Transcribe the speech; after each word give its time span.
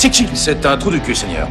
C'est 0.00 0.08
qui 0.08 0.26
C'est 0.32 0.64
un 0.64 0.78
trou 0.78 0.90
du 0.90 0.98
cul, 0.98 1.14
Seigneur. 1.14 1.46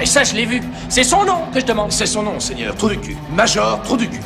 Et 0.00 0.06
ça, 0.06 0.24
je 0.24 0.34
l'ai 0.34 0.46
vu. 0.46 0.62
C'est 0.88 1.04
son 1.04 1.22
nom 1.26 1.42
que 1.52 1.60
je 1.60 1.66
demande. 1.66 1.92
C'est 1.92 2.06
son 2.06 2.22
nom, 2.22 2.40
Seigneur. 2.40 2.74
Trou 2.76 2.88
du 2.88 2.98
cul. 2.98 3.14
Major, 3.30 3.82
trou 3.82 3.98
du 3.98 4.08
cul. 4.08 4.22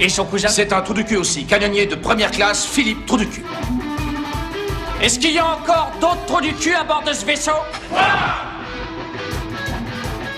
Et 0.00 0.08
son 0.08 0.24
cousin 0.24 0.48
C'est 0.48 0.72
un 0.72 0.80
trou 0.80 0.94
du 0.94 1.04
cul 1.04 1.18
aussi. 1.18 1.44
Canonnier 1.44 1.84
de 1.84 1.96
première 1.96 2.30
classe, 2.30 2.64
Philippe, 2.64 3.04
trou 3.04 3.18
du 3.18 3.28
cul. 3.28 3.44
Est-ce 5.02 5.18
qu'il 5.18 5.32
y 5.32 5.38
a 5.38 5.44
encore 5.44 5.90
d'autres 6.00 6.24
trous 6.26 6.40
du 6.40 6.54
cul 6.54 6.72
à 6.72 6.82
bord 6.82 7.02
de 7.06 7.12
ce 7.12 7.26
vaisseau? 7.26 7.60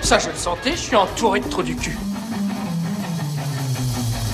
Ça, 0.00 0.18
je 0.18 0.26
le 0.26 0.34
sentais, 0.34 0.72
je 0.72 0.78
suis 0.78 0.96
entouré 0.96 1.38
de 1.38 1.48
trous 1.48 1.62
du 1.62 1.76
cul. 1.76 1.96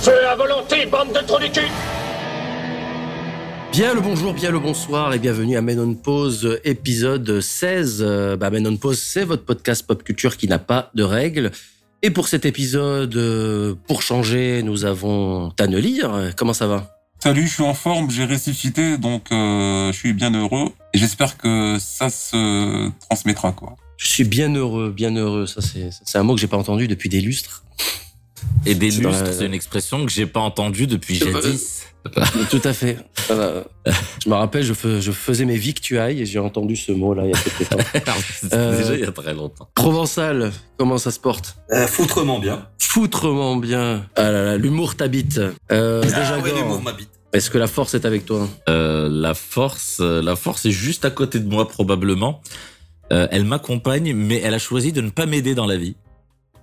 Feu 0.00 0.27
à 0.27 0.34
volonté, 0.36 0.86
bande 0.86 1.12
de 1.12 1.20
trous 1.27 1.38
du 1.38 1.50
cul 1.50 1.68
Bien 3.73 3.95
le 3.95 4.00
bonjour, 4.00 4.32
bien 4.32 4.50
le 4.50 4.59
bonsoir 4.59 5.12
et 5.12 5.19
bienvenue 5.19 5.57
à 5.57 5.62
Men 5.62 5.79
on 5.79 5.95
Pause 5.95 6.59
épisode 6.64 7.40
16. 7.40 7.99
Euh, 8.00 8.36
bah, 8.36 8.50
Men 8.50 8.67
on 8.67 8.77
Pause, 8.77 8.99
c'est 8.99 9.25
votre 9.25 9.44
podcast 9.44 9.86
pop 9.86 10.03
culture 10.03 10.36
qui 10.36 10.49
n'a 10.49 10.58
pas 10.58 10.91
de 10.94 11.03
règles. 11.03 11.53
Et 12.03 12.11
pour 12.11 12.29
cet 12.29 12.44
épisode, 12.44 13.14
euh, 13.17 13.75
pour 13.86 14.03
changer, 14.03 14.63
nous 14.63 14.85
avons 14.85 15.50
Tanelir. 15.50 16.32
Comment 16.36 16.54
ça 16.54 16.67
va? 16.67 16.99
Salut, 17.21 17.46
je 17.46 17.54
suis 17.54 17.63
en 17.63 17.75
forme, 17.75 18.11
j'ai 18.11 18.25
ressuscité, 18.25 18.96
donc 18.96 19.31
euh, 19.32 19.93
je 19.93 19.96
suis 19.96 20.13
bien 20.13 20.32
heureux. 20.32 20.71
Et 20.94 20.99
j'espère 20.99 21.36
que 21.36 21.77
ça 21.79 22.11
se 22.11 22.91
transmettra, 23.00 23.53
quoi. 23.53 23.77
Je 23.96 24.08
suis 24.08 24.25
bien 24.25 24.53
heureux, 24.55 24.91
bien 24.91 25.14
heureux. 25.14 25.46
Ça, 25.46 25.61
c'est 25.61 25.91
c'est 26.05 26.19
un 26.19 26.22
mot 26.22 26.35
que 26.35 26.41
j'ai 26.41 26.46
pas 26.46 26.57
entendu 26.57 26.89
depuis 26.89 27.08
des 27.08 27.21
lustres. 27.21 27.64
Et 28.67 28.75
des 28.75 28.91
lustres, 28.91 29.25
la- 29.25 29.33
c'est 29.33 29.47
une 29.47 29.55
expression 29.55 30.05
que 30.07 30.11
j'ai 30.13 30.27
pas 30.27 30.41
entendue 30.41 30.87
depuis 30.87 31.17
jadis. 31.17 31.85
Tout 32.51 32.61
à 32.64 32.73
fait. 32.73 32.97
Voilà. 33.28 33.64
Je 34.25 34.28
me 34.31 34.34
rappelle, 34.34 34.62
je, 34.62 34.73
fais- 34.73 35.01
je 35.01 35.12
faisais 35.12 35.45
mes 35.45 35.56
victuailles 35.56 36.23
et 36.23 36.27
j'ai 36.27 36.39
entendu 36.39 36.75
ce 36.77 36.92
mot-là 36.92 37.25
il 37.27 37.31
y 37.31 37.34
a 37.34 37.39
quelques 37.39 37.69
temps. 37.69 37.77
Euh, 38.53 38.78
déjà 38.78 38.95
il 38.95 39.01
y 39.01 39.05
a 39.05 39.12
très 39.12 39.34
longtemps. 39.34 39.69
Provençal, 39.75 40.53
comment 40.78 40.97
ça 40.97 41.11
se 41.11 41.19
porte? 41.20 41.56
Euh, 41.72 41.86
foutrement 41.86 42.39
bien. 42.39 42.67
Foutrement 42.78 43.56
bien. 43.56 44.06
Ah 44.17 44.30
là 44.30 44.45
là, 44.45 44.56
l'humour 44.56 44.95
t'habite. 44.97 45.41
Euh, 45.70 46.02
déjà, 46.02 46.34
ah 46.34 46.39
ouais, 46.39 46.50
Gore, 46.50 46.58
l'humour 46.61 46.80
m'habite. 46.83 47.11
est-ce 47.34 47.50
que 47.50 47.58
la 47.58 47.67
force 47.67 47.92
est 47.95 48.06
avec 48.06 48.25
toi? 48.25 48.48
Euh, 48.70 49.08
la 49.11 49.34
force, 49.34 49.98
la 50.00 50.36
force 50.36 50.64
est 50.64 50.70
juste 50.70 51.05
à 51.05 51.11
côté 51.11 51.41
de 51.41 51.48
moi 51.48 51.69
probablement. 51.69 52.41
Euh, 53.12 53.27
elle 53.30 53.45
m'accompagne, 53.45 54.14
mais 54.14 54.41
elle 54.42 54.55
a 54.55 54.58
choisi 54.58 54.92
de 54.92 55.00
ne 55.00 55.11
pas 55.11 55.27
m'aider 55.27 55.55
dans 55.55 55.67
la 55.67 55.77
vie, 55.77 55.97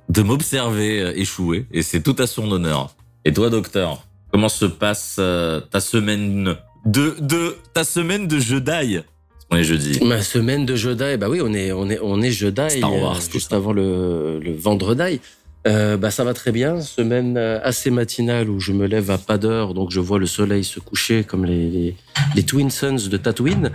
de 0.09 0.22
m'observer 0.22 1.02
euh, 1.02 1.14
échouer, 1.20 1.66
et 1.72 1.81
c'est 1.81 2.02
tout 2.02 2.16
à 2.20 2.28
son 2.28 2.52
honneur. 2.52 2.95
Et 3.25 3.34
toi, 3.34 3.50
docteur, 3.50 4.06
comment 4.31 4.50
se 4.50 4.66
passe 4.66 5.17
euh, 5.20 5.59
ta 5.59 5.80
semaine 5.80 6.56
de 6.86 7.16
de 7.20 7.58
ta 7.73 7.84
semaine 7.84 8.28
de 8.28 8.38
jeu 8.39 8.61
d'ail 8.61 9.03
On 9.52 9.58
est 9.58 9.64
jeudi. 9.64 10.00
Ma 10.03 10.22
semaine 10.22 10.66
de 10.66 10.76
Jedi, 10.76 11.17
bah 11.17 11.28
oui, 11.30 11.39
on 11.42 11.53
est, 11.53 11.72
on 11.72 11.89
est, 11.89 12.00
on 12.02 12.22
est 12.22 12.31
Jedi, 12.31 12.70
Star 12.78 12.94
Wars, 12.95 13.17
euh, 13.17 13.31
juste 13.31 13.50
ça. 13.52 13.56
avant 13.58 13.73
le, 13.73 14.39
le 14.39 14.53
vendredi. 14.53 15.20
Euh, 15.67 15.97
bah 15.97 16.11
ça 16.11 16.23
va 16.23 16.33
très 16.33 16.52
bien, 16.52 16.80
semaine 16.80 17.38
euh, 17.38 17.59
assez 17.63 17.89
matinale 17.89 18.49
où 18.52 18.59
je 18.59 18.71
me 18.71 18.85
lève 18.85 19.09
à 19.09 19.17
pas 19.17 19.39
d'heure, 19.39 19.73
donc 19.73 19.89
je 19.89 19.99
vois 19.99 20.19
le 20.19 20.27
soleil 20.27 20.63
se 20.63 20.80
coucher 20.80 21.23
comme 21.23 21.44
les, 21.44 21.69
les, 21.69 21.95
les 22.35 22.44
Twin 22.44 22.69
Sons 22.69 23.08
de 23.09 23.17
Tatooine. 23.17 23.71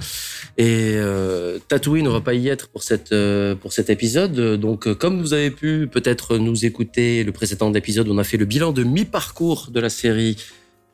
Et 0.56 0.94
euh, 0.96 1.58
Tatooine, 1.68 2.06
on 2.06 2.12
va 2.12 2.20
pas 2.20 2.34
y 2.34 2.48
être 2.48 2.68
pour 2.68 2.82
cette 2.82 3.12
euh, 3.12 3.54
pour 3.54 3.72
cet 3.72 3.90
épisode. 3.90 4.38
Donc, 4.60 4.86
euh, 4.86 4.94
comme 4.94 5.20
vous 5.20 5.32
avez 5.32 5.50
pu 5.50 5.88
peut-être 5.90 6.38
nous 6.38 6.64
écouter 6.64 7.24
le 7.24 7.32
précédent 7.32 7.72
épisode, 7.72 8.08
on 8.08 8.18
a 8.18 8.24
fait 8.24 8.36
le 8.36 8.44
bilan 8.44 8.72
de 8.72 8.82
mi-parcours 8.82 9.70
de 9.72 9.80
la 9.80 9.88
série, 9.88 10.36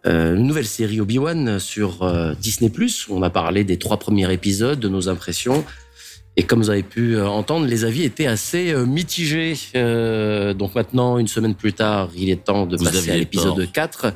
une 0.05 0.47
nouvelle 0.47 0.67
série 0.67 1.00
Obi-Wan 1.00 1.58
sur 1.58 2.08
Disney+. 2.41 2.70
On 3.11 3.22
a 3.22 3.30
parlé 3.30 3.64
des 3.64 3.77
trois 3.77 3.97
premiers 3.97 4.33
épisodes, 4.33 4.78
de 4.78 4.89
nos 4.89 5.08
impressions. 5.08 5.64
Et 6.37 6.42
comme 6.42 6.61
vous 6.61 6.70
avez 6.70 6.83
pu 6.83 7.17
euh, 7.17 7.27
entendre, 7.27 7.67
les 7.67 7.84
avis 7.84 8.05
étaient 8.05 8.27
assez 8.27 8.73
euh, 8.73 8.84
mitigés. 8.84 9.55
Euh, 9.75 10.53
donc 10.53 10.75
maintenant, 10.75 11.19
une 11.19 11.29
semaine 11.29 11.55
plus 11.55 11.73
tard, 11.73 12.11
il 12.14 12.30
est 12.30 12.45
temps 12.45 12.67
de 12.67 12.77
Vous 12.77 12.85
passer 12.85 13.11
à 13.11 13.17
l'épisode 13.17 13.57
tort. 13.57 13.73
4. 13.73 14.13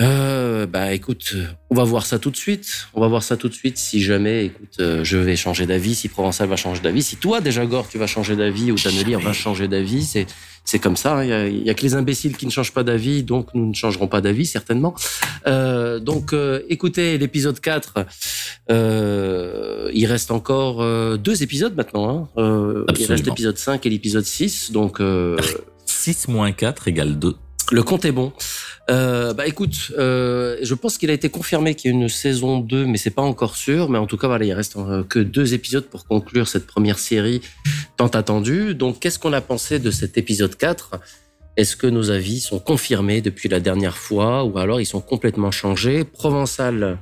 Euh, 0.00 0.66
bah 0.66 0.92
écoute, 0.92 1.36
on 1.70 1.74
va 1.74 1.84
voir 1.84 2.04
ça 2.04 2.18
tout 2.18 2.30
de 2.30 2.36
suite. 2.36 2.88
On 2.94 3.00
va 3.00 3.06
voir 3.06 3.22
ça 3.22 3.36
tout 3.36 3.48
de 3.48 3.54
suite. 3.54 3.78
Si 3.78 4.02
jamais, 4.02 4.46
écoute, 4.46 4.76
euh, 4.80 5.04
je 5.04 5.16
vais 5.16 5.36
changer 5.36 5.66
d'avis, 5.66 5.94
si 5.94 6.08
Provençal 6.08 6.48
va 6.48 6.56
changer 6.56 6.80
d'avis, 6.80 7.02
si 7.02 7.16
toi 7.16 7.40
déjà 7.40 7.64
Gore 7.64 7.88
tu 7.88 7.98
vas 7.98 8.08
changer 8.08 8.34
d'avis 8.34 8.72
ou 8.72 8.76
Tanelir 8.76 9.20
va 9.20 9.32
changer 9.32 9.68
d'avis, 9.68 10.04
c'est 10.04 10.26
c'est 10.64 10.78
comme 10.78 10.96
ça. 10.96 11.18
hein. 11.18 11.24
Il 11.24 11.28
y, 11.28 11.32
a, 11.32 11.46
il 11.46 11.62
y 11.62 11.70
a 11.70 11.74
que 11.74 11.82
les 11.82 11.94
imbéciles 11.94 12.36
qui 12.36 12.46
ne 12.46 12.50
changent 12.50 12.72
pas 12.72 12.82
d'avis, 12.84 13.22
donc 13.22 13.48
nous 13.54 13.68
ne 13.68 13.74
changerons 13.74 14.06
pas 14.08 14.20
d'avis 14.20 14.46
certainement. 14.46 14.94
Euh, 15.46 16.00
donc 16.00 16.32
euh, 16.32 16.62
écoutez 16.68 17.18
l'épisode 17.18 17.60
4. 17.60 18.06
Euh, 18.70 19.90
il 19.92 20.06
reste 20.06 20.30
encore 20.30 20.82
euh, 20.82 21.16
deux 21.18 21.42
épisodes 21.42 21.76
maintenant. 21.76 22.28
Hein. 22.36 22.40
Euh, 22.40 22.84
il 22.98 23.04
reste 23.06 23.26
l'épisode 23.26 23.58
5 23.58 23.84
et 23.84 23.90
l'épisode 23.90 24.24
6. 24.24 24.72
Donc 24.72 25.00
euh, 25.00 25.36
6 25.86 26.28
moins 26.28 26.52
4 26.52 26.88
égale 26.88 27.18
2. 27.18 27.34
Le 27.72 27.82
compte 27.82 28.04
est 28.04 28.12
bon. 28.12 28.32
Euh, 28.90 29.32
bah 29.32 29.46
écoute, 29.46 29.92
euh, 29.98 30.58
je 30.62 30.74
pense 30.74 30.98
qu'il 30.98 31.08
a 31.10 31.14
été 31.14 31.30
confirmé 31.30 31.74
qu'il 31.74 31.90
y 31.90 31.94
a 31.94 31.96
une 31.96 32.08
saison 32.08 32.58
2, 32.58 32.84
mais 32.84 32.98
c'est 32.98 33.10
pas 33.10 33.22
encore 33.22 33.56
sûr. 33.56 33.88
Mais 33.88 33.98
en 33.98 34.06
tout 34.06 34.18
cas, 34.18 34.26
voilà, 34.26 34.44
il 34.44 34.52
reste 34.52 34.76
euh, 34.76 35.02
que 35.04 35.18
deux 35.18 35.54
épisodes 35.54 35.84
pour 35.86 36.06
conclure 36.06 36.46
cette 36.48 36.66
première 36.66 36.98
série 36.98 37.40
tant 37.96 38.08
attendue. 38.08 38.74
Donc, 38.74 39.00
qu'est-ce 39.00 39.18
qu'on 39.18 39.32
a 39.32 39.40
pensé 39.40 39.78
de 39.78 39.90
cet 39.90 40.18
épisode 40.18 40.54
4 40.56 40.90
Est-ce 41.56 41.76
que 41.76 41.86
nos 41.86 42.10
avis 42.10 42.40
sont 42.40 42.58
confirmés 42.58 43.22
depuis 43.22 43.48
la 43.48 43.60
dernière 43.60 43.96
fois 43.96 44.44
ou 44.44 44.58
alors 44.58 44.80
ils 44.80 44.86
sont 44.86 45.00
complètement 45.00 45.50
changés? 45.50 46.04
Provençal, 46.04 46.98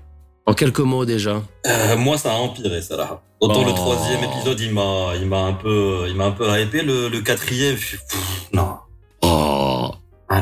en 0.47 0.55
quelques 0.55 0.79
mots 0.81 1.05
déjà. 1.05 1.43
Euh, 1.67 1.97
moi, 1.97 2.17
ça 2.19 2.33
a 2.33 2.37
empiré, 2.37 2.81
ça 2.83 2.97
là. 2.97 3.23
Autant 3.41 3.63
Oh. 3.65 3.67
le 3.67 3.73
troisième 3.75 4.23
épisode, 4.23 4.61
il 4.61 4.73
m'a, 4.73 5.15
il 5.21 5.27
m'a 5.27 5.41
un 5.47 5.53
peu, 5.55 6.05
il 6.09 6.15
m'a 6.15 6.27
un 6.27 6.31
peu 6.31 6.47
hypé. 6.61 6.83
Le, 6.83 7.09
le 7.09 7.21
quatrième, 7.23 7.75
je 7.77 7.85
suis- 7.87 7.97
pff. 7.99 8.17
Oh. 8.17 8.42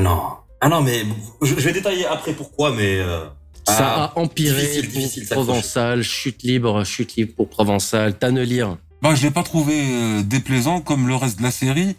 Non. 0.00 0.20
Ah 0.60 0.68
non, 0.68 0.82
mais 0.82 1.04
je, 1.42 1.54
je 1.54 1.60
vais 1.60 1.72
détailler 1.72 2.06
après 2.06 2.32
pourquoi, 2.32 2.72
mais 2.74 3.00
euh, 3.00 3.24
Ça 3.66 3.76
ah, 3.78 4.12
a 4.14 4.18
empiré 4.18 4.60
difficile, 4.62 4.88
pour 4.90 5.00
difficile 5.00 5.22
d'accrocher. 5.22 5.46
Provençal, 5.46 6.02
chute 6.02 6.42
libre, 6.42 6.84
chute 6.84 7.16
libre 7.16 7.32
pour 7.34 7.48
Provençal. 7.48 8.18
Tanelir. 8.18 8.76
Bah, 9.02 9.14
je 9.14 9.22
l'ai 9.22 9.30
pas 9.30 9.42
trouvé 9.42 9.74
euh, 9.78 10.22
déplaisant 10.22 10.80
comme 10.80 11.08
le 11.08 11.14
reste 11.14 11.38
de 11.38 11.42
la 11.42 11.50
série, 11.50 11.96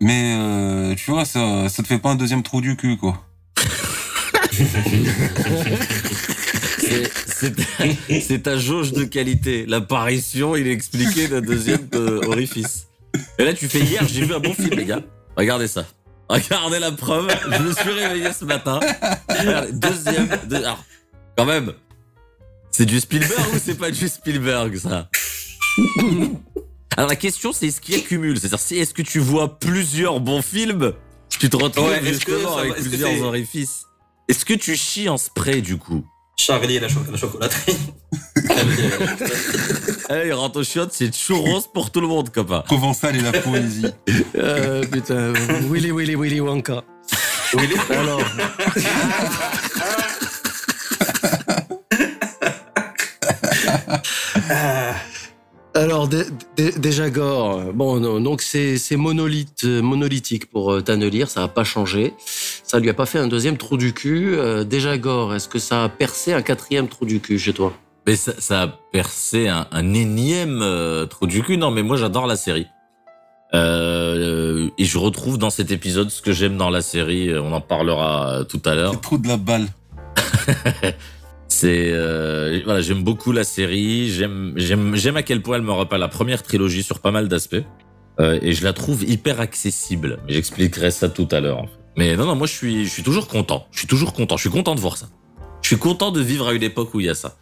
mais 0.00 0.36
euh, 0.38 0.94
tu 0.94 1.10
vois, 1.10 1.24
ça, 1.24 1.68
ça 1.68 1.82
te 1.82 1.88
fait 1.88 1.98
pas 1.98 2.10
un 2.10 2.14
deuxième 2.14 2.44
trou 2.44 2.60
du 2.60 2.76
cul, 2.76 2.96
quoi. 2.96 3.24
C'est- 7.28 8.42
ta 8.42 8.56
jauge 8.56 8.92
de 8.92 9.04
qualité. 9.04 9.64
L'apparition, 9.66 10.56
il 10.56 10.66
est 10.66 10.72
expliqué 10.72 11.28
d'un 11.28 11.40
deuxième 11.40 11.86
euh, 11.94 12.20
orifice. 12.26 12.88
Et 13.38 13.44
là, 13.44 13.52
tu 13.54 13.68
fais 13.68 13.80
hier, 13.80 14.06
j'ai 14.08 14.24
vu 14.24 14.34
un 14.34 14.40
bon 14.40 14.54
film, 14.54 14.70
les 14.70 14.84
gars. 14.84 15.02
Regardez 15.36 15.68
ça. 15.68 15.84
Regardez 16.28 16.78
la 16.78 16.92
preuve. 16.92 17.28
Je 17.50 17.62
me 17.62 17.72
suis 17.72 17.90
réveillé 17.90 18.32
ce 18.32 18.44
matin. 18.44 18.80
Regardez, 19.28 19.72
deuxième. 19.72 20.28
deux- 20.46 20.56
alors, 20.56 20.84
quand 21.36 21.46
même. 21.46 21.72
C'est 22.70 22.84
du 22.86 23.00
Spielberg 23.00 23.54
ou 23.54 23.58
c'est 23.62 23.74
pas 23.78 23.90
du 23.90 24.08
Spielberg, 24.08 24.76
ça? 24.76 25.08
Alors, 26.96 27.08
la 27.08 27.16
question, 27.16 27.52
c'est 27.52 27.70
ce 27.70 27.80
qui 27.80 27.94
accumule. 27.94 28.38
C'est-à-dire, 28.38 28.58
si 28.60 28.76
est-ce 28.76 28.92
que 28.94 29.02
tu 29.02 29.18
vois 29.20 29.58
plusieurs 29.58 30.20
bons 30.20 30.42
films, 30.42 30.92
tu 31.38 31.48
te 31.48 31.56
retrouves 31.56 31.88
Ouais, 31.88 31.98
est-ce 32.04 32.24
que 32.24 32.32
justement 32.34 32.56
avec 32.56 32.74
plusieurs 32.74 33.22
orifices. 33.22 33.84
Est-ce 34.28 34.44
que 34.44 34.54
tu 34.54 34.76
chies 34.76 35.08
en 35.08 35.16
spray, 35.16 35.62
du 35.62 35.76
coup? 35.78 36.04
Charlie 36.38 36.76
et 36.76 36.80
la, 36.80 36.88
cho- 36.88 37.00
la 37.10 37.18
chocolaterie. 37.18 37.76
Eh, 40.10 40.28
il 40.28 40.32
rentre 40.32 40.60
au 40.60 40.64
chiottes, 40.64 40.92
c'est 40.94 41.14
churros 41.14 41.60
pour 41.74 41.90
tout 41.90 42.00
le 42.00 42.06
monde, 42.06 42.30
copain. 42.30 42.60
Provençal 42.60 43.14
et 43.16 43.20
la 43.20 43.32
poésie. 43.32 43.86
Euh, 44.36 44.82
putain, 44.86 45.32
Willy 45.70 45.90
Willy 45.90 46.14
Willy 46.16 46.40
Wonka. 46.40 46.82
les- 47.54 47.94
Alors, 47.96 48.20
Ah, 53.90 54.00
alors 55.78 56.08
dé- 56.08 56.24
dé- 56.56 56.72
déjà 56.78 57.08
Gore, 57.10 57.72
bon 57.72 58.00
non, 58.00 58.20
donc 58.20 58.42
c'est 58.42 58.76
c'est 58.78 58.96
monolithe 58.96 59.64
monolithique 59.64 60.50
pour 60.50 60.72
euh, 60.72 60.80
Tanelir, 60.82 61.28
ça 61.30 61.42
a 61.44 61.48
pas 61.48 61.64
changé. 61.64 62.14
Ça 62.64 62.78
lui 62.80 62.90
a 62.90 62.94
pas 62.94 63.06
fait 63.06 63.18
un 63.18 63.28
deuxième 63.28 63.56
trou 63.56 63.76
du 63.76 63.92
cul. 63.94 64.34
Euh, 64.36 64.64
déjà 64.64 64.98
Gore, 64.98 65.34
est-ce 65.34 65.48
que 65.48 65.58
ça 65.58 65.84
a 65.84 65.88
percé 65.88 66.32
un 66.32 66.42
quatrième 66.42 66.88
trou 66.88 67.04
du 67.06 67.20
cul 67.20 67.38
chez 67.38 67.52
toi? 67.52 67.72
Mais 68.06 68.16
ça, 68.16 68.32
ça 68.38 68.62
a 68.62 68.68
percé 68.92 69.48
un, 69.48 69.66
un 69.70 69.94
énième 69.94 70.60
euh, 70.62 71.06
trou 71.06 71.26
du 71.26 71.42
cul. 71.42 71.56
Non, 71.58 71.70
mais 71.70 71.82
moi 71.82 71.96
j'adore 71.96 72.26
la 72.26 72.36
série. 72.36 72.66
Euh, 73.54 74.68
et 74.76 74.84
je 74.84 74.98
retrouve 74.98 75.38
dans 75.38 75.50
cet 75.50 75.70
épisode 75.70 76.10
ce 76.10 76.20
que 76.20 76.32
j'aime 76.32 76.56
dans 76.56 76.70
la 76.70 76.82
série. 76.82 77.36
On 77.38 77.52
en 77.52 77.60
parlera 77.60 78.40
tout 78.48 78.60
à 78.64 78.74
l'heure. 78.74 78.92
Le 78.92 78.98
trou 78.98 79.16
de 79.18 79.28
la 79.28 79.36
balle. 79.36 79.66
C'est 81.48 81.90
euh, 81.92 82.60
voilà, 82.64 82.80
j'aime 82.82 83.02
beaucoup 83.02 83.32
la 83.32 83.44
série. 83.44 84.10
J'aime 84.10 84.52
j'aime 84.56 84.94
j'aime 84.96 85.16
à 85.16 85.22
quel 85.22 85.42
point 85.42 85.56
elle 85.56 85.62
me 85.62 85.72
rappelle 85.72 86.00
la 86.00 86.08
première 86.08 86.42
trilogie 86.42 86.82
sur 86.82 87.00
pas 87.00 87.10
mal 87.10 87.28
d'aspects. 87.28 87.56
Euh, 88.20 88.38
et 88.42 88.52
je 88.52 88.64
la 88.64 88.72
trouve 88.72 89.04
hyper 89.04 89.40
accessible. 89.40 90.18
Mais 90.26 90.34
J'expliquerai 90.34 90.90
ça 90.90 91.08
tout 91.08 91.28
à 91.30 91.40
l'heure. 91.40 91.58
en 91.58 91.66
fait. 91.66 91.72
Mais 91.96 92.16
non 92.16 92.26
non, 92.26 92.34
moi 92.34 92.46
je 92.46 92.52
suis 92.52 92.84
je 92.84 92.90
suis 92.90 93.02
toujours 93.02 93.28
content. 93.28 93.66
Je 93.72 93.78
suis 93.78 93.88
toujours 93.88 94.12
content. 94.12 94.36
Je 94.36 94.42
suis 94.42 94.50
content 94.50 94.74
de 94.74 94.80
voir 94.80 94.96
ça. 94.96 95.08
Je 95.62 95.68
suis 95.68 95.78
content 95.78 96.10
de 96.12 96.20
vivre 96.20 96.48
à 96.48 96.52
une 96.52 96.62
époque 96.62 96.92
où 96.94 97.00
il 97.00 97.06
y 97.06 97.08
a 97.08 97.14
ça. 97.14 97.36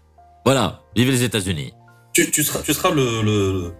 Voilà, 0.44 0.82
vive 0.94 1.11
les 1.11 1.23
États-Unis. 1.25 1.73
tu, 2.12 2.31
tu 2.31 2.44
seras, 2.44 2.61
tu 2.62 2.73
seras 2.73 2.91
le, 2.93 3.20
le, 3.23 3.73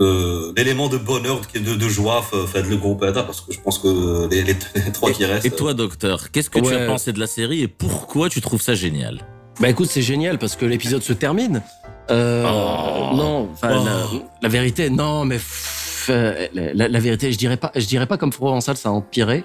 le- 0.00 0.52
l'élément 0.56 0.88
de 0.88 0.98
bonheur, 0.98 1.40
de, 1.54 1.74
de 1.74 1.88
joie, 1.88 2.22
fait 2.46 2.62
le 2.62 2.76
groupe 2.76 3.02
Ada, 3.02 3.22
parce 3.22 3.40
que 3.40 3.52
je 3.52 3.60
pense 3.60 3.78
que 3.78 4.28
les, 4.30 4.42
les, 4.42 4.54
les 4.74 4.92
trois 4.92 5.10
qui 5.12 5.24
restent. 5.24 5.46
Et 5.46 5.50
toi, 5.50 5.72
docteur, 5.74 6.30
qu'est-ce 6.30 6.50
que 6.50 6.58
tu 6.60 6.74
as 6.74 6.86
pensé 6.86 7.12
de 7.12 7.18
la 7.20 7.26
série 7.26 7.62
et 7.62 7.68
pourquoi 7.68 8.28
tu 8.28 8.40
trouves 8.42 8.60
ça 8.62 8.74
génial? 8.74 9.20
Bah 9.60 9.68
écoute, 9.68 9.88
c'est 9.88 10.02
génial 10.02 10.38
parce 10.38 10.56
que 10.56 10.64
l'épisode 10.66 11.02
se 11.02 11.12
termine. 11.12 11.62
Euh, 12.10 12.44
Oh. 12.46 13.14
Non, 13.16 13.48
Oh. 13.62 13.66
la, 13.66 14.06
la 14.42 14.48
vérité, 14.48 14.90
non, 14.90 15.24
mais 15.24 15.36
pff, 15.36 16.06
euh, 16.10 16.48
la, 16.52 17.00
vérité, 17.00 17.32
je 17.32 17.38
dirais 17.38 17.56
pas, 17.56 17.70
je 17.74 17.86
dirais 17.86 18.06
pas 18.06 18.18
comme 18.18 18.30
Provençal, 18.30 18.76
ça 18.76 18.88
a 18.90 18.92
empiré, 18.92 19.44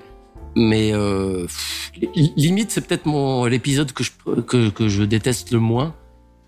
mais 0.56 0.92
euh, 0.94 1.44
pff, 1.46 1.92
limite, 2.36 2.72
c'est 2.72 2.82
peut-être 2.86 3.06
mon 3.06 3.46
l'épisode 3.46 3.92
que 3.94 4.04
je 4.04 4.12
que, 4.42 4.70
que 4.70 4.90
je 4.90 5.04
déteste 5.04 5.52
le 5.52 5.60
moins 5.60 5.94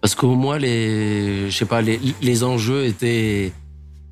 parce 0.02 0.16
qu'au 0.16 0.34
moins 0.36 0.58
les, 0.58 1.50
je 1.50 1.56
sais 1.58 1.66
pas, 1.66 1.82
les, 1.82 2.00
les 2.22 2.44
enjeux 2.44 2.86
étaient 2.86 3.54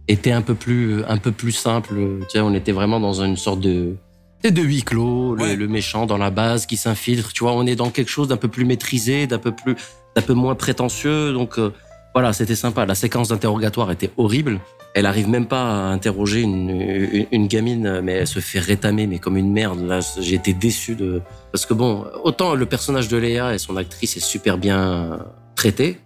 étaient 0.07 0.31
un 0.31 0.41
peu 0.43 0.53
plus 0.55 1.03
un 1.05 1.17
peu 1.17 1.31
plus 1.31 1.51
simples. 1.51 1.95
Tu 2.21 2.25
sais, 2.33 2.39
on 2.39 2.53
était 2.53 2.71
vraiment 2.71 2.99
dans 2.99 3.21
une 3.23 3.35
sorte 3.37 3.59
de 3.59 3.95
c'est 4.43 4.51
de 4.51 4.61
huis 4.61 4.83
clos, 4.83 5.35
le 5.35 5.67
méchant 5.67 6.05
dans 6.05 6.17
la 6.17 6.29
base 6.31 6.65
qui 6.65 6.77
s'infiltre. 6.77 7.33
Tu 7.33 7.43
vois, 7.43 7.53
on 7.53 7.65
est 7.65 7.75
dans 7.75 7.89
quelque 7.89 8.09
chose 8.09 8.27
d'un 8.27 8.37
peu 8.37 8.47
plus 8.47 8.65
maîtrisé, 8.65 9.27
d'un 9.27 9.37
peu 9.37 9.51
plus, 9.51 9.75
d'un 10.15 10.21
peu 10.21 10.33
moins 10.33 10.55
prétentieux. 10.55 11.33
Donc 11.33 11.59
euh, 11.59 11.73
voilà, 12.13 12.33
c'était 12.33 12.55
sympa. 12.55 12.85
La 12.85 12.95
séquence 12.95 13.29
d'interrogatoire 13.29 13.91
était 13.91 14.11
horrible. 14.17 14.59
Elle 14.95 15.05
arrive 15.05 15.29
même 15.29 15.45
pas 15.45 15.61
à 15.61 15.91
interroger 15.91 16.41
une, 16.41 16.69
une, 16.69 17.27
une 17.31 17.47
gamine, 17.47 18.01
mais 18.01 18.13
elle 18.13 18.27
se 18.27 18.39
fait 18.39 18.59
rétamer, 18.59 19.05
mais 19.07 19.19
comme 19.19 19.37
une 19.37 19.51
merde. 19.51 19.85
Là, 19.85 19.99
j'ai 20.19 20.35
été 20.35 20.53
déçu 20.53 20.95
de 20.95 21.21
parce 21.51 21.65
que 21.65 21.73
bon, 21.73 22.05
autant 22.23 22.55
le 22.55 22.65
personnage 22.65 23.07
de 23.07 23.17
Léa 23.17 23.53
et 23.53 23.57
son 23.59 23.77
actrice 23.77 24.17
est 24.17 24.25
super 24.25 24.57
bien 24.57 25.19
traité. 25.55 25.99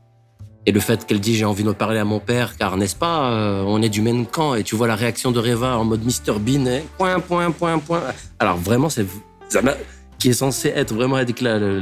Et 0.65 0.71
le 0.71 0.79
fait 0.79 1.05
qu'elle 1.05 1.19
dit 1.19 1.35
j'ai 1.35 1.45
envie 1.45 1.63
de 1.63 1.71
parler 1.73 1.99
à 1.99 2.05
mon 2.05 2.19
père, 2.19 2.55
car 2.57 2.77
n'est-ce 2.77 2.95
pas, 2.95 3.31
euh, 3.31 3.63
on 3.67 3.81
est 3.81 3.89
du 3.89 4.01
même 4.01 4.25
camp. 4.25 4.55
Et 4.55 4.63
tu 4.63 4.75
vois 4.75 4.87
la 4.87 4.95
réaction 4.95 5.31
de 5.31 5.39
Reva 5.39 5.77
en 5.77 5.83
mode 5.83 6.03
Mr 6.05 6.39
Bean, 6.39 6.65
hein, 6.67 6.81
point, 6.97 7.19
point, 7.19 7.51
point, 7.51 7.79
point. 7.79 8.01
Alors 8.39 8.57
vraiment, 8.57 8.89
c'est 8.89 9.05
ça 9.49 9.61
m'a- 9.61 9.75
qui 10.19 10.29
est 10.29 10.33
censé 10.33 10.69
être 10.69 10.93
vraiment 10.93 11.17
être 11.19 11.41
la, 11.41 11.59
la, 11.59 11.81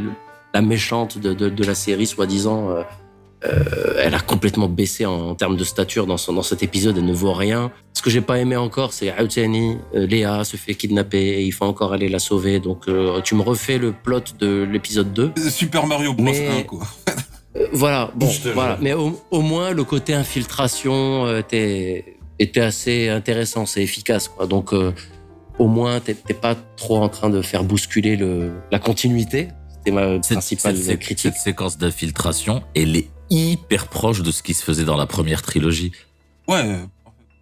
la 0.56 0.62
méchante 0.62 1.18
de, 1.20 1.34
de, 1.34 1.50
de 1.50 1.64
la 1.64 1.76
série, 1.76 2.08
soi-disant. 2.08 2.72
euh, 2.72 2.82
euh, 3.44 3.96
elle 4.04 4.14
a 4.14 4.20
complètement 4.20 4.68
baissé 4.68 5.06
en, 5.08 5.30
en 5.30 5.36
termes 5.36 5.58
de 5.58 5.64
stature 5.64 6.06
dans, 6.06 6.18
son, 6.18 6.34
dans 6.34 6.44
cet 6.44 6.62
épisode, 6.62 6.98
elle 7.00 7.06
ne 7.06 7.14
vaut 7.14 7.34
rien. 7.34 7.72
Ce 7.94 8.04
que 8.04 8.12
j'ai 8.12 8.22
pas 8.22 8.38
aimé 8.38 8.56
encore, 8.56 8.94
c'est 8.94 9.10
Aoutiani, 9.12 9.78
euh, 9.96 10.06
Léa 10.06 10.44
se 10.44 10.58
fait 10.58 10.76
kidnapper 10.76 11.18
et 11.24 11.42
il 11.44 11.52
faut 11.52 11.66
encore 11.66 11.92
aller 11.94 12.08
la 12.08 12.20
sauver. 12.20 12.60
Donc 12.60 12.88
euh, 12.88 13.20
tu 13.22 13.34
me 13.34 13.42
refais 13.42 13.80
le 13.80 13.94
plot 13.94 14.22
de 14.40 14.62
l'épisode 14.72 15.12
2. 15.14 15.32
Super 15.50 15.88
Mario 15.88 16.14
Bros. 16.14 16.24
Mais- 16.26 16.50
1, 16.60 16.64
quoi. 16.64 16.82
Euh, 17.56 17.68
voilà, 17.74 18.12
bon, 18.16 18.28
te 18.28 18.50
voilà. 18.50 18.78
Mais 18.82 18.94
au, 18.94 19.20
au 19.32 19.42
moins, 19.42 19.72
le 19.72 19.84
côté 19.84 20.14
infiltration 20.14 21.26
euh, 21.26 21.40
était, 21.40 22.18
était 22.40 22.62
assez 22.62 23.10
intéressant, 23.10 23.66
c'est 23.66 23.82
efficace, 23.84 24.28
quoi. 24.28 24.48
Donc, 24.48 24.74
euh, 24.74 24.94
au 25.60 25.68
moins, 25.68 26.00
t'es 26.00 26.16
pas 26.34 26.56
trop 26.78 26.98
en 26.98 27.10
train 27.10 27.30
de 27.30 27.42
faire 27.42 27.64
bousculer 27.64 28.16
le, 28.16 28.52
la 28.72 28.80
continuité. 28.80 29.50
C'était 29.78 29.92
ma 29.92 30.22
Cette, 30.24 30.38
principale 30.38 30.78
cette- 30.78 31.00
critique. 31.00 31.34
cette 31.34 31.42
séquence 31.42 31.78
d'infiltration, 31.78 32.64
elle 32.76 32.96
est 32.96 33.10
hyper 33.30 33.88
proche 33.88 34.22
de 34.22 34.32
ce 34.32 34.44
qui 34.44 34.54
se 34.54 34.64
faisait 34.64 34.84
dans 34.86 34.98
la 34.98 35.06
première 35.06 35.42
trilogie. 35.42 35.92
Ouais. 36.48 36.62
euh, 36.66 36.78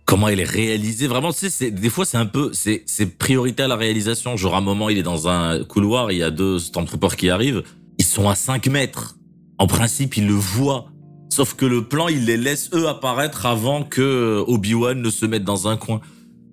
Comment 0.06 0.28
elle 0.28 0.40
est 0.40 0.44
réalisée, 0.44 1.06
vraiment, 1.06 1.32
tu 1.32 1.38
sais, 1.40 1.50
c'est- 1.52 1.70
des 1.72 1.90
fois 1.90 2.04
c'est 2.04 2.18
un 2.18 2.26
peu, 2.26 2.50
c'est 2.54 2.82
c'est 2.88 3.06
priorité 3.18 3.62
à 3.62 3.68
la 3.68 3.76
réalisation. 3.76 4.36
Genre 4.38 4.56
à 4.56 4.58
un 4.58 4.62
moment, 4.62 4.90
il 4.90 4.98
est 4.98 5.04
dans 5.04 5.28
un 5.28 5.64
couloir, 5.64 6.12
il 6.12 6.18
y 6.18 6.24
a 6.24 6.32
deux 6.32 6.58
Stormtroopers 6.58 7.16
qui 7.16 7.30
arrivent, 7.30 7.62
ils 8.00 8.06
sont 8.06 8.28
à 8.28 8.34
5 8.34 8.66
mètres. 8.68 9.18
En 9.60 9.68
principe, 9.68 10.18
ils 10.18 10.26
le 10.26 10.34
voient. 10.34 10.86
Sauf 11.30 11.54
que 11.54 11.66
le 11.66 11.84
plan, 11.84 12.08
il 12.08 12.26
les 12.26 12.38
laisse 12.38 12.70
eux 12.74 12.88
apparaître 12.88 13.46
avant 13.46 13.84
que 13.84 14.44
Obi-Wan 14.48 15.00
ne 15.00 15.10
se 15.10 15.26
mette 15.26 15.44
dans 15.44 15.68
un 15.68 15.78
coin. 15.78 16.02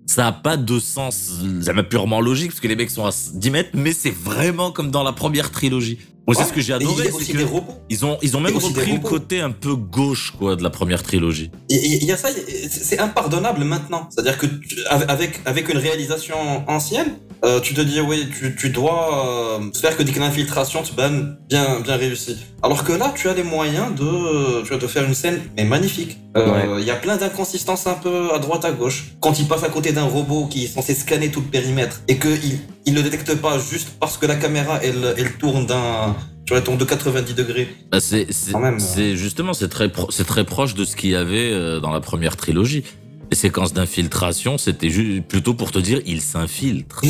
Ça 0.07 0.27
a 0.27 0.33
pas 0.33 0.57
de 0.57 0.79
sens, 0.79 1.41
c'est 1.63 1.73
même 1.73 1.85
purement 1.85 2.21
logique 2.21 2.51
parce 2.51 2.61
que 2.61 2.69
les 2.69 2.77
mecs 2.77 2.91
sont 2.91 3.07
à 3.07 3.11
10 3.35 3.51
mètres, 3.51 3.71
mais 3.75 3.93
c'est 3.93 4.15
vraiment 4.15 4.71
comme 4.71 4.91
dans 4.91 5.03
la 5.03 5.13
première 5.13 5.51
trilogie. 5.51 5.99
C'est 6.29 6.41
Ouais. 6.41 6.45
ce 6.49 6.53
que 6.53 6.61
j'ai 6.61 6.73
adoré, 6.73 7.09
c'est 7.21 7.33
que 7.33 7.39
des 7.39 7.47
ils 7.89 8.05
ont, 8.05 8.19
ils 8.21 8.37
ont 8.37 8.41
même 8.41 8.53
des 8.59 8.65
repris 8.65 8.93
le 8.95 8.99
côté 8.99 9.41
un 9.41 9.53
peu 9.53 9.77
gauche, 9.77 10.33
quoi, 10.37 10.57
de 10.57 10.63
la 10.65 10.71
première 10.71 11.03
trilogie. 11.05 11.53
Il 11.71 12.05
y 12.05 12.11
a 12.11 12.17
ça, 12.17 12.29
c'est 12.69 12.99
impardonnable 12.99 13.63
maintenant. 13.63 14.09
C'est-à-dire 14.11 14.37
que 14.37 14.47
tu- 14.47 14.85
avec, 14.89 15.41
avec 15.45 15.69
une 15.73 15.79
réalisation 15.79 16.37
ancienne, 16.67 17.15
euh, 17.45 17.61
tu 17.61 17.75
te 17.75 17.81
dis, 17.81 18.01
oui, 18.01 18.27
tu, 18.37 18.57
tu 18.57 18.71
dois 18.71 19.59
euh, 19.61 19.71
faire 19.81 19.97
que 19.97 20.03
dès 20.03 20.11
que 20.11 20.19
l'infiltration, 20.19 20.83
tu 20.83 20.95
ben, 20.95 21.37
bien, 21.49 21.79
bien 21.81 21.95
réussi. 21.97 22.37
Alors 22.61 22.83
que 22.83 22.93
là, 22.93 23.13
tu 23.15 23.29
as 23.29 23.35
les 23.35 23.45
moyens 23.45 23.95
de, 23.95 24.63
tu 24.63 24.69
vois, 24.71 24.79
de 24.79 24.87
faire 24.89 25.05
une 25.05 25.15
scène, 25.15 25.41
mais 25.57 25.65
magnifique. 25.65 26.19
Euh, 26.37 26.79
Il 26.81 26.85
y 26.87 26.91
a 26.91 26.97
plein 26.97 27.17
d'inconsistances 27.17 27.87
un 27.87 27.95
peu 27.95 28.35
à 28.35 28.39
droite, 28.41 28.65
à 28.65 28.73
gauche. 28.73 29.13
Quand 29.21 29.39
il 29.39 29.47
passe 29.47 29.63
à 29.63 29.69
côté 29.69 29.93
d'un 29.93 30.05
robot 30.05 30.47
qui 30.47 30.65
est 30.65 30.69
censé 30.69 30.93
scanner 30.95 31.31
tout 31.31 31.41
le 31.41 31.47
périmètre 31.47 32.01
et 32.09 32.19
qu'il 32.19 32.59
il 32.87 32.95
le 32.95 33.03
détecte 33.03 33.35
pas 33.37 33.59
juste 33.59 33.91
parce 34.01 34.17
que 34.17 34.27
la 34.27 34.37
caméra, 34.37 34.81
elle, 34.83 35.15
elle 35.19 35.37
tourne 35.39 35.67
d'un, 35.67 36.15
tu 36.45 36.51
vois, 36.53 36.59
elle 36.59 36.65
tourne 36.65 36.79
de 36.79 36.85
90 36.85 37.35
degrés. 37.35 37.69
Bah, 37.91 38.01
c'est 38.01 38.33
c'est- 38.33 38.53
Quand 38.53 38.61
même, 38.61 38.81
c'est 38.81 39.17
justement 39.17 39.53
c'est 39.53 39.69
très 39.69 39.91
c'est 40.11 40.27
très 40.27 40.45
proche 40.45 40.75
de 40.75 40.85
ce 40.85 40.97
qu'il 40.97 41.11
y 41.11 41.15
avait 41.17 41.51
euh, 41.53 41.81
dans 41.81 41.91
la 41.91 42.01
première 42.01 42.37
trilogie. 42.37 42.85
Les 43.31 43.37
séquences 43.37 43.73
d'infiltration, 43.73 44.57
c'était 44.57 44.89
plutôt 45.29 45.55
pour 45.55 45.73
te 45.73 45.79
dire 45.81 46.01
il 46.07 46.21
s'infiltre. 46.21 47.03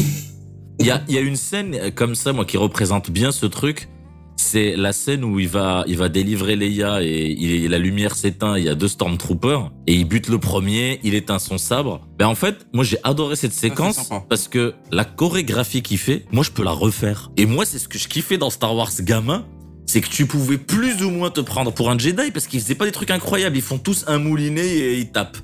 Il 0.78 0.86
y 0.86 0.90
a 0.90 1.02
y 1.08 1.18
a 1.18 1.20
une 1.20 1.36
scène 1.36 1.92
comme 1.94 2.14
ça 2.14 2.32
moi 2.32 2.44
qui 2.44 2.56
représente 2.56 3.10
bien 3.10 3.32
ce 3.32 3.46
truc. 3.46 3.88
C'est 4.36 4.76
la 4.76 4.92
scène 4.92 5.24
où 5.24 5.40
il 5.40 5.48
va 5.48 5.84
il 5.86 5.96
va 5.96 6.08
délivrer 6.08 6.56
Leia 6.56 7.02
et 7.02 7.30
il, 7.30 7.68
la 7.70 7.78
lumière 7.78 8.14
s'éteint. 8.14 8.58
Il 8.58 8.64
y 8.64 8.68
a 8.68 8.74
deux 8.74 8.88
stormtroopers 8.88 9.72
et 9.86 9.94
il 9.94 10.04
bute 10.04 10.28
le 10.28 10.38
premier. 10.38 11.00
Il 11.02 11.14
éteint 11.14 11.38
son 11.38 11.58
sabre. 11.58 12.06
Ben 12.18 12.26
en 12.26 12.34
fait 12.34 12.66
moi 12.72 12.84
j'ai 12.84 12.98
adoré 13.02 13.36
cette 13.36 13.52
séquence 13.52 13.96
sympa. 13.96 14.24
parce 14.28 14.48
que 14.48 14.74
la 14.92 15.04
chorégraphie 15.04 15.82
qu'il 15.82 15.98
fait, 15.98 16.24
moi 16.30 16.44
je 16.44 16.50
peux 16.50 16.64
la 16.64 16.72
refaire. 16.72 17.30
Et 17.36 17.46
moi 17.46 17.64
c'est 17.64 17.78
ce 17.78 17.88
que 17.88 17.98
je 17.98 18.08
kiffais 18.08 18.38
dans 18.38 18.50
Star 18.50 18.74
Wars 18.74 18.90
gamin 19.00 19.46
c'est 19.86 20.00
que 20.00 20.08
tu 20.08 20.26
pouvais 20.26 20.58
plus 20.58 21.02
ou 21.04 21.10
moins 21.10 21.30
te 21.30 21.40
prendre 21.40 21.72
pour 21.72 21.90
un 21.90 21.98
Jedi 21.98 22.30
parce 22.32 22.46
qu'ils 22.46 22.60
faisaient 22.60 22.74
pas 22.74 22.86
des 22.86 22.92
trucs 22.92 23.10
incroyables. 23.10 23.56
Ils 23.56 23.62
font 23.62 23.78
tous 23.78 24.04
un 24.08 24.18
moulinet 24.18 24.66
et 24.66 24.98
ils 24.98 25.10
tapent. 25.10 25.38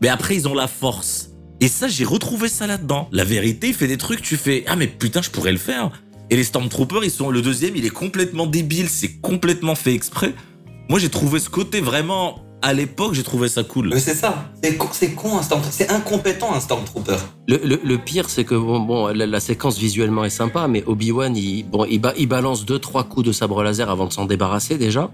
Mais 0.00 0.08
après, 0.08 0.34
ils 0.34 0.48
ont 0.48 0.54
la 0.54 0.66
force. 0.66 1.30
Et 1.60 1.68
ça, 1.68 1.86
j'ai 1.86 2.04
retrouvé 2.04 2.48
ça 2.48 2.66
là-dedans. 2.66 3.08
La 3.12 3.24
vérité, 3.24 3.68
il 3.68 3.74
fait 3.74 3.86
des 3.86 3.96
trucs, 3.96 4.22
tu 4.22 4.36
fais 4.36 4.64
Ah, 4.66 4.76
mais 4.76 4.86
putain, 4.86 5.22
je 5.22 5.30
pourrais 5.30 5.52
le 5.52 5.58
faire. 5.58 5.90
Et 6.30 6.36
les 6.36 6.44
Stormtroopers, 6.44 7.04
ils 7.04 7.10
sont. 7.10 7.30
Le 7.30 7.42
deuxième, 7.42 7.76
il 7.76 7.84
est 7.84 7.90
complètement 7.90 8.46
débile, 8.46 8.88
c'est 8.88 9.20
complètement 9.20 9.74
fait 9.74 9.92
exprès. 9.94 10.34
Moi, 10.88 10.98
j'ai 10.98 11.08
trouvé 11.10 11.38
ce 11.40 11.50
côté 11.50 11.80
vraiment. 11.80 12.40
À 12.62 12.72
l'époque, 12.72 13.12
j'ai 13.12 13.22
trouvé 13.22 13.48
ça 13.48 13.62
cool. 13.62 13.90
Mais 13.92 14.00
c'est 14.00 14.14
ça. 14.14 14.50
C'est 14.62 14.76
con, 14.78 14.88
c'est 14.90 15.12
con 15.12 15.36
un 15.36 15.42
Stormtrooper. 15.42 15.76
C'est 15.76 15.90
incompétent 15.90 16.54
un 16.54 16.60
Stormtrooper. 16.60 17.16
Le, 17.46 17.58
le, 17.62 17.78
le 17.84 17.98
pire, 17.98 18.30
c'est 18.30 18.44
que 18.44 18.54
bon, 18.54 18.80
bon 18.80 19.08
la, 19.08 19.26
la 19.26 19.40
séquence 19.40 19.78
visuellement 19.78 20.24
est 20.24 20.30
sympa, 20.30 20.66
mais 20.66 20.82
Obi-Wan, 20.86 21.36
il, 21.36 21.64
bon, 21.64 21.84
il, 21.84 22.00
ba- 22.00 22.14
il 22.16 22.26
balance 22.26 22.64
deux, 22.64 22.78
trois 22.78 23.04
coups 23.04 23.26
de 23.26 23.32
sabre 23.32 23.62
laser 23.62 23.90
avant 23.90 24.06
de 24.06 24.14
s'en 24.14 24.24
débarrasser 24.24 24.78
déjà. 24.78 25.10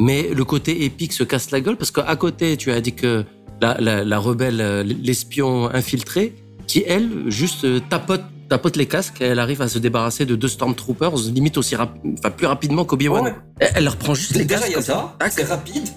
Mais 0.00 0.30
le 0.34 0.44
côté 0.44 0.84
épique 0.84 1.12
se 1.12 1.22
casse 1.22 1.52
la 1.52 1.60
gueule 1.60 1.76
parce 1.76 1.92
qu'à 1.92 2.16
côté, 2.16 2.56
tu 2.56 2.72
as 2.72 2.80
dit 2.80 2.94
que 2.94 3.24
la, 3.62 3.76
la, 3.80 4.02
la 4.02 4.18
rebelle, 4.18 4.60
euh, 4.60 4.82
l'espion 4.82 5.72
infiltré, 5.72 6.34
qui 6.66 6.82
elle, 6.84 7.08
juste 7.28 7.64
euh, 7.64 7.78
tapote, 7.88 8.24
tapote 8.48 8.76
les 8.76 8.86
casques, 8.86 9.20
elle 9.20 9.38
arrive 9.38 9.62
à 9.62 9.68
se 9.68 9.78
débarrasser 9.78 10.24
de 10.26 10.34
deux 10.36 10.48
Stormtroopers, 10.48 11.16
limite 11.32 11.58
aussi 11.58 11.76
rap- 11.76 11.96
enfin, 12.18 12.30
plus 12.30 12.46
rapidement 12.46 12.84
qu'Obi-Wan. 12.84 13.24
Ouais. 13.24 13.34
Elle, 13.60 13.72
elle 13.76 13.84
leur 13.84 13.96
prend 13.96 14.14
juste 14.14 14.34
les 14.36 14.44
Déjà, 14.44 14.60
casques 14.60 14.68
il 14.68 14.72
y 14.72 14.74
a 14.74 14.76
comme 14.76 14.84
ça, 14.84 15.16
C'est 15.30 15.44
rapide. 15.44 15.88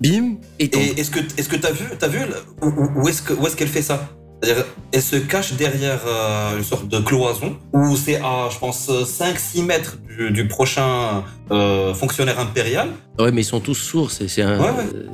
bim, 0.00 0.36
et. 0.58 0.64
Et 0.64 1.00
est-ce 1.00 1.10
que 1.10 1.20
est-ce 1.36 1.48
que 1.48 1.56
t'as 1.56 1.72
vu 1.72 1.84
t'as 1.98 2.08
vu 2.08 2.20
où, 2.62 2.66
où- 2.66 3.02
où 3.02 3.08
est-ce 3.08 3.22
que 3.22 3.32
où 3.34 3.46
est-ce 3.46 3.56
qu'elle 3.56 3.68
fait 3.68 3.82
ça? 3.82 4.08
C'est-à-dire, 4.42 4.64
elle 4.92 5.02
se 5.02 5.16
cache 5.16 5.52
derrière 5.52 6.00
euh, 6.06 6.56
une 6.56 6.64
sorte 6.64 6.88
de 6.88 6.98
cloison 7.00 7.58
où 7.74 7.94
c'est 7.94 8.16
à, 8.16 8.48
je 8.50 8.58
pense, 8.58 8.88
5-6 8.88 9.62
mètres 9.64 9.98
du, 10.08 10.30
du 10.30 10.48
prochain 10.48 11.22
euh, 11.50 11.92
fonctionnaire 11.92 12.40
impérial. 12.40 12.88
Ouais, 13.18 13.32
mais 13.32 13.42
ils 13.42 13.44
sont 13.44 13.60
tous 13.60 13.74
sourds, 13.74 14.10
c'est 14.10 14.40
un. 14.40 14.58
Ouais, 14.58 14.64
ouais. 14.64 14.70
euh, 14.94 15.06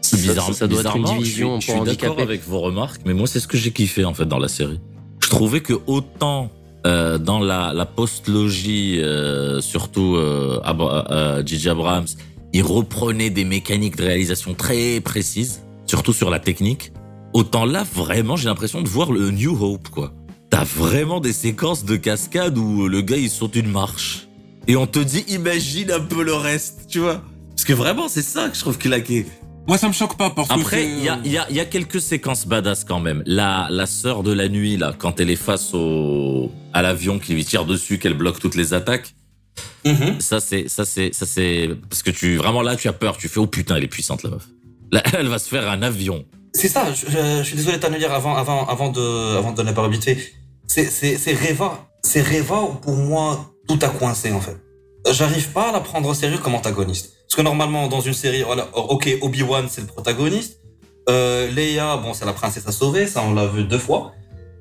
ça- 0.00 0.16
bizarre, 0.16 0.52
ça 0.52 0.66
doit 0.66 0.80
être 0.80 0.96
une 0.96 1.04
division 1.04 1.60
je 1.60 1.66
suis, 1.66 1.72
pour 1.74 1.84
je 1.84 1.90
suis 1.90 1.96
d'accord 1.96 2.10
handicapés. 2.16 2.22
avec 2.22 2.48
vos 2.48 2.58
remarques, 2.60 3.02
mais 3.04 3.14
moi, 3.14 3.28
c'est 3.28 3.38
ce 3.38 3.46
que 3.46 3.56
j'ai 3.56 3.70
kiffé 3.70 4.04
en 4.04 4.12
fait 4.14 4.26
dans 4.26 4.40
la 4.40 4.48
série. 4.48 4.80
Je 5.26 5.30
trouvais 5.32 5.60
que 5.60 5.72
autant 5.88 6.52
euh, 6.86 7.18
dans 7.18 7.40
la, 7.40 7.84
post-logie, 7.84 9.00
euh, 9.00 9.60
surtout 9.60 10.14
euh, 10.14 10.60
Abra- 10.62 11.10
euh, 11.10 11.42
J.J. 11.44 11.70
Abrams, 11.70 12.06
il 12.52 12.62
reprenait 12.62 13.30
des 13.30 13.44
mécaniques 13.44 13.96
de 13.96 14.04
réalisation 14.04 14.54
très 14.54 15.00
précises, 15.00 15.62
surtout 15.86 16.12
sur 16.12 16.30
la 16.30 16.38
technique. 16.38 16.92
Autant 17.32 17.64
là, 17.64 17.84
vraiment, 17.92 18.36
j'ai 18.36 18.48
l'impression 18.48 18.82
de 18.82 18.88
voir 18.88 19.10
le 19.10 19.32
New 19.32 19.60
Hope, 19.60 19.88
quoi. 19.88 20.12
T'as 20.48 20.62
vraiment 20.62 21.18
des 21.18 21.32
séquences 21.32 21.84
de 21.84 21.96
cascade 21.96 22.56
où 22.56 22.86
le 22.86 23.00
gars 23.00 23.16
il 23.16 23.28
saute 23.28 23.56
une 23.56 23.68
marche 23.72 24.28
et 24.68 24.76
on 24.76 24.86
te 24.86 25.00
dit 25.00 25.24
imagine 25.26 25.90
un 25.90 25.98
peu 25.98 26.22
le 26.22 26.34
reste, 26.34 26.82
tu 26.88 27.00
vois. 27.00 27.20
Parce 27.50 27.64
que 27.64 27.72
vraiment, 27.72 28.06
c'est 28.06 28.22
ça 28.22 28.48
que 28.48 28.54
je 28.54 28.60
trouve 28.60 28.78
claqué. 28.78 29.26
Moi, 29.68 29.78
ça 29.78 29.88
me 29.88 29.92
choque 29.92 30.16
pas 30.16 30.30
parce 30.30 30.48
que. 30.48 30.54
Après, 30.54 30.84
il 30.86 31.02
y 31.02 31.08
a, 31.08 31.18
il 31.24 31.32
y, 31.32 31.38
a, 31.38 31.46
il 31.50 31.56
y 31.56 31.60
a 31.60 31.64
quelques 31.64 32.00
séquences 32.00 32.46
badass 32.46 32.84
quand 32.84 33.00
même. 33.00 33.22
La, 33.26 33.66
la 33.70 33.86
sœur 33.86 34.22
de 34.22 34.32
la 34.32 34.48
nuit, 34.48 34.76
là, 34.76 34.94
quand 34.96 35.18
elle 35.20 35.30
est 35.30 35.34
face 35.36 35.74
au, 35.74 36.52
à 36.72 36.82
l'avion 36.82 37.18
qui 37.18 37.34
lui 37.34 37.44
tire 37.44 37.64
dessus, 37.64 37.98
qu'elle 37.98 38.14
bloque 38.14 38.38
toutes 38.38 38.54
les 38.54 38.74
attaques. 38.74 39.14
Mhm. 39.84 40.20
Ça, 40.20 40.38
c'est, 40.40 40.68
ça, 40.68 40.84
c'est, 40.84 41.12
ça, 41.14 41.26
c'est, 41.26 41.70
parce 41.88 42.02
que 42.02 42.10
tu, 42.10 42.36
vraiment 42.36 42.62
là, 42.62 42.76
tu 42.76 42.86
as 42.88 42.92
peur. 42.92 43.16
Tu 43.16 43.28
fais, 43.28 43.38
oh 43.40 43.46
putain, 43.48 43.76
elle 43.76 43.84
est 43.84 43.88
puissante, 43.88 44.22
la 44.22 44.30
meuf. 44.30 44.46
Là, 44.92 45.02
elle 45.18 45.26
va 45.28 45.38
se 45.38 45.48
faire 45.48 45.68
un 45.68 45.82
avion. 45.82 46.24
C'est 46.52 46.68
ça, 46.68 46.86
je, 46.92 47.10
je- 47.10 47.38
je 47.38 47.42
suis 47.42 47.56
désolé 47.56 47.78
de 47.78 47.98
dire 47.98 48.12
avant, 48.12 48.36
avant, 48.36 48.66
avant 48.66 48.90
de, 48.90 49.36
avant 49.36 49.52
de 49.52 49.62
parole 49.72 49.90
vite 49.90 50.04
fait. 50.04 50.16
C'est, 50.68 50.86
c'est, 50.86 51.18
c'est 51.18 51.34
Reva. 51.34 51.88
C'est 52.02 52.22
Reva 52.22 52.60
où 52.62 52.74
pour 52.74 52.94
moi, 52.96 53.50
tout 53.68 53.78
a 53.82 53.88
coincé, 53.88 54.30
en 54.32 54.40
fait. 54.40 54.56
J'arrive 55.10 55.48
pas 55.50 55.70
à 55.70 55.72
la 55.72 55.80
prendre 55.80 56.08
au 56.08 56.14
sérieux 56.14 56.38
comme 56.38 56.54
antagoniste. 56.54 57.12
Parce 57.26 57.36
que 57.36 57.42
normalement, 57.42 57.88
dans 57.88 58.00
une 58.00 58.14
série, 58.14 58.42
voilà, 58.42 58.68
ok, 58.76 59.18
Obi-Wan, 59.20 59.66
c'est 59.68 59.80
le 59.80 59.86
protagoniste. 59.86 60.60
Euh, 61.08 61.50
Leia, 61.50 61.96
bon, 61.98 62.14
c'est 62.14 62.24
la 62.24 62.32
princesse 62.32 62.66
à 62.66 62.72
sauver, 62.72 63.06
ça, 63.06 63.22
on 63.22 63.34
l'a 63.34 63.46
vu 63.46 63.64
deux 63.64 63.78
fois. 63.78 64.12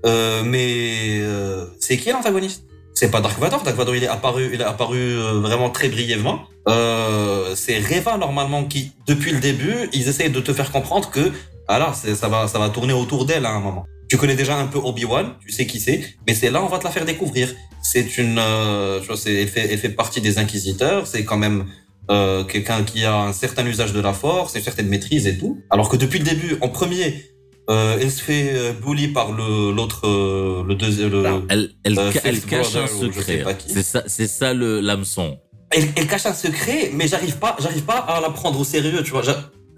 Euh, 0.06 0.44
mais, 0.44 1.20
euh, 1.22 1.66
c'est 1.80 1.98
qui 1.98 2.10
l'antagoniste? 2.12 2.64
C'est 2.94 3.12
pas 3.12 3.22
Dark 3.22 3.40
Vador. 3.40 3.62
Dark 3.64 3.76
Vador, 3.76 3.96
il 3.96 4.04
est 4.04 4.08
apparu, 4.08 4.52
il 4.54 4.62
est 4.62 4.64
apparu 4.64 4.98
euh, 4.98 5.40
vraiment 5.42 5.70
très 5.70 5.90
brièvement. 5.90 6.44
Euh, 6.68 7.54
c'est 7.56 7.78
Reva, 7.80 8.18
normalement, 8.18 8.64
qui, 8.66 8.94
depuis 9.06 9.32
le 9.32 9.40
début, 9.40 9.90
ils 9.94 10.08
essayent 10.08 10.30
de 10.32 10.40
te 10.40 10.54
faire 10.54 10.72
comprendre 10.72 11.10
que, 11.12 11.32
ah 11.68 11.78
là, 11.80 11.94
c'est- 11.94 12.16
ça 12.16 12.28
va, 12.30 12.48
ça 12.48 12.58
va 12.60 12.70
tourner 12.70 12.94
autour 12.94 13.26
d'elle 13.26 13.46
à 13.46 13.52
un 13.52 13.60
moment. 13.60 13.86
Tu 14.08 14.18
connais 14.18 14.36
déjà 14.36 14.56
un 14.58 14.68
peu 14.68 14.78
Obi-Wan, 14.78 15.34
tu 15.42 15.52
sais 15.52 15.66
qui 15.66 15.80
c'est, 15.80 16.04
mais 16.28 16.36
c'est 16.36 16.52
là 16.52 16.62
on 16.64 16.68
va 16.68 16.78
te 16.78 16.84
la 16.84 16.92
faire 16.92 17.06
découvrir. 17.06 17.54
C'est 17.82 18.18
une, 18.20 18.38
euh, 18.40 19.00
tu 19.00 19.08
vois, 19.08 19.18
c'est, 19.18 19.34
elle 19.34 19.48
fait, 19.48 19.68
elle 19.72 19.80
fait 19.80 19.90
partie 19.90 20.22
des 20.22 20.38
inquisiteurs. 20.38 21.08
C'est 21.08 21.26
quand 21.26 21.38
même 21.38 21.66
euh, 22.12 22.44
quelqu'un 22.44 22.84
qui 22.84 23.04
a 23.04 23.16
un 23.16 23.34
certain 23.34 23.66
usage 23.66 23.94
de 23.94 24.00
la 24.00 24.14
force, 24.14 24.56
une 24.56 24.62
certaine 24.62 24.88
maîtrise 24.88 25.28
et 25.28 25.38
tout. 25.38 25.62
Alors 25.70 25.90
que 25.90 25.98
depuis 25.98 26.20
le 26.20 26.26
début, 26.26 26.58
en 26.62 26.70
premier, 26.70 27.24
euh, 27.70 27.98
elle 28.00 28.12
se 28.12 28.22
fait 28.22 28.52
euh, 28.54 28.74
bully 28.74 29.08
par 29.08 29.32
le 29.32 29.72
l'autre, 29.72 30.06
euh, 30.08 30.64
le 30.68 30.76
deuxième. 30.76 31.10
Le, 31.10 31.24
Elle, 31.50 31.72
elle, 31.84 31.96
cache 32.42 32.76
un 32.76 32.88
secret. 32.88 33.44
C'est 33.66 33.84
ça, 33.84 34.04
c'est 34.06 34.28
ça 34.28 34.54
le 34.54 34.82
l'hameçon. 34.82 35.40
elle, 35.72 35.88
elle 35.96 36.08
cache 36.08 36.28
un 36.28 36.34
secret, 36.34 36.92
mais 36.94 37.08
j'arrive 37.08 37.38
pas, 37.38 37.56
j'arrive 37.60 37.84
pas 37.84 37.98
à 37.98 38.22
la 38.22 38.30
prendre 38.30 38.60
au 38.60 38.64
sérieux, 38.64 39.02
tu 39.04 39.12
vois. 39.12 39.24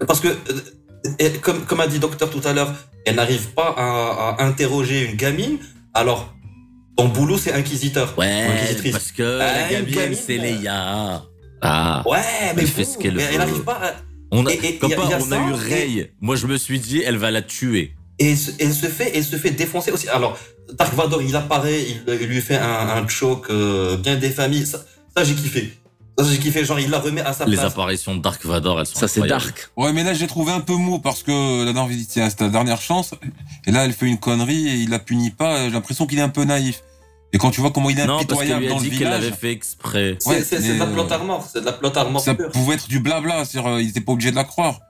Parce 0.06 0.20
que, 0.20 0.28
comme, 1.40 1.64
comme 1.64 1.80
a 1.80 1.86
dit 1.86 1.98
Docteur 1.98 2.28
tout 2.30 2.42
à 2.44 2.52
l'heure, 2.52 2.74
elle 3.06 3.16
n'arrive 3.16 3.48
pas 3.54 3.74
à, 3.76 4.36
à 4.38 4.44
interroger 4.44 5.08
une 5.08 5.16
gamine. 5.16 5.58
Alors, 5.94 6.34
ton 6.98 7.08
boulot, 7.08 7.38
c'est 7.38 7.52
inquisiteur. 7.52 8.12
ou 8.16 8.20
Ouais, 8.20 8.42
inquisitrice. 8.42 8.92
parce 8.92 9.12
que 9.12 9.40
Ah, 9.40 9.62
la 9.62 9.68
gamine, 9.70 9.94
gamine, 9.94 10.18
c'est 10.26 10.36
là. 10.36 11.22
Ah. 11.60 12.02
Ouais, 12.06 12.18
mais, 12.56 12.62
Elle 12.62 12.68
fait 12.68 12.84
ce 12.84 12.98
qu'elle 12.98 13.18
elle 13.18 13.38
n'arrive 13.38 13.62
pas 13.64 13.80
à... 13.82 13.92
On 14.30 14.44
a, 14.46 14.52
Et- 14.52 14.60
et 14.62 14.76
comme 14.78 14.90
y 14.90 14.94
a- 14.94 14.96
pas, 14.96 15.08
y 15.08 15.14
a 15.14 15.18
on 15.20 15.32
a 15.32 15.38
eu 15.38 15.52
et- 15.52 15.54
Rey. 15.54 16.12
Moi, 16.20 16.36
je 16.36 16.46
me 16.46 16.56
suis 16.58 16.78
dit, 16.78 17.02
elle 17.04 17.16
va 17.16 17.30
la 17.30 17.40
tuer. 17.42 17.94
Et 18.18 18.30
elle 18.58 18.74
se, 18.74 18.86
fait, 18.86 19.12
elle 19.14 19.24
se 19.24 19.36
fait 19.36 19.50
défoncer 19.52 19.90
aussi. 19.90 20.08
Alors, 20.08 20.36
Dark 20.74 20.92
Vador, 20.94 21.22
il 21.22 21.34
apparaît, 21.34 21.82
il, 21.82 22.02
il 22.20 22.26
lui 22.26 22.40
fait 22.40 22.56
un, 22.58 22.88
un 22.88 23.08
choke 23.08 23.48
euh, 23.50 23.96
bien 23.96 24.16
défamé. 24.16 24.64
Ça, 24.66 24.84
ça 25.16 25.24
j'ai 25.24 25.34
kiffé. 25.34 25.72
Ça, 26.18 26.24
j'ai 26.28 26.38
kiffé. 26.38 26.64
Genre, 26.64 26.80
il 26.80 26.90
la 26.90 26.98
remet 26.98 27.20
à 27.22 27.32
sa 27.32 27.46
Les 27.46 27.52
place. 27.56 27.72
apparitions 27.72 28.16
de 28.16 28.20
Dark 28.20 28.44
Vador, 28.44 28.80
elles 28.80 28.86
sont 28.86 28.98
Ça, 28.98 29.06
c'est 29.08 29.20
dark. 29.26 29.70
Ouais, 29.76 29.92
mais 29.92 30.02
là, 30.02 30.14
j'ai 30.14 30.26
trouvé 30.26 30.50
un 30.52 30.60
peu 30.60 30.74
mou 30.74 30.98
parce 30.98 31.22
que 31.22 31.60
la 31.64 31.72
dernière 31.72 31.86
visite, 31.86 32.10
c'est 32.12 32.28
ta 32.36 32.48
dernière 32.48 32.80
chance. 32.82 33.14
Et 33.66 33.70
là, 33.70 33.84
elle 33.84 33.92
fait 33.92 34.06
une 34.06 34.18
connerie 34.18 34.68
et 34.68 34.74
il 34.74 34.90
la 34.90 34.98
punit 34.98 35.30
pas. 35.30 35.64
J'ai 35.64 35.70
l'impression 35.70 36.06
qu'il 36.06 36.18
est 36.18 36.22
un 36.22 36.28
peu 36.28 36.44
naïf. 36.44 36.82
Et 37.32 37.38
quand 37.38 37.50
tu 37.50 37.60
vois 37.60 37.70
comment 37.70 37.90
il 37.90 37.98
est 38.00 38.06
Non, 38.06 38.24
parce 38.24 38.40
qu'elle 38.40 38.52
impitoyable 38.52 38.68
dans 38.68 38.76
le 38.78 38.82
dit 38.82 38.90
village, 38.90 39.22
l'avait 39.24 39.36
fait 39.36 39.52
exprès. 39.52 40.16
C'est 40.18 40.28
Ouais, 40.30 40.42
c'est- 40.42 40.60
c'est 40.62 40.74
de 40.74 40.78
la 40.78 40.86
plot 40.86 41.10
armor. 41.12 41.46
C'est 41.52 41.60
de 41.60 41.66
la 41.66 41.72
plot 41.72 41.92
armor 41.96 42.22
ça 42.22 42.34
pure. 42.34 42.50
pouvait 42.50 42.74
être 42.76 42.88
du 42.88 43.00
blabla. 43.00 43.44
C'est-à-dire, 43.44 43.70
euh, 43.70 43.82
il 43.82 43.90
était 43.90 44.00
pas 44.00 44.12
obligé 44.12 44.30
de 44.30 44.36
la 44.36 44.44
croire. 44.44 44.80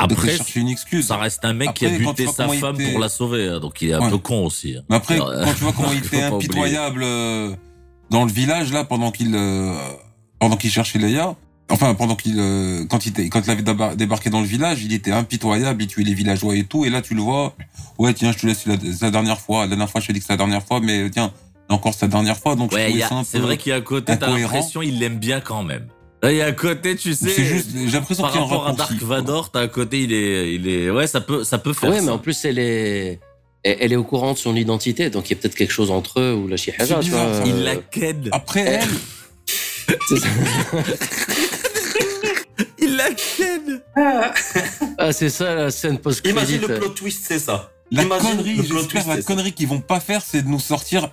Après, 0.00 0.36
chercher 0.36 0.60
une 0.60 0.68
excuse. 0.68 1.06
ça 1.08 1.16
reste 1.16 1.44
un 1.44 1.54
mec 1.54 1.74
qui 1.74 1.84
a 1.84 1.88
buté 1.88 2.26
sa 2.28 2.46
femme 2.46 2.76
était- 2.76 2.92
pour 2.92 3.00
la 3.00 3.08
sauver, 3.08 3.48
hein, 3.48 3.58
donc 3.58 3.82
il 3.82 3.90
est 3.90 3.94
un 3.94 4.00
Ouais. 4.00 4.10
peu 4.10 4.18
con 4.18 4.46
aussi. 4.46 4.76
hein. 4.78 4.82
Mais 4.88 4.94
après, 4.94 5.14
Alors, 5.16 5.32
quand 5.44 5.54
tu 5.54 5.64
vois 5.64 5.72
comment 5.72 5.88
il 5.92 5.98
était 6.06 6.22
impitoyable 6.22 7.02
euh, 7.02 7.52
dans 8.10 8.24
le 8.24 8.30
village 8.30 8.72
là 8.72 8.84
pendant 8.84 9.10
qu'il 9.10 9.34
euh, 9.34 9.74
pendant 10.38 10.56
qu'il 10.56 10.70
cherchait 10.70 11.00
Leia, 11.00 11.34
enfin 11.68 11.96
pendant 11.96 12.14
qu'il 12.14 12.36
euh, 12.38 12.84
quand 12.88 13.06
il 13.06 13.08
était- 13.08 13.28
quand 13.28 13.40
il 13.44 13.50
avait 13.50 13.62
débar- 13.62 13.96
débarqué 13.96 14.30
dans 14.30 14.40
le 14.40 14.46
village, 14.46 14.84
il 14.84 14.92
était 14.92 15.10
impitoyable, 15.10 15.82
il 15.82 15.88
tuait 15.88 16.04
les 16.04 16.14
villageois 16.14 16.54
et 16.54 16.62
tout. 16.62 16.84
Et 16.84 16.90
là, 16.90 17.02
tu 17.02 17.14
le 17.16 17.20
vois, 17.22 17.56
ouais 17.98 18.14
tiens, 18.14 18.30
je 18.30 18.38
te 18.38 18.46
laisse 18.46 18.66
la, 18.66 18.76
c'est 18.78 19.02
la 19.02 19.10
dernière 19.10 19.40
fois. 19.40 19.62
La 19.62 19.66
dernière 19.70 19.90
fois, 19.90 20.00
je 20.00 20.06
t'ai 20.06 20.12
dit 20.12 20.20
que 20.20 20.26
c'est 20.26 20.32
la 20.32 20.36
dernière 20.36 20.62
fois, 20.64 20.78
mais 20.78 21.10
tiens, 21.10 21.32
encore 21.68 21.94
la 22.00 22.08
dernière 22.08 22.36
fois. 22.38 22.54
Donc 22.56 22.72
Ouais, 22.72 22.92
c'est 23.24 23.38
vrai 23.38 23.56
qu'il 23.56 23.70
y 23.70 23.72
a 23.72 23.76
un 23.76 23.80
côté, 23.80 24.16
t'as 24.18 24.28
l'impression 24.30 24.82
il 24.82 24.98
l'aime 24.98 25.18
bien 25.18 25.40
quand 25.40 25.62
même. 25.62 25.86
Là, 26.22 26.32
il 26.32 26.38
y 26.38 26.42
a 26.42 26.46
un 26.46 26.52
côté, 26.52 26.96
tu 26.96 27.14
sais, 27.14 27.28
C'est 27.30 27.44
juste, 27.44 27.68
j'ai 27.72 27.90
l'impression 27.92 28.24
qu'il 28.26 28.34
y 28.34 28.38
a 28.38 28.40
un 28.42 28.46
rapport 28.46 28.66
à 28.66 28.72
Dark. 28.72 28.92
Vador, 29.02 29.50
t'as 29.52 29.60
un 29.60 29.68
côté, 29.68 30.02
il 30.02 30.12
est, 30.12 30.52
il 30.54 30.68
est, 30.68 30.90
ouais, 30.90 31.06
ça 31.06 31.20
peut, 31.20 31.44
ça 31.44 31.58
peut 31.58 31.72
faire 31.72 31.90
Ouais, 31.90 31.98
ça. 31.98 32.02
mais 32.02 32.10
en 32.10 32.18
plus, 32.18 32.44
elle 32.44 32.58
est, 32.58 33.20
elle 33.62 33.92
est 33.92 33.96
au 33.96 34.02
courant 34.02 34.32
de 34.32 34.38
son 34.38 34.56
identité, 34.56 35.10
donc 35.10 35.30
il 35.30 35.34
y 35.34 35.38
a 35.38 35.40
peut-être 35.40 35.54
quelque 35.54 35.72
chose 35.72 35.92
entre 35.92 36.18
eux 36.20 36.34
ou 36.34 36.48
la 36.48 36.56
chihaja, 36.56 36.98
tu 37.00 37.10
vois. 37.10 37.24
il 37.46 37.52
euh, 37.54 37.64
la 37.64 37.76
ken. 37.76 38.28
Après 38.32 38.60
elle, 38.62 38.88
c'est 40.08 40.16
ça. 40.16 40.26
Il 42.80 42.96
la 42.96 43.10
ken. 43.12 43.80
Ah, 45.00 45.12
c'est 45.12 45.30
ça 45.30 45.54
la 45.54 45.70
scène 45.70 45.98
post-crédit. 45.98 46.36
Imagine 46.36 46.60
le 46.62 46.78
plot 46.80 46.88
twist, 46.88 47.24
c'est 47.28 47.38
ça. 47.38 47.70
la 47.92 48.02
Imagine 48.02 48.30
connerie, 48.30 48.56
le 48.56 48.62
plot 48.64 48.78
j'espère 48.78 48.88
twist, 49.04 49.06
la 49.08 49.16
ça. 49.16 49.22
connerie 49.22 49.52
qu'ils 49.52 49.68
vont 49.68 49.80
pas 49.80 50.00
faire, 50.00 50.22
c'est 50.26 50.42
de 50.42 50.48
nous 50.48 50.58
sortir 50.58 51.10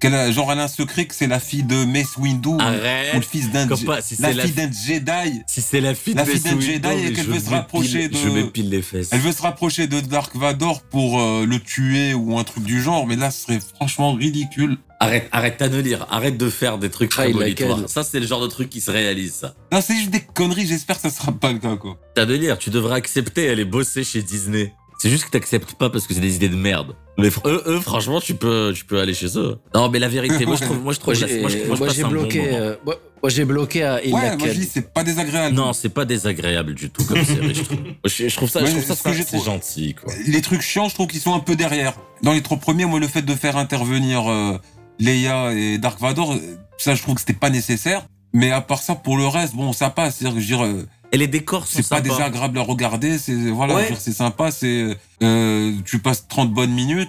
qu'elle 0.00 0.14
a, 0.14 0.30
genre 0.30 0.52
elle 0.52 0.60
a 0.60 0.64
un 0.64 0.68
secret 0.68 1.06
que 1.06 1.14
c'est 1.14 1.26
la 1.26 1.40
fille 1.40 1.62
de 1.62 1.84
Mace 1.84 2.16
Windu 2.16 2.48
ou- 2.48 2.54
ou 2.54 2.58
le 2.58 3.20
fils 3.20 3.50
d'un 3.50 3.66
Comme 3.66 3.78
Je- 3.78 3.86
pas, 3.86 4.00
si 4.02 4.16
la 4.20 4.28
c'est 4.28 4.34
la 4.34 4.42
fille 4.44 4.52
d'un 4.52 4.70
Jedi. 4.70 5.40
Si 5.46 5.60
c'est 5.60 5.80
la 5.80 5.94
fille 5.94 6.14
La 6.14 6.24
de 6.24 6.30
fille 6.30 6.40
d'un 6.40 6.60
Jedi 6.60 6.88
et 7.06 7.12
qu'elle 7.12 7.24
je 7.24 7.30
veut 7.30 7.40
se 7.40 7.50
rapprocher 7.50 8.08
de- 8.08 8.16
Je 8.16 8.28
m'épile 8.28 8.70
les 8.70 8.82
fesses. 8.82 9.08
Elle 9.12 9.20
veut 9.20 9.32
se 9.32 9.42
rapprocher 9.42 9.86
de 9.86 10.00
Dark 10.00 10.34
Vador 10.36 10.82
pour 10.82 11.20
euh, 11.20 11.44
le 11.46 11.58
tuer 11.60 12.14
ou 12.14 12.38
un 12.38 12.44
truc 12.44 12.64
du 12.64 12.82
genre, 12.82 13.06
mais 13.06 13.16
là 13.16 13.30
ce 13.30 13.42
serait 13.42 13.58
franchement 13.76 14.12
ridicule. 14.14 14.78
Arrête, 15.00 15.28
arrête 15.30 15.62
à 15.62 15.68
de 15.68 15.78
lire. 15.78 16.06
Arrête 16.10 16.36
de 16.36 16.50
faire 16.50 16.76
des 16.78 16.90
trucs 16.90 17.12
Ah, 17.18 17.26
ken. 17.54 17.86
Ça, 17.86 18.02
c'est 18.02 18.18
le 18.18 18.26
genre 18.26 18.40
de 18.42 18.48
truc 18.48 18.68
qui 18.68 18.80
se 18.80 18.90
réalise, 18.90 19.32
ça. 19.32 19.54
Non, 19.72 19.80
c'est 19.80 19.94
juste 19.94 20.10
des 20.10 20.20
conneries, 20.20 20.66
j'espère 20.66 20.96
que 21.00 21.02
ça 21.08 21.10
sera 21.16 21.30
pas 21.30 21.52
le 21.52 21.60
cas, 21.60 21.76
quoi. 21.76 21.96
T'as 22.16 22.26
de 22.26 22.34
lire. 22.34 22.58
Tu 22.58 22.70
devrais 22.70 22.96
accepter 22.96 23.48
aller 23.48 23.64
bosser 23.64 24.02
chez 24.02 24.22
Disney. 24.22 24.72
C'est 25.00 25.08
juste 25.08 25.26
que 25.26 25.30
t'acceptes 25.30 25.74
pas 25.74 25.88
parce 25.90 26.08
que 26.08 26.14
c'est 26.14 26.20
des 26.20 26.34
idées 26.34 26.48
de 26.48 26.56
merde. 26.56 26.96
Mais 27.18 27.28
fr- 27.28 27.46
eux, 27.48 27.62
eux, 27.66 27.80
franchement, 27.80 28.20
tu 28.20 28.34
peux, 28.34 28.72
tu 28.74 28.84
peux 28.84 29.00
aller 29.00 29.12
chez 29.14 29.36
eux. 29.38 29.58
Non, 29.74 29.88
mais 29.90 29.98
la 29.98 30.08
vérité, 30.08 30.46
moi, 30.46 30.56
je 30.56 30.62
trouve, 30.64 30.80
moi, 30.80 30.92
je 30.92 31.00
trouve, 31.00 31.18
Moi, 31.18 31.26
j'ai 31.28 31.40
moi, 31.40 31.50
je, 31.50 31.56
moi, 31.58 31.64
je 31.64 31.78
moi, 31.80 31.86
passe 31.88 31.96
j'ai 31.96 32.02
un 32.02 32.06
bon 32.06 32.12
bloqué, 32.12 32.38
moment. 32.42 32.56
euh, 32.56 32.76
moi, 32.84 32.94
moi, 33.20 33.30
j'ai 33.30 33.44
bloqué 33.44 33.82
à 33.82 34.04
Il 34.04 34.14
Ouais, 34.14 34.36
moi 34.36 34.46
je 34.48 34.52
dis, 34.52 34.64
c'est 34.72 34.92
pas 34.94 35.02
désagréable. 35.02 35.54
Non, 35.56 35.72
c'est 35.72 35.88
pas 35.88 36.04
désagréable 36.04 36.74
du 36.74 36.88
tout 36.90 37.04
comme 37.04 37.24
série, 37.24 37.54
je 37.54 37.62
trouve. 37.64 37.78
Je, 38.04 38.28
je 38.28 38.36
trouve 38.36 38.48
ça, 38.48 38.64
je 38.64 38.70
trouve 38.70 38.84
ça, 38.84 38.94
ce 38.94 39.02
que 39.02 39.12
j'ai 39.12 39.24
c'est 39.24 39.42
gentil, 39.44 39.94
quoi. 39.94 40.12
Les 40.28 40.40
trucs 40.42 40.62
chiants, 40.62 40.88
je 40.88 40.94
trouve 40.94 41.08
qu'ils 41.08 41.20
sont 41.20 41.34
un 41.34 41.40
peu 41.40 41.56
derrière. 41.56 41.94
Dans 42.22 42.32
les 42.32 42.42
trois 42.42 42.58
premiers, 42.58 42.84
moi, 42.84 43.00
le 43.00 43.08
fait 43.08 43.22
de 43.22 43.34
faire 43.34 43.56
intervenir 43.56 44.30
euh, 44.30 44.56
Leia 45.00 45.52
et 45.54 45.78
Dark 45.78 46.00
Vador, 46.00 46.36
ça, 46.78 46.94
je 46.94 47.02
trouve 47.02 47.14
que 47.16 47.20
c'était 47.20 47.32
pas 47.32 47.50
nécessaire. 47.50 48.06
Mais 48.32 48.52
à 48.52 48.60
part 48.60 48.80
ça, 48.82 48.94
pour 48.94 49.16
le 49.16 49.26
reste, 49.26 49.56
bon, 49.56 49.72
ça 49.72 49.90
passe. 49.90 50.16
C'est-à-dire, 50.18 50.36
que 50.36 50.40
je 50.44 50.54
veux 50.54 50.56
dire, 50.56 50.64
euh, 50.66 50.86
Et 51.12 51.16
les 51.16 51.26
décors 51.26 51.66
sont 51.66 51.78
c'est 51.82 51.88
pas 51.88 51.96
sympas. 51.96 52.08
désagréable 52.08 52.58
à 52.58 52.62
regarder. 52.62 53.18
C'est 53.18 53.50
voilà, 53.50 53.76
Ouais. 53.76 53.94
c'est 53.98 54.12
sympa. 54.12 54.50
C'est 54.50 54.96
euh, 55.22 55.72
tu 55.84 55.98
passes 56.00 56.28
30 56.28 56.52
bonnes 56.52 56.72
minutes, 56.72 57.08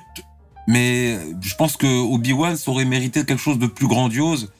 mais 0.67 1.17
je 1.41 1.55
pense 1.55 1.75
que 1.75 1.85
Obi 1.87 2.31
Wan 2.33 2.55
aurait 2.67 2.85
mérité 2.85 3.25
quelque 3.25 3.41
chose 3.41 3.59
de 3.59 3.67
plus 3.67 3.87
grandiose, 3.87 4.51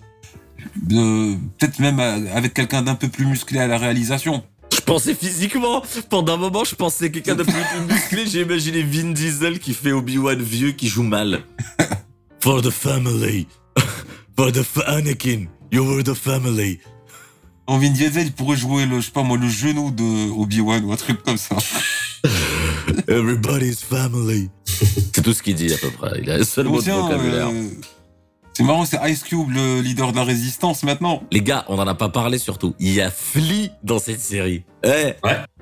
de 0.75 1.35
peut-être 1.57 1.79
même 1.79 1.99
avec 1.99 2.53
quelqu'un 2.53 2.81
d'un 2.81 2.95
peu 2.95 3.07
plus 3.07 3.25
musclé 3.25 3.59
à 3.59 3.67
la 3.67 3.77
réalisation. 3.77 4.43
Je 4.73 4.81
pensais 4.81 5.15
physiquement. 5.15 5.83
Pendant 6.09 6.33
un 6.33 6.37
moment, 6.37 6.63
je 6.63 6.75
pensais 6.75 7.09
quelqu'un 7.09 7.35
de 7.35 7.43
plus, 7.43 7.53
plus 7.53 7.81
musclé. 7.93 8.25
J'ai 8.27 8.41
imaginé 8.41 8.81
Vin 8.83 9.11
Diesel 9.11 9.59
qui 9.59 9.73
fait 9.73 9.91
Obi-Wan 9.91 10.41
vieux 10.41 10.71
qui 10.71 10.87
joue 10.89 11.03
mal. 11.03 11.43
For 12.41 12.61
the 12.61 12.69
family. 12.71 13.47
For 14.37 14.51
the 14.51 14.63
fa- 14.63 14.85
Anakin. 14.97 15.47
You 15.71 15.83
were 15.85 16.03
the 16.03 16.13
family. 16.15 16.79
En 17.69 17.77
Vin 17.77 17.91
Diesel, 17.91 18.25
il 18.25 18.31
pourrait 18.31 18.57
jouer 18.57 18.87
le, 18.87 18.99
je 18.99 19.05
sais 19.05 19.11
pas 19.11 19.21
moi, 19.21 19.37
le 19.37 19.47
genou 19.47 19.91
de 19.91 20.31
Obi 20.31 20.59
Wan 20.59 20.83
ou 20.85 20.91
un 20.91 20.95
truc 20.95 21.21
comme 21.23 21.37
ça. 21.37 21.55
Everybody's 23.07 23.83
family. 23.83 24.49
C'est 24.65 25.21
tout 25.21 25.33
ce 25.33 25.43
qu'il 25.43 25.53
dit 25.53 25.71
à 25.71 25.77
peu 25.77 25.91
près. 25.91 26.19
Il 26.23 26.31
a 26.31 26.35
un 26.35 26.43
seul 26.43 26.65
mot 26.65 26.79
de 26.79 26.83
Tiens, 26.83 26.99
vocabulaire. 26.99 27.47
euh, 27.49 27.69
c'est 28.53 28.63
marrant, 28.63 28.85
c'est 28.85 28.99
Ice 29.09 29.23
Cube, 29.23 29.49
le 29.51 29.79
leader 29.81 30.11
de 30.11 30.17
la 30.17 30.23
résistance 30.23 30.83
maintenant. 30.83 31.23
Les 31.31 31.41
gars, 31.41 31.63
on 31.69 31.79
en 31.79 31.87
a 31.87 31.95
pas 31.95 32.09
parlé 32.09 32.37
surtout. 32.37 32.75
Il 32.79 32.93
y 32.93 32.99
a 33.01 33.09
Flea 33.09 33.69
dans 33.83 33.99
cette 33.99 34.19
série. 34.19 34.63
Eh, 34.83 35.13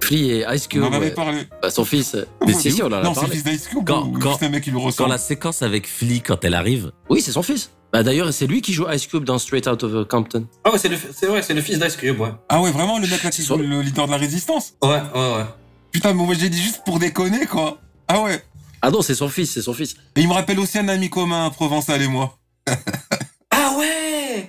Flea 0.01 0.15
et 0.31 0.45
Ice 0.55 0.65
On 0.65 0.69
Cube, 0.69 0.83
en 0.83 0.87
avait 0.93 0.97
ouais. 1.07 1.11
parlé. 1.11 1.41
Bah, 1.61 1.69
son 1.69 1.85
fils. 1.85 2.15
Mais 2.45 2.53
si, 2.53 2.71
si, 2.71 2.81
on 2.81 2.87
en 2.87 2.93
a 2.93 3.03
Non, 3.03 3.13
c'est 3.13 3.21
le 3.21 3.27
parlé. 3.27 3.35
fils 3.35 3.43
d'Ice 3.43 3.67
Cube 3.67 3.83
Quand- 3.85 4.07
ou 4.07 4.11
quand- 4.19 4.29
juste 4.31 4.43
un 4.43 4.49
mec 4.49 4.63
qui 4.63 4.71
lui 4.71 4.77
quand 4.79 4.85
ressemble. 4.85 5.09
la 5.11 5.17
séquence 5.19 5.61
avec 5.61 5.87
Flea, 5.87 6.21
quand 6.25 6.43
elle 6.43 6.55
arrive, 6.55 6.91
Oui, 7.09 7.21
c'est 7.21 7.31
son 7.31 7.43
fils. 7.43 7.69
Bah, 7.93 8.03
d'ailleurs, 8.03 8.33
c'est 8.33 8.47
lui 8.47 8.61
qui 8.61 8.73
joue 8.73 8.89
Ice 8.91 9.07
Cube 9.07 9.23
dans 9.23 9.37
Straight 9.39 9.67
Out 9.67 9.83
of 9.83 10.07
Compton. 10.07 10.45
Ah 10.65 10.71
ouais, 10.71 10.77
c'est 10.77 10.89
le, 10.89 10.97
c'est 11.15 11.27
vrai, 11.27 11.41
c'est 11.41 11.53
le 11.53 11.61
fils 11.61 11.79
d'Ice 11.79 11.95
Cube, 11.95 12.19
ouais. 12.19 12.31
Ah 12.49 12.61
ouais, 12.61 12.71
vraiment, 12.71 12.97
le 12.99 13.07
mec 13.07 13.23
là 13.23 13.29
qui 13.29 13.41
Sur- 13.43 13.57
joue 13.57 13.63
le 13.63 13.81
leader 13.81 14.07
de 14.07 14.11
la 14.11 14.17
résistance 14.17 14.73
Ouais, 14.83 14.89
ouais, 14.89 14.97
ouais. 15.35 15.45
Putain, 15.91 16.13
mais 16.13 16.23
moi 16.25 16.35
j'ai 16.37 16.49
dit 16.49 16.61
juste 16.61 16.81
pour 16.85 16.99
déconner, 16.99 17.45
quoi. 17.45 17.77
Ah 18.07 18.21
ouais. 18.21 18.41
Ah 18.81 18.91
non, 18.91 19.01
c'est 19.01 19.15
son 19.15 19.29
fils, 19.29 19.51
c'est 19.53 19.61
son 19.61 19.73
fils. 19.73 19.95
Et 20.15 20.21
il 20.21 20.27
me 20.27 20.33
rappelle 20.33 20.59
aussi 20.59 20.77
un 20.77 20.87
ami 20.89 21.09
commun, 21.09 21.49
Provençal 21.49 22.01
et 22.01 22.07
moi. 22.07 22.36
Ah 23.51 23.71
ouais 23.77 24.45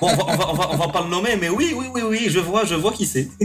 on 0.00 0.06
va, 0.06 0.76
va, 0.76 0.88
pas 0.88 1.02
le 1.02 1.08
nommer, 1.10 1.36
mais 1.40 1.48
oui, 1.48 1.74
oui, 1.76 1.86
oui, 1.94 2.02
oui, 2.06 2.26
je 2.28 2.38
vois, 2.38 2.64
je 2.64 2.74
vois 2.74 2.92
qui 2.92 3.06
c'est. 3.06 3.28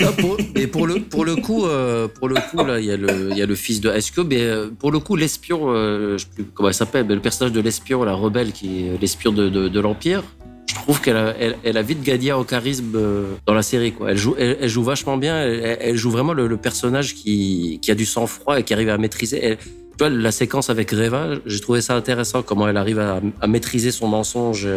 Ah, 0.00 0.12
pour- 0.18 0.38
et 0.56 0.66
pour 0.66 0.86
le, 0.86 1.00
pour 1.00 1.24
le 1.24 1.36
coup, 1.36 1.66
euh, 1.66 2.08
pour 2.08 2.28
le 2.28 2.36
coup, 2.50 2.64
là, 2.64 2.78
il 2.80 2.86
y, 2.86 2.92
a 2.92 2.96
le- 2.96 3.30
y 3.34 3.42
a 3.42 3.46
le 3.46 3.54
fils 3.54 3.80
de 3.80 3.92
Cube. 4.14 4.32
Et 4.32 4.40
euh, 4.40 4.68
pour 4.70 4.90
le 4.90 5.00
coup, 5.00 5.16
l'espion, 5.16 5.64
euh, 5.68 6.16
je 6.16 6.24
sais 6.24 6.30
plus 6.34 6.44
comment 6.44 6.70
il 6.70 6.74
s'appelle, 6.74 7.04
mais 7.06 7.14
le 7.14 7.20
personnage 7.20 7.52
de 7.52 7.60
l'espion, 7.60 8.04
la 8.04 8.14
rebelle, 8.14 8.52
qui 8.52 8.86
est 8.86 8.98
l'espion 9.00 9.32
de, 9.32 9.48
de, 9.48 9.80
l'Empire. 9.80 10.22
Je 10.68 10.74
trouve 10.74 11.00
qu'elle 11.02 11.16
a, 11.16 11.34
elle, 11.38 11.56
elle 11.64 11.76
a 11.76 11.82
vite 11.82 12.02
gagné 12.02 12.32
au 12.32 12.44
charisme 12.44 12.96
dans 13.44 13.54
la 13.54 13.62
série. 13.62 13.92
Quoi. 13.92 14.12
Elle, 14.12 14.16
joue, 14.16 14.34
elle, 14.38 14.56
elle 14.62 14.68
joue 14.68 14.84
vachement 14.84 15.18
bien. 15.18 15.42
Elle, 15.42 15.78
elle 15.80 15.96
joue 15.96 16.10
vraiment 16.10 16.32
le, 16.32 16.46
le 16.46 16.56
personnage 16.56 17.14
qui, 17.14 17.80
qui 17.82 17.90
a 17.90 17.94
du 17.94 18.06
sang-froid 18.06 18.58
et 18.58 18.62
qui 18.62 18.72
arrive 18.72 18.88
à 18.88 18.96
maîtriser. 18.98 19.58
Tu 19.98 20.04
vois, 20.04 20.10
la 20.10 20.30
séquence 20.30 20.70
avec 20.70 20.92
Reva, 20.92 21.30
j'ai 21.44 21.58
trouvé 21.58 21.80
ça 21.80 21.96
intéressant, 21.96 22.42
comment 22.42 22.68
elle 22.68 22.76
arrive 22.76 23.00
à, 23.00 23.20
maîtriser 23.48 23.90
son 23.90 24.06
mensonge 24.06 24.68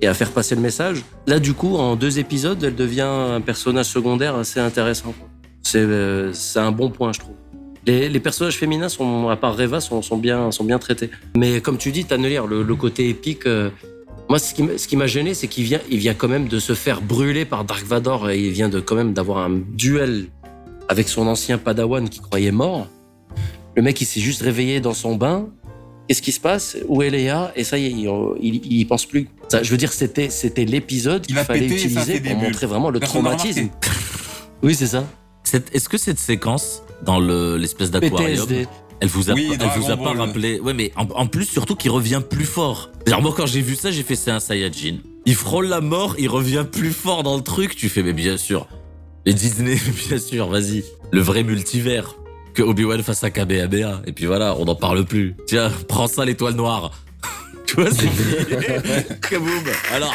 et 0.00 0.06
à 0.06 0.14
faire 0.14 0.30
passer 0.30 0.54
le 0.54 0.60
message. 0.60 1.02
Là, 1.26 1.40
du 1.40 1.54
coup, 1.54 1.74
en 1.76 1.96
deux 1.96 2.20
épisodes, 2.20 2.62
elle 2.62 2.76
devient 2.76 3.00
un 3.02 3.40
personnage 3.40 3.86
secondaire 3.86 4.36
assez 4.36 4.60
intéressant. 4.60 5.12
C'est 5.62 5.80
euh, 5.80 6.32
un 6.54 6.70
bon 6.70 6.90
point, 6.90 7.12
je 7.12 7.18
trouve. 7.18 7.34
Les, 7.86 8.20
personnages 8.20 8.56
féminins, 8.56 8.86
à 9.28 9.36
part 9.36 9.56
Reva, 9.56 9.80
sont, 9.80 10.00
bien, 10.16 10.50
traités. 10.78 11.10
Mais 11.36 11.60
comme 11.60 11.76
tu 11.76 11.90
dis, 11.90 12.04
Tannelier, 12.04 12.40
le, 12.48 12.76
côté 12.76 13.08
épique, 13.08 13.46
euh, 13.46 13.70
moi, 14.28 14.38
ce 14.38 14.54
qui, 14.54 14.96
m'a- 14.96 15.06
gêné, 15.06 15.34
c'est 15.34 15.48
qu'il 15.48 15.64
vient, 15.64 15.80
vient 15.90 16.14
quand 16.14 16.28
même 16.28 16.46
de 16.46 16.60
se 16.60 16.74
faire 16.74 17.02
brûler 17.02 17.44
par 17.44 17.64
Dark 17.64 17.84
Vador 17.84 18.30
et 18.30 18.38
il 18.38 18.52
vient 18.52 18.68
de 18.68 18.78
quand 18.78 18.94
même 18.94 19.14
d'avoir 19.14 19.38
un 19.38 19.60
duel 19.72 20.26
avec 20.88 21.08
son 21.08 21.26
ancien 21.26 21.58
Padawan 21.58 22.08
qui 22.08 22.20
croyait 22.20 22.52
mort. 22.52 22.86
Le 23.76 23.82
mec, 23.82 24.00
il 24.00 24.04
s'est 24.04 24.20
juste 24.20 24.42
réveillé 24.42 24.80
dans 24.80 24.94
son 24.94 25.16
bain. 25.16 25.48
Qu'est-ce 26.08 26.22
qui 26.22 26.32
se 26.32 26.40
passe? 26.40 26.76
Où 26.86 27.02
est 27.02 27.10
Léa? 27.10 27.52
Et 27.56 27.64
ça 27.64 27.78
y 27.78 27.86
est, 27.86 27.90
il, 27.90 28.08
il, 28.40 28.54
il 28.66 28.72
y 28.80 28.84
pense 28.84 29.06
plus. 29.06 29.28
Ça, 29.48 29.62
je 29.62 29.70
veux 29.70 29.76
dire, 29.76 29.92
c'était, 29.92 30.28
c'était 30.30 30.64
l'épisode 30.64 31.26
qu'il 31.26 31.34
fallait 31.36 31.60
pété 31.60 31.74
utiliser 31.76 32.20
pour 32.20 32.34
bulles. 32.36 32.46
montrer 32.48 32.66
vraiment 32.66 32.90
le 32.90 33.00
Personne 33.00 33.22
traumatisme. 33.22 33.68
Oui, 34.62 34.74
c'est 34.74 34.86
ça. 34.86 35.04
Cette- 35.44 35.74
Est-ce 35.74 35.88
que 35.88 35.96
cette 35.98 36.18
séquence 36.18 36.82
dans 37.04 37.18
le- 37.18 37.56
l'espèce 37.56 37.90
d'aquarium, 37.90 38.20
PTSD. 38.46 38.66
elle 39.00 39.08
vous 39.08 39.30
a, 39.30 39.34
Oui, 39.34 39.56
pas, 39.56 39.64
elle 39.64 39.80
vous 39.80 39.90
a 39.90 39.96
pas 39.96 40.12
rappelé? 40.12 40.60
Ouais, 40.60 40.74
mais 40.74 40.92
en, 40.96 41.06
en 41.10 41.26
plus 41.26 41.44
surtout 41.46 41.74
qu'il 41.74 41.90
revient 41.90 42.22
plus 42.28 42.44
fort. 42.46 42.90
Alors 43.06 43.20
moi 43.22 43.34
quand 43.36 43.46
j'ai 43.46 43.60
vu 43.60 43.74
ça, 43.74 43.90
j'ai 43.90 44.02
fait 44.02 44.16
c'est 44.16 44.30
un 44.30 44.40
Saiyajin. 44.40 44.98
Il 45.26 45.34
frôle 45.34 45.66
la 45.68 45.80
mort, 45.80 46.16
il 46.18 46.28
revient 46.28 46.64
plus 46.70 46.92
fort 46.92 47.22
dans 47.22 47.36
le 47.36 47.42
truc. 47.42 47.76
Tu 47.76 47.88
fais 47.88 48.02
mais 48.02 48.12
bien 48.14 48.36
sûr. 48.36 48.66
Les 49.26 49.34
Disney, 49.34 49.76
bien 50.08 50.18
sûr, 50.18 50.48
vas-y. 50.48 50.84
Le 51.12 51.20
vrai 51.20 51.42
multivers. 51.44 52.16
Que 52.54 52.62
Obi-Wan 52.62 53.02
fasse 53.02 53.24
un 53.24 53.30
Kamehameha. 53.30 54.02
Et 54.06 54.12
puis 54.12 54.26
voilà, 54.26 54.54
on 54.56 54.64
n'en 54.64 54.74
parle 54.76 55.04
plus. 55.04 55.36
Tiens, 55.46 55.70
prends 55.88 56.06
ça 56.06 56.24
l'étoile 56.24 56.54
noire. 56.54 56.92
tu 57.66 57.74
vois, 57.76 57.90
c'est 57.90 58.06
fini. 58.08 59.18
Kaboum. 59.28 59.50
Alors, 59.92 60.14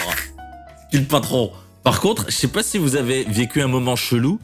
qui 0.92 1.00
le 1.00 1.06
patron. 1.06 1.52
Par 1.84 2.00
contre, 2.02 2.26
je 2.28 2.36
sais 2.36 2.48
pas 2.48 2.64
si 2.64 2.78
vous 2.78 2.96
avez 2.96 3.24
vécu 3.26 3.62
un 3.62 3.68
moment 3.68 3.96
chelou. 3.96 4.40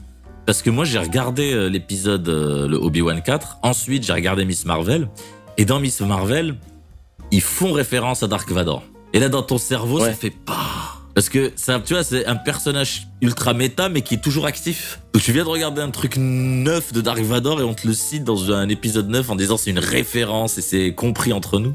Parce 0.45 0.61
que 0.61 0.69
moi, 0.69 0.85
j'ai 0.85 0.99
regardé 0.99 1.53
euh, 1.53 1.69
l'épisode, 1.69 2.27
euh, 2.29 2.67
le 2.67 2.77
Obi-Wan 2.77 3.21
4. 3.23 3.59
Ensuite, 3.63 4.05
j'ai 4.05 4.13
regardé 4.13 4.45
Miss 4.45 4.65
Marvel. 4.65 5.07
Et 5.57 5.65
dans 5.65 5.79
Miss 5.79 6.01
Marvel, 6.01 6.55
ils 7.31 7.41
font 7.41 7.71
référence 7.71 8.21
à 8.21 8.27
Dark 8.27 8.51
Vador. 8.51 8.83
Et 9.13 9.19
là, 9.19 9.29
dans 9.29 9.41
ton 9.41 9.57
cerveau, 9.57 9.99
ça 9.99 10.07
Ouais. 10.07 10.13
fait 10.13 10.29
pas. 10.29 10.84
Parce 11.15 11.29
que 11.29 11.53
ça, 11.55 11.79
tu 11.79 11.93
vois, 11.93 12.03
c'est 12.03 12.25
un 12.25 12.35
personnage 12.35 13.07
ultra 13.21 13.53
méta, 13.53 13.87
mais 13.87 14.01
qui 14.01 14.15
est 14.15 14.21
toujours 14.21 14.45
actif. 14.45 14.99
Donc 15.13 15.23
tu 15.23 15.31
viens 15.31 15.45
de 15.45 15.49
regarder 15.49 15.81
un 15.81 15.89
truc 15.89 16.17
neuf 16.17 16.91
de 16.91 16.99
Dark 16.99 17.19
Vador 17.19 17.61
et 17.61 17.63
on 17.63 17.73
te 17.73 17.87
le 17.87 17.93
cite 17.93 18.25
dans 18.25 18.51
un 18.51 18.67
épisode 18.67 19.09
neuf 19.09 19.29
en 19.29 19.37
disant 19.37 19.55
c'est 19.55 19.71
une 19.71 19.79
référence 19.79 20.57
et 20.57 20.61
c'est 20.61 20.93
compris 20.93 21.31
entre 21.31 21.59
nous. 21.59 21.73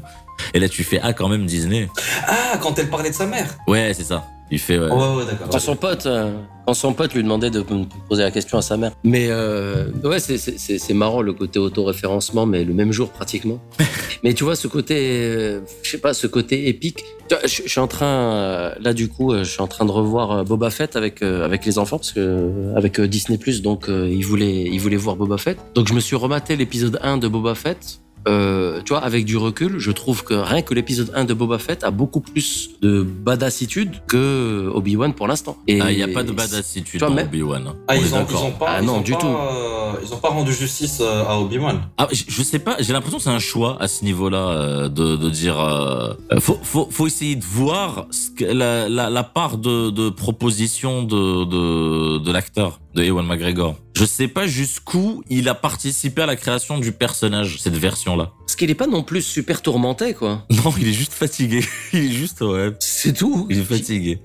Et 0.53 0.59
là, 0.59 0.69
tu 0.69 0.83
fais 0.83 0.99
ah 1.01 1.13
quand 1.13 1.27
même 1.27 1.47
Disney. 1.47 1.89
Ah, 2.27 2.59
quand 2.61 2.77
elle 2.77 2.89
parlait 2.89 3.09
de 3.09 3.15
sa 3.15 3.25
mère. 3.25 3.57
Ouais, 3.67 3.93
c'est 3.95 4.03
ça. 4.03 4.27
Il 4.51 4.59
fait 4.59 4.77
ouais. 4.77 4.85
Ouais, 4.89 5.15
ouais, 5.15 5.25
d'accord. 5.25 5.47
Quand 5.49 5.59
son 5.59 5.75
pote, 5.77 6.05
euh, 6.05 6.31
quand 6.67 6.73
son 6.73 6.93
pote 6.93 7.13
lui 7.13 7.23
demandait 7.23 7.49
de 7.49 7.63
poser 8.09 8.23
la 8.23 8.31
question 8.31 8.57
à 8.57 8.61
sa 8.61 8.75
mère. 8.77 8.91
Mais 9.03 9.27
euh, 9.29 9.85
ouais, 10.03 10.19
c'est- 10.19 10.37
c'est 10.37 10.59
c'est- 10.59 10.77
c'est 10.77 10.93
marrant 10.93 11.21
le 11.21 11.31
côté 11.33 11.57
auto-référencement, 11.57 12.45
mais 12.45 12.63
le 12.65 12.73
même 12.73 12.91
jour 12.91 13.09
pratiquement. 13.09 13.59
mais 14.23 14.33
tu 14.33 14.43
vois 14.43 14.55
ce 14.57 14.67
côté, 14.67 14.95
euh, 14.99 15.61
je 15.83 15.89
sais 15.91 15.97
pas, 15.99 16.13
ce 16.13 16.27
côté 16.27 16.67
épique. 16.67 17.03
Je, 17.31 17.47
je 17.63 17.69
suis 17.69 17.79
en 17.79 17.87
train, 17.87 18.05
euh, 18.05 18.75
là 18.81 18.93
du 18.93 19.07
coup, 19.07 19.33
je 19.33 19.43
suis 19.43 19.61
en 19.61 19.67
train 19.67 19.85
de 19.85 19.91
revoir 19.91 20.43
Boba 20.43 20.69
Fett 20.69 20.95
avec 20.97 21.21
euh, 21.21 21.45
avec 21.45 21.65
les 21.65 21.77
enfants 21.79 21.97
parce 21.97 22.11
que 22.11 22.73
avec 22.75 22.99
Disney 22.99 23.39
donc 23.63 23.87
euh, 23.89 24.09
ils 24.11 24.25
voulaient 24.25 24.63
ils 24.63 24.79
voulaient 24.79 24.97
voir 24.97 25.15
Boba 25.15 25.37
Fett. 25.37 25.57
Donc 25.75 25.87
je 25.87 25.93
me 25.93 26.01
suis 26.01 26.15
rematé 26.17 26.57
l'épisode 26.57 26.99
1 27.01 27.17
de 27.17 27.27
Boba 27.29 27.55
Fett. 27.55 27.99
Euh, 28.27 28.81
tu 28.85 28.89
vois, 28.93 28.99
avec 29.03 29.25
du 29.25 29.37
recul, 29.37 29.79
je 29.79 29.91
trouve 29.91 30.23
que 30.23 30.33
rien 30.33 30.61
que 30.61 30.73
l'épisode 30.73 31.11
1 31.15 31.25
de 31.25 31.33
Boba 31.33 31.57
Fett 31.57 31.83
a 31.83 31.91
beaucoup 31.91 32.21
plus 32.21 32.69
de 32.81 33.01
badassitude 33.01 34.01
que 34.07 34.69
Obi-Wan 34.73 35.13
pour 35.13 35.27
l'instant. 35.27 35.57
Et 35.67 35.81
Ah, 35.81 35.91
il 35.91 35.97
y 35.97 36.03
a 36.03 36.07
pas 36.07 36.23
de 36.23 36.31
badassitude 36.31 36.99
dans 36.99 37.09
mais- 37.09 37.23
Obi-Wan. 37.23 37.65
hein. 37.67 37.75
Ah, 37.87 37.95
est 37.95 37.99
ils 37.99 38.03
ont, 38.03 38.07
ils 38.07 38.11
d'accord. 38.11 38.45
ont 38.45 38.51
pas, 38.51 38.65
Ah, 38.69 38.79
ils 38.81 38.85
non, 38.85 38.97
ont 38.97 39.01
du 39.01 39.13
pas, 39.13 39.17
tout. 39.19 39.27
euh, 39.27 39.93
ils 40.05 40.13
ont 40.13 40.17
pas 40.17 40.29
rendu 40.29 40.53
justice 40.53 40.99
euh, 41.01 41.23
à 41.27 41.39
Obi-Wan. 41.39 41.79
Ah, 41.97 42.07
je, 42.11 42.23
je 42.27 42.43
sais 42.43 42.59
pas, 42.59 42.75
j'ai 42.79 42.93
l'impression 42.93 43.17
que 43.17 43.23
c'est 43.23 43.29
un 43.29 43.39
choix 43.39 43.77
à 43.81 43.87
ce 43.87 44.03
niveau-là 44.05 44.37
euh, 44.49 44.89
de, 44.89 45.15
de 45.15 45.29
dire. 45.29 45.59
euh, 45.59 46.13
faut, 46.39 46.59
faut, 46.61 46.87
faut 46.91 47.07
essayer 47.07 47.35
de 47.35 47.43
voir 47.43 48.05
ce 48.11 48.29
que- 48.29 48.45
la, 48.45 48.87
la, 48.87 49.09
la 49.09 49.23
part 49.23 49.57
de, 49.57 49.89
de 49.89 50.09
proposition 50.09 51.03
de, 51.03 51.45
de, 51.45 52.17
de 52.19 52.31
l'acteur, 52.31 52.79
de 52.93 53.03
Ewan 53.03 53.25
McGregor. 53.25 53.75
Je 53.95 54.05
sais 54.05 54.27
pas 54.27 54.47
jusqu'où 54.47 55.23
il 55.29 55.47
a 55.49 55.55
participé 55.55 56.23
à 56.23 56.25
la 56.25 56.35
création 56.35 56.77
du 56.77 56.91
personnage, 56.91 57.57
cette 57.61 57.75
version-là. 57.77 58.31
Parce 58.39 58.55
qu'il 58.55 58.69
est 58.69 58.75
pas 58.75 58.87
non 58.87 59.03
plus 59.03 59.21
super 59.21 59.61
tourmenté, 59.61 60.13
quoi. 60.13 60.45
Non, 60.51 60.73
il 60.79 60.87
est 60.87 60.93
juste 60.93 61.13
fatigué. 61.13 61.63
Il 61.93 61.99
est 62.05 62.11
juste, 62.11 62.41
ouais. 62.41 62.71
C'est 62.79 63.13
tout. 63.13 63.47
Il 63.49 63.59
est 63.59 63.63
fatigué. 63.63 64.19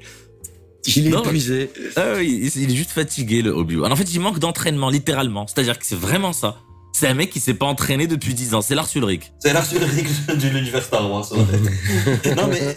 Il 0.96 1.06
est 1.08 1.10
Non, 1.10 1.22
épuisé. 1.24 1.70
Ah 1.96 2.12
oui, 2.16 2.50
il 2.54 2.62
il 2.62 2.70
est 2.72 2.76
juste 2.76 2.90
fatigué, 2.92 3.42
le 3.42 3.50
Obi-Wan. 3.50 3.90
En 3.92 3.96
fait, 3.96 4.12
il 4.14 4.20
manque 4.20 4.38
d'entraînement, 4.38 4.88
littéralement. 4.88 5.46
C'est-à-dire 5.48 5.78
que 5.78 5.84
c'est 5.86 5.98
vraiment 5.98 6.32
ça. 6.32 6.58
C'est 6.92 7.08
un 7.08 7.14
mec 7.14 7.30
qui 7.30 7.40
s'est 7.40 7.54
pas 7.54 7.66
entraîné 7.66 8.06
depuis 8.06 8.34
10 8.34 8.54
ans. 8.54 8.62
C'est 8.62 8.74
Lars 8.74 8.88
Ulrich. 8.94 9.32
C'est 9.40 9.52
la 9.52 9.60
règle 9.60 10.38
de 10.40 10.48
l'univers 10.48 10.82
Star 10.82 11.10
Wars. 11.10 11.26
non, 11.34 12.46
mais. 12.48 12.62
euh, 12.62 12.72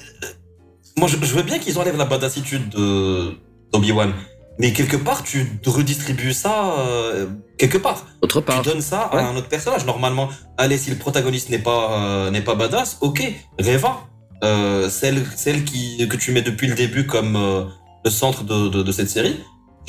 Moi, 0.98 1.08
je, 1.08 1.16
je 1.24 1.34
veux 1.36 1.44
bien 1.44 1.60
qu'ils 1.60 1.78
enlèvent 1.78 1.98
la 1.98 2.06
badassitude 2.06 2.68
de 2.70 3.32
d'Obi-Wan. 3.72 4.12
Mais 4.60 4.74
quelque 4.74 4.98
part, 4.98 5.24
tu 5.24 5.48
redistribues 5.66 6.34
ça 6.34 6.74
euh, 6.80 7.28
quelque 7.58 7.78
part. 7.78 8.06
Autre 8.22 8.42
part. 8.42 8.62
Tu 8.62 8.70
donnes 8.70 8.82
ça 8.82 9.10
Ouais. 9.14 9.20
à 9.22 9.28
un 9.30 9.36
autre 9.38 9.48
personnage. 9.48 9.86
Normalement, 9.86 10.28
allez, 10.58 10.78
si 10.78 10.90
le 10.90 10.98
protagoniste 10.98 11.50
n'est 11.50 11.60
pas 11.60 11.92
euh, 11.98 12.30
n'est 12.32 12.42
pas 12.42 12.56
badass, 12.56 12.98
ok, 13.02 13.24
Reva, 13.58 14.02
euh, 14.44 14.90
celle 14.90 15.26
celle 15.36 15.64
qui 15.64 16.06
que 16.10 16.18
tu 16.18 16.32
mets 16.34 16.42
depuis 16.42 16.68
le 16.68 16.76
début 16.76 17.06
comme 17.06 17.36
euh, 17.38 17.64
le 18.04 18.12
centre 18.12 18.44
de, 18.44 18.68
de, 18.70 18.84
de 18.84 18.92
cette 18.92 19.10
série, 19.10 19.38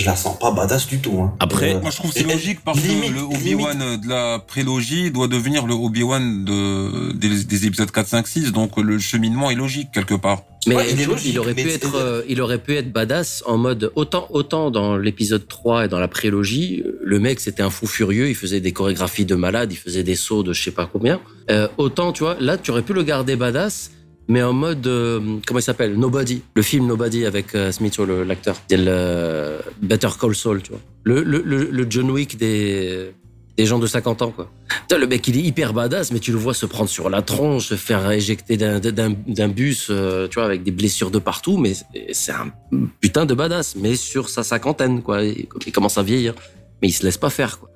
je 0.00 0.06
la 0.06 0.16
sens 0.16 0.38
pas 0.38 0.50
badass 0.50 0.86
du 0.86 0.98
tout. 0.98 1.20
Hein. 1.20 1.34
Après, 1.40 1.74
Euh, 1.74 1.80
Moi, 1.80 1.90
je 1.90 1.96
trouve 1.96 2.12
que 2.12 2.18
c'est 2.18 2.24
logique 2.26 2.60
parce 2.64 2.80
limite- 2.82 3.10
que 3.12 3.14
le 3.18 3.22
Obi-Wan 3.22 3.78
de 4.00 4.08
la 4.08 4.38
prélogie 4.38 5.10
doit 5.10 5.28
devenir 5.28 5.66
le 5.66 5.74
Obi-Wan 5.74 6.44
de, 6.44 7.12
des, 7.12 7.44
des 7.44 7.66
épisodes 7.66 7.90
4, 7.90 8.06
5, 8.08 8.26
6. 8.26 8.52
Donc, 8.52 8.76
le 8.78 8.98
cheminement 8.98 9.50
est 9.50 9.54
logique 9.54 9.88
quelque 9.92 10.14
part. 10.14 10.42
Mais 10.66 10.74
Ouais, 10.76 10.86
il 10.92 11.00
est 11.00 11.04
il, 11.04 11.08
logique, 11.08 11.38
aurait 11.38 11.54
mais 11.54 11.62
pu 11.64 11.70
être, 11.70 11.94
euh, 11.96 12.22
il 12.28 12.40
aurait 12.42 12.58
pu 12.58 12.76
être 12.76 12.92
badass 12.92 13.42
en 13.46 13.56
mode 13.56 13.92
autant, 13.94 14.26
autant 14.30 14.70
dans 14.70 14.96
l'épisode 14.98 15.48
3 15.48 15.86
et 15.86 15.88
dans 15.88 15.98
la 15.98 16.08
prélogie, 16.08 16.82
le 17.02 17.18
mec 17.18 17.40
c'était 17.40 17.62
un 17.62 17.70
fou 17.70 17.86
furieux, 17.86 18.28
il 18.28 18.34
faisait 18.34 18.60
des 18.60 18.72
chorégraphies 18.72 19.24
de 19.24 19.34
malade, 19.36 19.72
il 19.72 19.76
faisait 19.78 20.02
des 20.02 20.16
sauts 20.16 20.42
de 20.42 20.52
je 20.52 20.62
sais 20.62 20.70
pas 20.70 20.84
combien. 20.92 21.18
Euh, 21.50 21.66
autant, 21.78 22.12
tu 22.12 22.24
vois, 22.24 22.36
là 22.40 22.58
tu 22.58 22.70
aurais 22.72 22.82
pu 22.82 22.92
le 22.92 23.02
garder 23.04 23.36
badass, 23.36 23.90
mais 24.30 24.42
en 24.44 24.52
mode 24.52 24.86
euh, 24.86 25.38
comment 25.44 25.58
il 25.58 25.62
s'appelle 25.62 25.96
Nobody, 25.96 26.42
le 26.54 26.62
film 26.62 26.86
Nobody 26.86 27.26
avec 27.26 27.52
euh, 27.56 27.72
Smith 27.72 27.98
l'acteur, 27.98 28.56
le 28.70 28.76
euh, 28.88 29.58
Better 29.82 30.08
Call 30.20 30.36
Saul, 30.36 30.62
tu 30.62 30.70
vois, 30.70 30.80
le, 31.02 31.86
John 31.90 32.10
Wick 32.12 32.36
des 32.38 33.10
des 33.56 33.66
gens 33.66 33.80
de 33.80 33.86
50 33.86 34.22
ans, 34.22 34.30
quoi. 34.30 34.48
Putain, 34.82 34.96
le 34.98 35.06
mec, 35.06 35.26
il 35.28 35.36
est 35.36 35.42
hyper 35.42 35.74
badass, 35.74 36.12
mais 36.12 36.20
tu 36.20 36.30
le 36.32 36.38
vois 36.38 36.54
se 36.54 36.64
prendre 36.64 36.88
sur 36.88 37.10
la 37.10 37.20
tronche, 37.20 37.66
se 37.66 37.74
faire 37.74 38.08
éjecter 38.10 38.56
d'un- 38.56 39.48
bus, 39.48 39.88
euh, 39.90 40.28
tu 40.28 40.36
vois, 40.36 40.44
avec 40.44 40.62
des 40.62 40.70
blessures 40.70 41.10
de 41.10 41.18
partout, 41.18 41.58
mais 41.58 41.72
c'est- 42.12 42.32
un 42.32 42.52
putain 43.00 43.26
de 43.26 43.34
badass, 43.34 43.74
mais 43.76 43.96
sur 43.96 44.28
sa 44.30 44.44
cinquantaine, 44.44 45.02
quoi. 45.02 45.24
Il, 45.24 45.46
commence 45.72 45.98
à 45.98 46.02
vieillir, 46.02 46.34
mais 46.80 46.88
il 46.88 46.92
se 46.92 47.04
laisse 47.04 47.18
pas 47.18 47.28
faire, 47.30 47.58
quoi. 47.58 47.68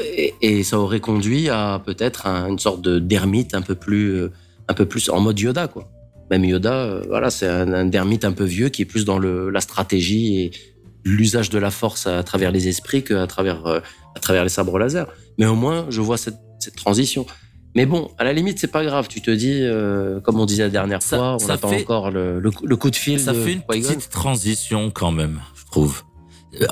Et, 0.00 0.34
et 0.42 0.62
ça 0.62 0.78
aurait 0.78 1.00
conduit 1.00 1.48
à 1.48 1.80
peut-être 1.84 2.26
un- 2.26 2.48
une 2.50 2.58
sorte 2.60 2.82
de 2.82 2.98
d'ermite 3.00 3.54
un 3.54 3.62
peu 3.62 3.74
plus, 3.74 4.28
un 4.68 4.74
peu 4.74 4.86
plus 4.86 5.08
en 5.10 5.20
mode 5.20 5.38
Yoda, 5.38 5.68
quoi. 5.68 5.90
Même 6.30 6.44
Yoda, 6.44 6.72
euh, 6.74 7.02
voilà, 7.08 7.30
c'est 7.30 7.46
un, 7.48 7.72
un 7.72 7.90
ermite 7.90 8.24
un 8.24 8.32
peu 8.32 8.44
vieux 8.44 8.68
qui 8.70 8.82
est 8.82 8.86
plus 8.86 9.04
dans 9.04 9.18
le, 9.18 9.50
la 9.50 9.60
stratégie 9.60 10.40
et 10.40 10.50
l'usage 11.04 11.50
de 11.50 11.58
la 11.58 11.70
force 11.70 12.06
à 12.06 12.22
travers 12.22 12.50
les 12.50 12.66
esprits 12.68 13.04
qu'à 13.04 13.26
travers, 13.26 13.66
euh, 13.66 13.80
à 14.16 14.20
travers 14.20 14.42
les 14.42 14.48
sabres 14.48 14.78
laser. 14.78 15.06
Mais 15.38 15.46
au 15.46 15.54
moins, 15.54 15.86
je 15.90 16.00
vois 16.00 16.16
cette, 16.16 16.38
cette 16.60 16.76
transition. 16.76 17.26
Mais 17.76 17.84
bon, 17.86 18.10
à 18.18 18.24
la 18.24 18.32
limite, 18.32 18.58
c'est 18.58 18.70
pas 18.70 18.84
grave. 18.84 19.08
Tu 19.08 19.20
te 19.20 19.30
dis, 19.30 19.58
euh, 19.62 20.20
comme 20.20 20.40
on 20.40 20.46
disait 20.46 20.62
la 20.62 20.70
dernière 20.70 21.02
Ça- 21.02 21.16
fois, 21.16 21.36
on 21.42 21.48
attend 21.50 21.68
fait- 21.68 21.82
encore 21.82 22.10
le, 22.10 22.40
le, 22.40 22.50
coup- 22.50 22.66
le 22.66 22.76
coup 22.76 22.88
de 22.90 22.96
fil 22.96 23.20
ça 23.20 23.32
de 23.32 23.38
fait 23.40 23.52
une 23.52 23.62
petite 23.62 24.08
transition 24.08 24.90
quand 24.90 25.10
même, 25.10 25.40
je 25.56 25.64
trouve. 25.66 26.02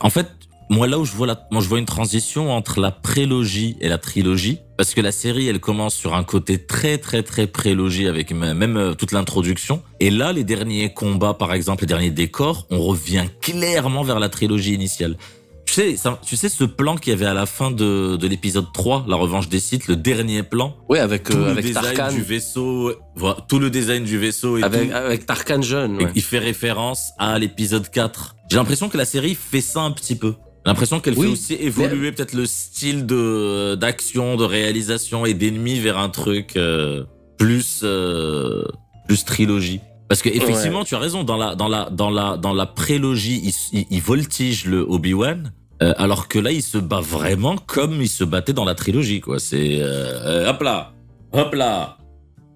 En 0.01 0.11
fait, 0.11 0.29
moi 0.73 0.87
là 0.89 0.99
où 0.99 1.05
je 1.05 1.13
vois 1.13 1.27
la, 1.27 1.47
moi 1.51 1.63
je 1.63 1.69
vois 1.69 1.79
une 1.79 1.85
transition 1.87 2.51
entre 2.51 2.81
la 2.81 2.91
prélogie 2.91 3.77
et 3.81 3.89
la 3.89 3.99
trilogie, 3.99 4.59
parce 4.77 4.95
que 4.95 5.01
la 5.01 5.13
série 5.13 5.47
elle 5.47 5.61
commence 5.61 5.95
sur 5.95 6.15
un 6.15 6.25
côté 6.25 6.59
très 6.65 6.99
très 6.99 7.23
très 7.23 7.47
prélogie 7.47 8.07
avec 8.09 8.33
même 8.33 8.77
euh, 8.77 8.95
toute 8.95 9.13
l'introduction, 9.13 9.83
et 10.01 10.11
là 10.11 10.33
les 10.33 10.45
derniers 10.45 10.93
combats 10.93 11.35
par 11.35 11.53
exemple, 11.53 11.83
les 11.83 11.89
derniers 11.89 12.11
décors, 12.11 12.67
on 12.71 12.81
revient 12.81 13.25
clairement 13.41 14.03
vers 14.03 14.19
la 14.19 14.29
trilogie 14.29 14.75
initiale. 14.75 15.17
Tu 15.65 15.75
sais, 15.75 15.97
ça- 15.97 16.19
tu 16.27 16.37
sais 16.37 16.49
ce 16.51 16.65
plan 16.65 16.97
qu'il 16.97 17.13
y 17.13 17.15
avait 17.17 17.25
à 17.25 17.33
la 17.33 17.47
fin 17.47 17.71
de, 17.71 18.17
de 18.17 18.27
l'épisode 18.27 18.67
3, 18.75 19.05
la 19.09 19.17
revanche 19.17 19.49
des 19.49 19.61
sites, 19.61 19.87
le 19.89 19.97
dernier 19.97 20.43
plan? 20.43 20.75
Oui, 20.91 20.99
avec, 20.99 21.23
Tout 21.25 21.33
euh, 21.35 21.45
le 21.47 21.51
avec 21.53 21.65
design 21.65 21.95
Tarkan. 21.95 22.13
du 22.15 22.23
vaisseau, 22.23 22.93
voilà, 23.17 23.37
tout 23.49 23.59
le 23.59 23.71
design 23.71 24.05
du 24.05 24.19
vaisseau 24.19 24.59
et 24.59 24.63
Avec, 24.65 24.91
tout. 24.91 24.97
avec 24.97 25.25
Tarkan 25.25 25.63
jeune. 25.63 25.97
Ouais. 25.99 26.11
Il 26.15 26.23
fait 26.23 26.41
référence 26.41 27.13
à 27.19 27.39
l'épisode 27.39 27.89
4. 27.89 28.37
J'ai 28.51 28.57
l'impression 28.57 28.89
que 28.91 28.99
la 28.99 29.05
série 29.07 29.35
fait 29.35 29.63
ça 29.63 29.81
un 29.81 29.93
petit 29.93 30.17
peu. 30.17 30.35
L'impression 30.65 31.01
qu'elle 31.01 31.15
Oui, 31.19 31.27
fait 31.27 31.33
aussi 31.33 31.55
évoluer 31.55 32.13
peut-être 32.13 32.35
le 32.35 32.47
style 32.47 33.05
de 33.07 33.75
d'action, 33.75 34.37
de 34.37 34.45
réalisation 34.45 35.27
et 35.27 35.35
d'ennemis 35.35 35.81
vers 35.81 35.99
un 35.99 36.09
truc 36.09 36.57
euh, 36.57 37.05
plus 37.39 37.81
euh, 37.83 38.65
plus 39.09 39.25
trilogie. 39.25 39.81
Parce 40.09 40.23
que 40.23 40.29
effectivement, 40.29 40.85
tu 40.85 40.95
as 40.95 40.99
raison 40.99 41.25
dans 41.25 41.37
la 41.37 41.55
dans 41.55 41.69
la 41.69 41.89
dans 41.91 42.11
la 42.11 42.37
dans 42.37 42.53
la 42.53 42.67
prélogie, 42.67 43.41
il, 43.45 43.79
il, 43.81 43.87
il 43.91 44.01
voltige 44.03 44.67
le 44.67 44.81
Obi-Wan. 44.89 45.53
euh, 45.83 45.95
alors 45.97 46.29
que 46.29 46.39
là, 46.39 46.53
il 46.53 46.63
se 46.63 46.79
bat 46.79 47.01
vraiment 47.01 47.57
comme 47.57 48.01
il 48.01 48.09
se 48.09 48.23
battait 48.23 48.53
dans 48.53 48.65
la 48.65 48.75
trilogie, 48.77 49.21
quoi. 49.21 49.39
C'est 49.41 49.81
euh, 49.81 50.45
euh, 50.45 50.51
hop 50.51 50.63
là, 50.63 50.93
hop 51.33 51.55
là. 51.55 51.97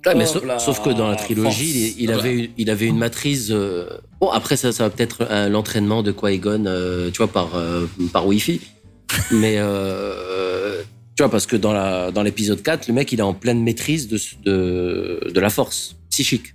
Ouais, 0.07 0.15
mais 0.15 0.27
sauf, 0.27 0.83
que 0.83 0.91
dans 0.91 1.09
la 1.09 1.17
trilogie, 1.17 1.95
il, 1.99 2.13
avait, 2.13 2.35
une- 2.45 2.49
il 2.57 2.71
avait 2.71 2.87
une 2.87 2.99
matrice. 2.99 3.49
euh, 3.51 3.89
Bon, 4.21 4.31
après, 4.31 4.57
ça, 4.57 4.71
ça 4.73 4.85
va 4.85 4.91
peut-être 4.91 5.27
euh, 5.31 5.49
l'entraînement 5.49 6.03
de 6.03 6.13
Qui-Gon, 6.13 6.65
euh, 6.67 7.11
tu 7.11 7.19
vois, 7.19 7.29
par, 7.29 7.57
euh, 7.57 7.87
par 8.13 8.27
Wi-Fi. 8.27 8.61
mais, 9.33 9.57
tu 11.17 11.23
vois, 11.23 11.31
parce 11.31 11.47
que 11.47 11.57
dans 11.57 11.73
la- 11.73 12.11
dans 12.13 12.23
l'épisode 12.23 12.63
4, 12.63 12.89
le 12.89 12.95
mec, 12.95 13.11
il 13.13 13.19
est 13.21 13.23
en 13.23 13.35
pleine 13.35 13.63
maîtrise 13.63 14.07
de, 14.09 14.19
de, 14.45 15.31
de 15.33 15.41
la 15.41 15.51
force 15.51 15.97
psychique. 16.11 16.55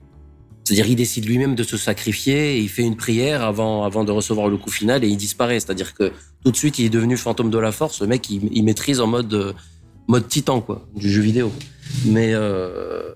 C'est-à-dire, 0.63 0.87
il 0.87 0.95
décide 0.95 1.25
lui-même 1.25 1.55
de 1.55 1.63
se 1.63 1.75
sacrifier 1.75 2.55
et 2.55 2.59
il 2.59 2.69
fait 2.69 2.83
une 2.83 2.95
prière 2.95 3.43
avant, 3.43 3.83
avant 3.83 4.03
de 4.03 4.11
recevoir 4.11 4.47
le 4.47 4.57
coup 4.57 4.69
final 4.71 5.03
et 5.03 5.07
il 5.07 5.17
disparaît. 5.17 5.59
C'est-à-dire 5.59 5.93
que 5.95 6.11
tout 6.45 6.51
de 6.51 6.55
suite, 6.55 6.77
il 6.79 6.85
est 6.85 6.89
devenu 6.89 7.17
fantôme 7.17 7.49
de 7.49 7.57
la 7.57 7.71
force. 7.71 7.99
Le 8.01 8.07
mec, 8.07 8.29
il, 8.29 8.47
il 8.51 8.63
maîtrise 8.63 8.99
en 9.01 9.07
mode, 9.07 9.55
mode 10.07 10.27
titan, 10.27 10.61
quoi, 10.61 10.87
du 10.95 11.09
jeu 11.11 11.21
vidéo. 11.21 11.51
Mais 12.05 12.31
euh, 12.33 13.09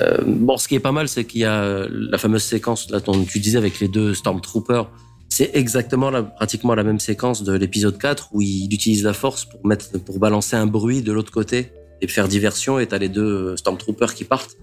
euh, 0.00 0.18
bon, 0.26 0.56
ce 0.56 0.68
qui 0.68 0.74
est 0.74 0.80
pas 0.80 0.92
mal, 0.92 1.08
c'est 1.08 1.24
qu'il 1.24 1.40
y 1.40 1.44
a 1.44 1.86
la 1.88 2.18
fameuse 2.18 2.42
séquence 2.42 2.90
là 2.90 3.00
dont 3.00 3.24
tu 3.24 3.38
disais 3.38 3.58
avec 3.58 3.80
les 3.80 3.88
deux 3.88 4.14
Stormtroopers. 4.14 4.90
C'est 5.28 5.50
exactement 5.54 6.10
la, 6.10 6.22
pratiquement 6.22 6.74
la 6.74 6.84
même 6.84 7.00
séquence 7.00 7.42
de 7.42 7.52
l'épisode 7.52 7.98
4 7.98 8.30
où 8.32 8.40
il 8.40 8.72
utilise 8.72 9.02
la 9.02 9.12
force 9.12 9.44
pour 9.44 9.66
mettre, 9.66 9.98
pour 9.98 10.18
balancer 10.18 10.56
un 10.56 10.66
bruit 10.66 11.02
de 11.02 11.12
l'autre 11.12 11.32
côté 11.32 11.72
et 12.00 12.08
faire 12.08 12.28
diversion 12.28 12.78
et 12.78 12.86
t'as 12.86 12.98
les 12.98 13.08
deux 13.08 13.56
Stormtroopers 13.56 14.14
qui 14.14 14.24
partent. 14.24 14.56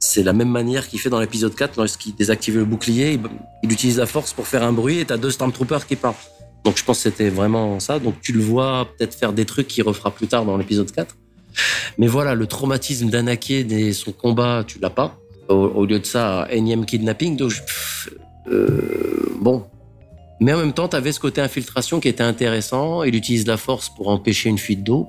C'est 0.00 0.22
la 0.22 0.32
même 0.32 0.50
manière 0.50 0.86
qu'il 0.86 1.00
fait 1.00 1.10
dans 1.10 1.20
l'épisode 1.20 1.54
4 1.54 1.76
lorsqu'il 1.76 2.14
désactive 2.14 2.56
le 2.56 2.64
bouclier, 2.64 3.14
il, 3.14 3.20
il 3.64 3.72
utilise 3.72 3.98
la 3.98 4.06
force 4.06 4.32
pour 4.32 4.46
faire 4.46 4.62
un 4.62 4.72
bruit 4.72 5.00
et 5.00 5.04
t'as 5.04 5.16
deux 5.16 5.30
Stormtroopers 5.30 5.86
qui 5.86 5.96
partent. 5.96 6.30
Donc 6.64 6.76
je 6.76 6.84
pense 6.84 6.98
que 6.98 7.10
c'était 7.10 7.30
vraiment 7.30 7.80
ça. 7.80 7.98
Donc 7.98 8.20
tu 8.20 8.32
le 8.32 8.40
vois 8.40 8.88
peut-être 8.96 9.14
faire 9.14 9.32
des 9.32 9.44
trucs 9.44 9.68
qu'il 9.68 9.84
refera 9.84 10.10
plus 10.10 10.28
tard 10.28 10.44
dans 10.44 10.56
l'épisode 10.56 10.90
4. 10.90 11.16
Mais 11.98 12.06
voilà, 12.06 12.34
le 12.34 12.46
traumatisme 12.46 13.10
d'Anakin 13.10 13.68
et 13.70 13.92
son 13.92 14.12
combat, 14.12 14.64
tu 14.66 14.78
l'as 14.78 14.90
pas. 14.90 15.16
Au, 15.48 15.54
au 15.54 15.86
lieu 15.86 15.98
de 15.98 16.06
ça, 16.06 16.46
énième 16.50 16.84
kidnapping. 16.84 17.36
Donc, 17.36 17.52
pff, 17.52 18.10
euh, 18.50 19.32
bon. 19.40 19.64
Mais 20.40 20.52
en 20.52 20.58
même 20.58 20.72
temps, 20.72 20.88
tu 20.88 20.96
avais 20.96 21.12
ce 21.12 21.20
côté 21.20 21.40
infiltration 21.40 22.00
qui 22.00 22.08
était 22.08 22.22
intéressant. 22.22 23.02
Il 23.02 23.14
utilise 23.14 23.46
la 23.46 23.56
force 23.56 23.88
pour 23.88 24.08
empêcher 24.08 24.48
une 24.50 24.58
fuite 24.58 24.84
d'eau. 24.84 25.08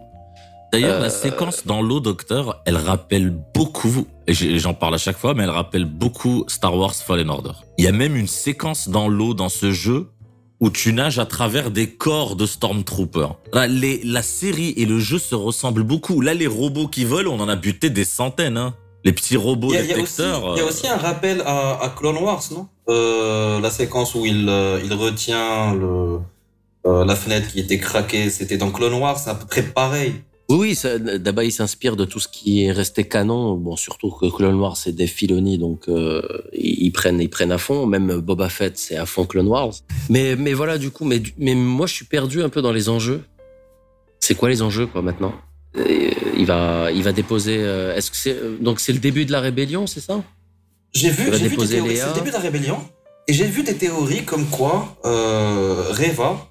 D'ailleurs, 0.72 0.98
Euh, 0.98 1.02
la 1.02 1.10
séquence 1.10 1.66
dans 1.66 1.82
l'eau, 1.82 2.00
Docteur, 2.00 2.62
elle 2.66 2.78
rappelle 2.78 3.32
beaucoup, 3.56 4.06
et 4.28 4.34
j'en 4.34 4.74
parle 4.76 4.96
à 4.96 4.98
chaque 5.00 5.18
fois, 5.18 5.34
mais 5.34 5.44
elle 5.44 5.50
rappelle 5.50 5.86
beaucoup 5.86 6.46
Star 6.48 6.76
Wars 6.76 6.94
Fallen 6.94 7.30
Order. 7.30 7.54
Il 7.80 7.86
y 7.86 7.88
a 7.88 7.92
même 7.92 8.16
une 8.16 8.28
séquence 8.28 8.88
dans 8.88 9.08
l'eau 9.08 9.34
dans 9.34 9.50
ce 9.50 9.72
jeu 9.72 10.10
où 10.60 10.69
tu 10.69 10.91
nages 10.93 11.19
à 11.19 11.26
travers 11.26 11.72
des 11.72 11.89
corps 11.89 12.36
de 12.36 12.45
Stormtroopers. 12.45 13.36
Là, 13.54 13.67
les, 13.67 14.02
la 14.04 14.22
série 14.22 14.74
et 14.78 14.86
le 14.86 15.00
jeu 15.00 15.17
se 15.17 15.36
ressemblent 15.36 15.84
beaucoup. 15.84 16.22
Là, 16.22 16.34
les 16.34 16.48
robots 16.48 16.88
qui 16.88 17.06
volent, 17.06 17.32
on 17.34 17.39
en 17.39 17.48
a 17.50 17.56
buté 17.56 17.89
des 17.89 18.06
centaines. 18.06 18.58
Hein. 18.58 18.76
Les 19.06 19.13
petits 19.13 19.38
robots 19.38 19.69
Il 19.72 19.76
y, 19.76 19.78
a, 19.78 19.82
il 19.84 19.89
y 19.89 19.93
a 19.93 20.02
aussi, 20.02 20.17
détecteurs. 20.17 20.54
il 20.56 20.58
y 20.58 20.62
a 20.62 20.65
euh, 20.65 20.67
aussi 20.67 20.88
un 20.88 20.98
rappel 20.98 21.41
à, 21.45 21.82
à 21.82 21.89
Clone 21.89 22.17
Wars, 22.17 22.43
non? 22.52 22.67
Euh, 22.89 23.62
La 23.62 23.72
séquence 23.72 24.13
où 24.15 24.26
il, 24.26 24.48
euh, 24.50 24.82
il 24.84 24.93
retient 24.93 25.74
le, 25.74 26.19
euh, 26.86 27.06
la 27.06 27.15
fenêtre 27.15 27.48
qui 27.48 27.60
était 27.62 27.78
craquée, 27.78 28.30
c'était 28.30 28.58
dans 28.58 28.72
Clone 28.72 28.95
Wars, 28.95 29.17
c'est 29.17 29.30
à 29.30 29.36
peu 29.36 29.45
près 29.45 29.63
pareil. 29.63 30.15
Oui, 30.50 30.76
oui, 30.84 30.92
d'abord, 31.20 31.44
il 31.44 31.52
s'inspire 31.52 31.96
de 31.96 32.06
tout 32.06 32.20
ce 32.20 32.28
qui 32.28 32.64
est 32.64 32.72
resté 32.72 33.08
canon. 33.08 33.56
Bon, 33.56 33.76
surtout 33.76 34.10
que 34.10 34.26
Clone 34.36 34.56
Wars, 34.56 34.78
c'est 34.78 34.94
des 34.94 35.06
Filoni, 35.06 35.60
donc 35.60 35.88
euh, 35.88 36.22
ils, 36.54 36.92
prennent, 36.92 37.22
ils 37.22 37.30
prennent 37.30 37.52
à 37.52 37.60
fond. 37.60 37.86
Même 37.86 38.18
Boba 38.20 38.50
Fett, 38.50 38.76
c'est 38.78 38.98
à 38.98 39.06
fond 39.06 39.26
Clone 39.26 39.48
Wars. 39.48 39.74
Mais, 40.10 40.36
mais 40.36 40.54
voilà, 40.54 40.80
du 40.80 40.90
coup, 40.90 41.06
mais, 41.06 41.22
moi, 41.56 41.86
je 41.86 41.94
suis 41.94 42.06
perdu 42.06 42.42
un 42.42 42.50
peu 42.50 42.64
dans 42.64 42.72
les 42.72 42.90
enjeux. 42.90 43.22
C'est 44.20 44.34
quoi 44.36 44.50
les 44.50 44.64
enjeux, 44.64 44.88
quoi, 44.88 45.04
maintenant? 45.04 45.34
Et, 45.78 46.08
euh, 46.08 46.12
Il 46.36 46.46
va, 46.48 46.92
il 46.92 47.04
va 47.04 47.12
déposer. 47.12 47.58
euh, 47.60 47.96
Est-ce 47.96 48.10
que 48.10 48.18
c'est 48.18 48.36
donc 48.60 48.80
c'est 48.80 48.94
le 48.94 49.00
début 49.00 49.26
de 49.26 49.32
la 49.32 49.40
rébellion, 49.42 49.86
c'est 49.86 50.02
ça? 50.02 50.24
J'ai 50.94 51.12
vu, 51.12 51.26
j'ai 51.32 51.50
des 51.50 51.56
théories, 51.56 51.98
le 51.98 52.14
début 52.16 52.30
de 52.30 52.34
la 52.34 52.40
rébellion, 52.40 52.80
et 53.28 53.34
j'ai 53.34 53.46
vu 53.46 53.62
des 53.62 53.76
théories 53.76 54.24
comme 54.26 54.48
quoi 54.48 54.98
euh, 55.06 55.84
Reva 55.92 56.49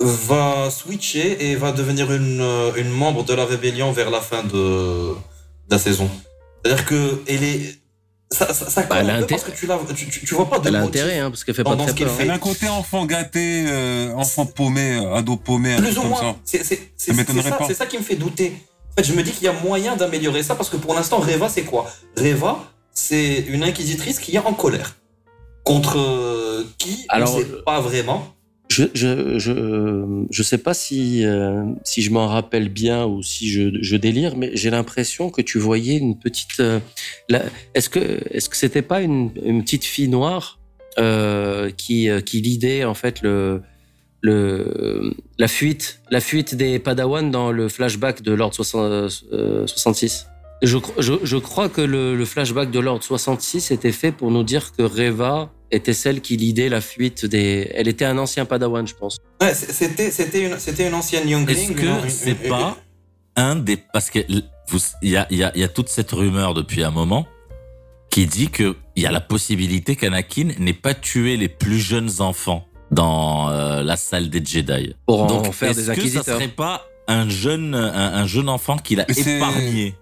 va 0.00 0.70
switcher 0.70 1.50
et 1.50 1.56
va 1.56 1.72
devenir 1.72 2.10
une, 2.12 2.40
euh, 2.40 2.72
une 2.76 2.88
membre 2.90 3.24
de 3.24 3.34
la 3.34 3.44
rébellion 3.44 3.92
vers 3.92 4.10
la 4.10 4.20
fin 4.20 4.42
de, 4.42 5.12
de 5.12 5.14
la 5.70 5.78
saison. 5.78 6.08
C'est-à-dire 6.64 6.84
que 6.86 7.22
elle 7.26 7.44
est... 7.44 7.76
Ça, 8.32 8.54
ça, 8.54 8.70
ça 8.70 8.82
Bah, 8.84 9.02
parce 9.28 9.42
que 9.42 9.50
tu, 9.50 9.66
la, 9.66 9.78
tu, 9.94 10.08
tu, 10.08 10.24
tu 10.24 10.34
vois 10.36 10.48
pas 10.48 10.60
de 10.60 10.68
Elle 10.68 10.76
a 10.76 10.82
intérêt, 10.82 11.18
hein, 11.18 11.30
parce 11.30 11.42
qu'elle 11.42 11.54
fait 11.54 11.64
pas 11.64 11.70
pendant 11.70 11.82
très 11.84 11.92
ce 11.92 11.96
qu'elle 11.98 12.06
peur. 12.06 12.16
fait. 12.16 12.22
Elle 12.22 12.30
a 12.30 12.34
un 12.34 12.38
côté 12.38 12.68
enfant 12.68 13.04
gâté, 13.04 13.64
euh, 13.66 14.14
enfant 14.14 14.46
paumé, 14.46 14.98
euh, 14.98 15.16
ado 15.16 15.36
paumé, 15.36 15.74
Plus 15.76 15.98
ou 15.98 16.04
moins. 16.04 16.20
ça. 16.20 16.36
C'est 16.44 17.12
Ça 17.12 17.74
ça 17.74 17.86
qui 17.86 17.98
me 17.98 18.02
fait 18.04 18.14
douter. 18.14 18.52
En 18.92 18.94
fait, 18.96 19.04
je 19.04 19.12
me 19.14 19.22
dis 19.24 19.32
qu'il 19.32 19.44
y 19.44 19.48
a 19.48 19.52
moyen 19.52 19.96
d'améliorer 19.96 20.44
ça 20.44 20.54
parce 20.54 20.68
que 20.68 20.76
pour 20.76 20.94
l'instant, 20.94 21.18
Reva, 21.18 21.48
c'est 21.48 21.62
quoi? 21.62 21.90
Reva, 22.16 22.62
c'est 22.94 23.40
une 23.48 23.64
inquisitrice 23.64 24.20
qui 24.20 24.36
est 24.36 24.38
en 24.38 24.54
colère. 24.54 24.94
Contre 25.64 25.98
euh, 25.98 26.64
qui 26.78 27.06
Alors, 27.08 27.34
On 27.34 27.38
sait 27.38 27.46
pas 27.66 27.80
vraiment. 27.80 28.32
Je 28.70 28.84
je 28.94 29.38
je 29.38 30.24
je 30.30 30.42
sais 30.44 30.58
pas 30.58 30.74
si 30.74 31.26
euh, 31.26 31.64
si 31.82 32.02
je 32.02 32.10
m'en 32.12 32.28
rappelle 32.28 32.68
bien 32.68 33.04
ou 33.04 33.20
si 33.20 33.50
je, 33.50 33.96
délire, 33.96 34.36
mais 34.36 34.52
j'ai 34.54 34.70
l'impression 34.70 35.28
que 35.30 35.42
tu 35.42 35.58
voyais 35.58 35.96
une 35.96 36.16
petite. 36.16 36.60
euh, 36.60 36.78
est-ce 37.74 37.90
que 37.90 38.20
est-ce 38.30 38.48
que 38.48 38.56
c'était 38.56 38.82
pas 38.82 39.00
une, 39.00 39.32
une 39.44 39.64
petite 39.64 39.84
fille 39.84 40.08
noire 40.08 40.60
euh, 40.98 41.70
qui 41.76 42.08
qui 42.24 42.40
lidait 42.42 42.84
en 42.84 42.94
fait 42.94 43.22
le 43.22 43.60
le 44.22 45.14
la 45.38 45.48
fuite 45.48 46.00
la 46.10 46.20
fuite 46.20 46.54
des 46.54 46.78
Padawan 46.78 47.28
dans 47.30 47.50
le 47.50 47.68
flashback 47.68 48.22
de 48.22 48.32
l'ordre 48.32 48.54
60 48.54 49.10
euh, 49.32 49.66
66. 49.66 50.26
Je, 50.62 50.76
je, 50.98 51.14
je 51.22 51.36
crois 51.38 51.70
que 51.70 51.80
le, 51.80 52.22
flashback 52.26 52.70
de 52.70 52.80
l'ordre 52.80 53.02
66 53.02 53.70
était 53.70 53.92
fait 53.92 54.12
pour 54.12 54.30
nous 54.30 54.42
dire 54.42 54.72
que 54.76 54.82
Reva 54.82 55.50
était 55.70 55.94
celle 55.94 56.20
qui 56.20 56.36
lidait 56.36 56.68
la 56.68 56.80
fuite 56.80 57.26
des. 57.26 57.70
Elle 57.74 57.88
était 57.88 58.04
un 58.04 58.18
ancien 58.18 58.44
Padawan, 58.44 58.86
je 58.86 58.94
pense. 58.94 59.18
Ouais, 59.40 59.54
c'était 59.54 60.10
c'était 60.10 60.44
une 60.46 60.58
c'était 60.58 60.88
une 60.88 60.94
ancienne 60.94 61.28
youngling. 61.28 61.72
Est-ce 61.72 61.72
que 61.72 62.08
c'est 62.08 62.48
pas 62.48 62.76
un 63.36 63.56
des 63.56 63.76
parce 63.76 64.10
que 64.10 64.18
il 65.02 65.10
y 65.10 65.16
a, 65.16 65.26
il 65.30 65.38
y, 65.38 65.44
a, 65.44 65.56
y 65.56 65.64
a 65.64 65.68
toute 65.68 65.88
cette 65.88 66.12
rumeur 66.12 66.54
depuis 66.54 66.84
un 66.84 66.90
moment 66.90 67.26
qui 68.10 68.26
dit 68.26 68.48
que 68.48 68.76
il 68.96 69.02
y 69.02 69.06
a 69.06 69.12
la 69.12 69.20
possibilité 69.20 69.96
qu'Anakin 69.96 70.50
n'ait 70.58 70.72
pas 70.72 70.94
tué 70.94 71.36
les 71.36 71.48
plus 71.48 71.78
jeunes 71.78 72.20
enfants 72.20 72.66
dans 72.90 73.50
euh, 73.50 73.82
la 73.82 73.96
salle 73.96 74.30
des 74.30 74.44
Jedi. 74.44 74.94
Pour 75.06 75.22
en 75.22 75.26
Donc 75.26 75.52
faire 75.52 75.70
est-ce 75.70 75.90
des 75.90 75.96
que 75.96 76.08
ça 76.08 76.22
serait 76.22 76.48
pas 76.48 76.86
un 77.08 77.28
jeune 77.28 77.74
un, 77.74 78.14
un 78.14 78.26
jeune 78.26 78.48
enfant 78.48 78.76
qu'il 78.76 79.00
a 79.00 79.06
épargné? 79.10 79.94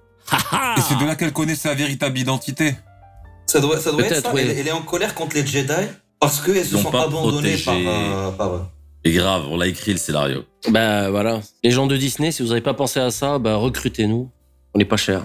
Et 0.76 0.81
c'est 0.87 0.98
de 0.98 1.07
là 1.07 1.16
qu'elle 1.16 1.33
connaît 1.33 1.54
sa 1.54 1.74
véritable 1.74 2.18
identité. 2.18 2.74
Ça 3.48 3.61
doit 3.61 3.80
ça 3.80 3.90
doit 3.90 4.02
être 4.02 4.22
ça. 4.22 4.30
oui. 4.34 4.42
Elle, 4.44 4.58
elle 4.58 4.68
est 4.68 4.72
en 4.72 4.82
colère 4.82 5.14
contre 5.14 5.34
les 5.37 5.44
Jedi 5.46 5.72
parce 6.20 6.40
qu'elles 6.40 6.64
se 6.64 6.76
sont 6.78 6.90
pas 6.90 7.04
abandonnées 7.04 7.56
par, 7.56 7.74
euh, 7.76 8.30
par. 8.32 8.68
Et 9.04 9.12
grave, 9.12 9.44
on 9.50 9.56
l'a 9.56 9.66
écrit 9.68 9.92
le 9.92 9.98
scénario. 9.98 10.44
Bah 10.70 11.11
voilà. 11.11 11.40
Les 11.64 11.70
gens 11.70 11.87
de 11.87 11.96
Disney, 11.96 12.30
si 12.30 12.42
vous 12.42 12.48
n'avez 12.50 12.61
pas 12.61 12.74
pensé 12.74 13.00
à 13.00 13.11
ça, 13.11 13.38
bah 13.38 13.56
recrutez-nous. 13.56 14.28
On 14.74 14.78
n'est 14.78 14.84
pas 14.84 14.96
cher. 14.98 15.24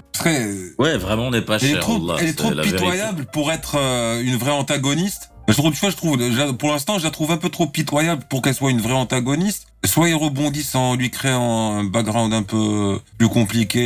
Ouais, 0.78 0.96
vraiment, 0.96 1.26
on 1.26 1.30
n'est 1.30 1.42
pas 1.42 1.56
elle 1.60 1.64
est 1.68 1.70
cher. 1.72 1.80
trop, 1.80 1.96
Allah, 1.96 2.16
elle 2.20 2.28
est 2.28 2.32
trop 2.34 2.50
vérité. 2.50 2.76
pitoyable 2.76 3.26
pour 3.32 3.52
être 3.52 3.76
euh, 3.76 4.22
une 4.22 4.36
vraie 4.36 4.52
antagoniste. 4.52 5.30
Je 5.48 5.52
trouve, 5.52 5.72
tu 5.74 5.80
vois, 5.80 5.90
je 5.90 5.96
trouve, 5.96 6.18
je 6.18 6.38
la- 6.38 6.52
pour 6.54 6.70
l'instant, 6.70 6.98
je 6.98 7.04
la 7.04 7.10
trouve 7.10 7.30
un 7.30 7.36
peu 7.36 7.50
trop 7.50 7.66
pitoyable 7.66 8.24
pour 8.30 8.40
qu'elle 8.40 8.54
soit 8.54 8.70
une 8.70 8.80
vraie 8.80 8.94
antagoniste. 8.94 9.66
Soit 9.84 10.08
ils 10.08 10.14
rebondissent 10.14 10.74
en 10.74 10.94
lui 10.94 11.10
créant 11.10 11.76
un 11.76 11.84
background 11.84 12.32
un 12.32 12.42
peu 12.42 12.98
plus 13.18 13.28
compliqué 13.28 13.80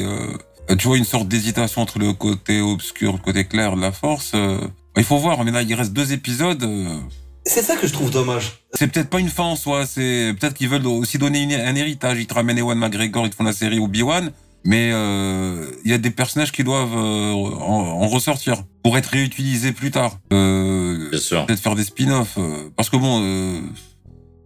et, 0.00 0.04
euh, 0.04 0.28
tu 0.76 0.88
vois, 0.88 0.96
une 0.98 1.04
sorte 1.04 1.28
d'hésitation 1.28 1.82
entre 1.82 1.98
le 1.98 2.12
côté 2.12 2.60
obscur 2.60 3.10
et 3.10 3.16
le 3.16 3.18
côté 3.22 3.44
clair 3.44 3.76
de 3.76 3.80
la 3.80 3.92
force. 3.92 4.32
euh. 4.34 4.58
il 4.96 5.04
faut 5.04 5.18
voir, 5.18 5.42
mais 5.44 5.50
là, 5.50 5.62
il 5.62 5.74
reste 5.74 5.92
deux 5.92 6.12
épisodes. 6.12 6.62
euh, 6.62 6.98
C'est 7.44 7.62
ça 7.62 7.76
que 7.76 7.86
je 7.86 7.92
trouve 7.92 8.10
dommage. 8.10 8.60
c'est 8.74 8.86
peut-être 8.88 9.08
pas 9.10 9.20
une 9.20 9.28
fin 9.30 9.44
en 9.44 9.56
soi, 9.56 9.86
c'est 9.86 10.34
peut-être 10.38 10.54
qu'ils 10.54 10.68
veulent 10.68 10.86
aussi 10.86 11.18
donner 11.18 11.42
une- 11.42 11.52
un 11.52 11.74
héritage. 11.74 12.18
Ils 12.20 12.26
te 12.26 12.34
ramènent 12.34 12.58
Ewan 12.58 12.78
McGregor, 12.78 13.26
ils 13.26 13.30
te 13.30 13.36
font 13.36 13.44
la 13.44 13.52
série 13.52 13.78
Obi-Wan, 13.78 14.30
mais 14.64 14.90
euh, 14.92 15.70
il 15.84 15.90
y 15.90 15.94
a 15.94 15.98
des 15.98 16.10
personnages 16.10 16.52
qui 16.52 16.64
doivent 16.64 16.96
euh, 16.96 17.32
en, 17.32 18.02
en 18.02 18.08
ressortir 18.08 18.62
pour 18.82 18.98
être 18.98 19.06
réutilisés 19.08 19.72
plus 19.72 19.90
tard. 19.90 20.18
Euh, 20.32 21.08
Bien 21.10 21.18
sûr. 21.18 21.46
peut-être 21.46 21.60
faire 21.60 21.74
des 21.76 21.84
spin-offs, 21.84 22.36
euh, 22.38 22.68
parce 22.76 22.90
que 22.90 22.96
bon, 22.96 23.20
euh, 23.22 23.60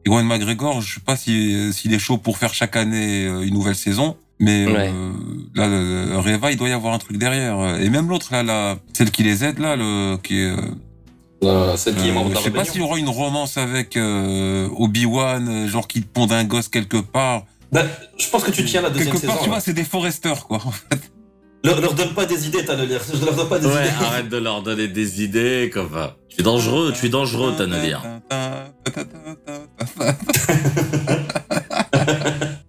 Ewan 0.07 0.27
McGregor, 0.27 0.81
je 0.83 0.95
sais 0.95 1.01
pas 1.01 1.17
si 1.17 1.73
s'il 1.73 1.93
est 1.95 1.99
chaud 1.99 2.19
pour 2.19 2.39
faire 2.39 2.53
chaque 2.55 2.77
année 2.77 3.27
euh, 3.27 3.41
une 3.43 3.55
nouvelle 3.55 3.75
saison. 3.77 4.17
Mais 4.41 4.67
Ouais. 4.67 4.91
euh, 4.93 5.13
là, 5.55 5.69
le- 5.69 6.19
Reva, 6.19 6.51
il 6.51 6.57
doit 6.57 6.69
y 6.69 6.73
avoir 6.73 6.93
un 6.95 6.99
truc 6.99 7.17
derrière. 7.19 7.77
Et 7.81 7.89
même 7.89 8.09
l'autre, 8.09 8.35
là, 8.35 8.77
celle 8.93 9.11
qui 9.11 9.23
les 9.23 9.45
aide, 9.45 9.59
là, 9.61 9.77
le, 9.77 10.17
qui 10.17 10.41
est, 10.41 10.51
euh, 10.51 10.57
Euh, 11.45 11.77
celle 11.77 11.95
qui 11.97 12.09
est 12.09 12.11
euh, 12.11 12.15
membre 12.15 12.31
de 12.31 12.37
je 12.37 12.41
sais 12.41 12.51
pas 12.51 12.65
s'il 12.65 12.81
y 12.81 12.85
aura 12.85 12.99
une 12.99 13.09
romance 13.09 13.57
avec 13.59 13.97
euh, 13.97 14.69
Obi-Wan, 14.77 15.49
euh, 15.49 15.69
genre 15.69 15.87
qui 15.87 16.01
pond 16.01 16.27
un 16.31 16.45
gosse 16.45 16.69
quelque 16.69 16.97
part. 16.97 17.45
Ben, 17.71 17.87
je 18.19 18.29
pense 18.29 18.43
que 18.45 18.51
tu 18.51 18.65
tiens 18.65 18.83
la 18.83 18.91
deuxième 18.91 19.13
quelque 19.15 19.27
part, 19.27 19.35
saison. 19.35 19.45
tu 19.45 19.49
là. 19.51 19.55
vois, 19.57 19.61
c'est 19.61 19.73
des 19.75 19.85
foresters, 19.85 20.47
quoi. 20.47 20.59
en 20.65 20.71
fait. 20.71 21.11
Leur, 21.65 21.81
leur 21.81 21.95
donne 21.95 22.13
pas 22.13 22.27
des 22.27 22.47
idées, 22.47 22.65
t'as 22.65 22.77
le 22.77 22.85
lire. 22.85 23.01
Je 23.13 23.25
leur 23.25 23.35
donne 23.35 23.49
pas 23.49 23.59
des 23.59 23.67
Ouais, 23.67 23.73
idées. 23.89 24.05
arrête 24.05 24.29
de 24.29 24.37
leur 24.37 24.63
donner 24.63 24.87
des 24.89 25.23
idées, 25.23 25.71
comme 25.73 25.91
ça. 25.93 26.17
Tu 26.29 26.41
es 26.41 26.45
dangereux, 26.45 26.93
tu 26.99 27.07
es 27.07 27.09
dangereux, 27.09 27.55
Tannelir. 27.57 28.03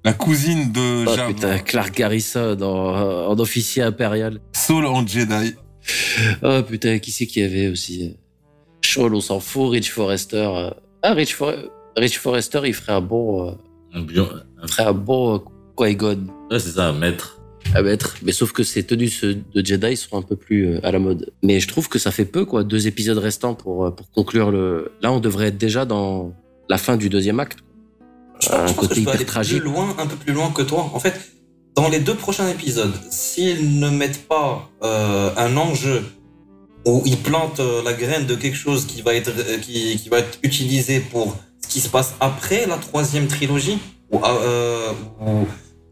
La 0.03 0.13
cousine 0.13 0.71
de 0.71 0.79
Oh 1.23 1.27
putain, 1.33 1.57
Clark 1.59 1.95
Garrison 1.95 2.57
en, 2.61 3.27
en 3.31 3.39
officier 3.39 3.83
impérial. 3.83 4.39
Saul 4.53 4.85
en 4.85 5.05
Jedi. 5.05 5.55
Oh 6.43 6.61
putain, 6.67 6.99
qui 6.99 7.11
c'est 7.11 7.27
qu'il 7.27 7.43
y 7.43 7.45
avait 7.45 7.67
aussi? 7.69 8.17
Shawl, 8.81 9.13
on 9.15 9.21
s'en 9.21 9.39
fout. 9.39 9.71
Rich 9.71 9.91
Forrester. 9.91 10.37
euh. 10.37 10.69
Ah, 11.03 11.13
Rich, 11.13 11.35
For- 11.35 11.53
Rich 11.97 12.17
Forrester, 12.19 12.61
il 12.65 12.73
ferait 12.73 12.93
un 12.93 13.01
bon, 13.01 13.47
euh, 13.49 13.51
Un 13.93 14.01
bio- 14.01 14.27
il 14.63 14.69
ferait 14.69 14.83
un 14.85 14.93
bon 14.93 15.35
euh, 15.35 15.39
Qui-Gon 15.77 16.27
Ouais, 16.51 16.59
c'est 16.59 16.71
ça, 16.71 16.91
maître. 16.93 17.39
à 17.73 17.81
mettre. 17.81 18.15
Mais 18.23 18.31
sauf 18.31 18.51
que 18.51 18.63
ces 18.63 18.83
tenues 18.83 19.11
de 19.53 19.65
Jedi 19.65 19.95
seront 19.97 20.19
un 20.19 20.21
peu 20.21 20.35
plus 20.35 20.67
euh, 20.75 20.79
à 20.83 20.91
la 20.91 20.99
mode. 20.99 21.31
Mais 21.43 21.59
je 21.59 21.67
trouve 21.67 21.89
que 21.89 21.99
ça 21.99 22.11
fait 22.11 22.25
peu, 22.25 22.45
quoi. 22.45 22.63
Deux 22.63 22.87
épisodes 22.87 23.17
restants 23.17 23.53
pour, 23.55 23.85
euh, 23.85 23.91
pour 23.91 24.09
conclure 24.11 24.51
le. 24.51 24.91
Là, 25.01 25.11
on 25.11 25.19
devrait 25.19 25.47
être 25.47 25.57
déjà 25.57 25.85
dans 25.85 26.33
la 26.69 26.77
fin 26.77 26.95
du 26.97 27.09
deuxième 27.09 27.39
acte. 27.39 27.59
Je 28.45 28.51
Un 28.55 28.57
pense, 28.59 28.69
je 28.69 28.73
pense 28.75 28.75
côté 28.75 28.87
que 28.87 28.95
je 28.95 28.95
peux 28.95 29.01
hyper 29.01 29.13
aller 29.15 29.25
tragique. 29.25 29.59
plus 29.61 29.69
loin, 29.71 29.95
un 29.97 30.05
peu 30.07 30.15
plus 30.15 30.33
loin 30.33 30.51
que 30.51 30.61
toi. 30.61 30.89
En 30.93 30.99
fait, 30.99 31.15
dans 31.75 31.89
les 31.89 31.99
deux 31.99 32.15
prochains 32.15 32.47
épisodes, 32.49 32.93
s'ils 33.09 33.79
ne 33.79 33.89
mettent 33.89 34.27
pas 34.27 34.69
euh, 34.83 35.29
un 35.37 35.57
enjeu 35.57 36.03
où 36.85 37.01
ils 37.05 37.17
plantent 37.17 37.59
euh, 37.59 37.81
la 37.83 37.93
graine 37.93 38.25
de 38.27 38.35
quelque 38.35 38.55
chose 38.57 38.85
qui 38.85 39.01
va 39.01 39.13
être 39.15 39.31
euh, 39.37 39.57
qui, 39.57 39.97
qui 39.97 40.07
va 40.09 40.19
être 40.19 40.37
utilisé 40.43 40.99
pour 40.99 41.35
ce 41.61 41.67
qui 41.67 41.81
se 41.81 41.89
passe 41.89 42.13
après 42.19 42.65
la 42.67 42.77
troisième 42.77 43.27
trilogie 43.27 43.79
ou, 44.11 44.19
euh, 44.23 44.91
ou, 45.25 45.47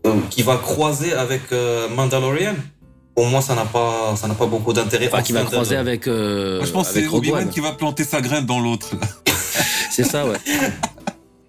euh, 0.08 0.14
qui 0.30 0.44
va 0.44 0.58
croiser 0.58 1.14
avec 1.14 1.42
euh, 1.52 1.90
Mandalorian. 1.90 2.54
Pour 3.16 3.26
moi, 3.28 3.42
ça 3.42 3.54
n'a 3.56 3.66
pas 3.66 4.16
ça 4.16 4.28
n'a 4.28 4.34
pas 4.36 4.46
beaucoup 4.48 4.74
d'intérêt. 4.74 5.08
Enfin, 5.12 5.22
qui 5.24 5.34
va 5.34 5.44
croiser 5.44 5.76
avec. 5.76 6.08
euh, 6.08 6.58
Moi, 6.58 6.66
je 6.66 6.72
pense 6.72 6.88
que 6.90 6.94
c'est 7.02 7.08
Obi-Wan 7.08 7.44
One. 7.44 7.50
qui 7.50 7.60
va 7.60 7.72
planter 7.74 8.04
sa 8.04 8.22
graine 8.22 8.46
dans 8.46 8.60
l'autre. 8.60 8.92
C'est 9.92 10.04
ça, 10.04 10.26
ouais. 10.26 10.38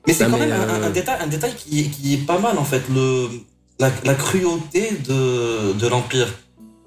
Mais 0.07 0.13
c'est 0.13 0.27
quand 0.27 0.39
même 0.39 0.53
un- 0.53 0.69
un, 0.69 0.83
euh, 0.85 0.91
détail, 0.91 1.19
un 1.23 1.27
détail 1.27 1.53
qui, 1.57 1.81
est- 1.81 1.85
qui 1.91 2.15
est 2.15 2.27
pas 2.27 2.39
mal 2.39 2.59
en 2.59 2.65
fait, 2.65 2.83
le, 2.95 3.29
la, 3.79 3.91
la 4.05 4.15
cruauté 4.15 4.91
de, 5.09 5.73
de 5.73 5.89
l'Empire, 5.89 6.29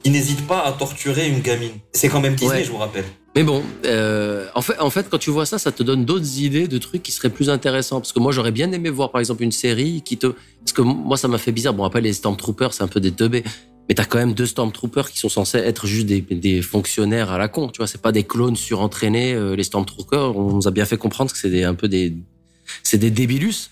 qui 0.03 0.11
n'hésite 0.11 0.45
pas 0.45 0.59
à 0.65 0.71
torturer 0.73 1.27
une 1.27 1.39
gamine. 1.39 1.71
C'est 1.93 2.09
quand 2.09 2.21
même 2.21 2.35
Disney, 2.35 2.59
Ouais. 2.59 2.63
je 2.63 2.71
vous 2.71 2.77
rappelle. 2.77 3.05
Mais 3.35 3.43
bon, 3.43 3.61
euh, 3.85 4.47
en, 4.55 4.61
fait, 4.61 4.79
en 4.79 4.89
fait, 4.89 5.07
quand 5.09 5.17
tu 5.19 5.29
vois 5.29 5.45
ça, 5.45 5.59
ça 5.59 5.71
te 5.71 5.83
donne 5.83 6.05
d'autres 6.05 6.39
idées 6.39 6.67
de 6.67 6.77
trucs 6.79 7.03
qui 7.03 7.11
seraient 7.11 7.29
plus 7.29 7.49
intéressants. 7.51 7.99
Parce 7.99 8.11
que 8.11 8.19
moi, 8.19 8.31
j'aurais 8.31 8.51
bien 8.51 8.71
aimé 8.71 8.89
voir, 8.89 9.11
par 9.11 9.19
exemple, 9.19 9.43
une 9.43 9.51
série 9.51 10.01
qui 10.03 10.17
te... 10.17 10.27
Parce 10.27 10.73
que 10.73 10.81
moi, 10.81 11.17
ça 11.17 11.27
m'a 11.27 11.37
fait 11.37 11.51
bizarre. 11.51 11.73
Bon, 11.75 11.83
après, 11.83 12.01
les 12.01 12.13
Stormtroopers, 12.13 12.73
c'est 12.73 12.81
un 12.83 12.87
peu 12.87 12.99
des 12.99 13.11
teubés. 13.11 13.43
Mais 13.87 13.93
t'as 13.95 14.05
quand 14.05 14.17
même 14.17 14.33
deux 14.33 14.47
Stormtroopers 14.47 15.11
qui 15.11 15.19
sont 15.19 15.29
censés 15.29 15.59
être 15.59 15.85
juste 15.85 16.07
des, 16.07 16.21
des 16.21 16.61
fonctionnaires 16.63 17.31
à 17.31 17.37
la 17.37 17.47
con. 17.47 17.67
Tu 17.69 17.77
vois, 17.77 17.85
c'est 17.87 18.01
pas 18.01 18.11
des 18.11 18.23
clones 18.23 18.55
surentraînés. 18.55 19.33
euh, 19.33 19.55
les 19.55 19.63
Stormtroopers, 19.63 20.35
on 20.35 20.53
nous 20.53 20.67
a 20.67 20.71
bien 20.71 20.85
fait 20.85 20.97
comprendre 20.97 21.31
que 21.31 21.37
c'est 21.37 21.63
un 21.63 21.75
peu 21.75 21.87
des... 21.87 22.15
C'est 22.89 22.97
des 22.97 23.11
débilus. 23.11 23.69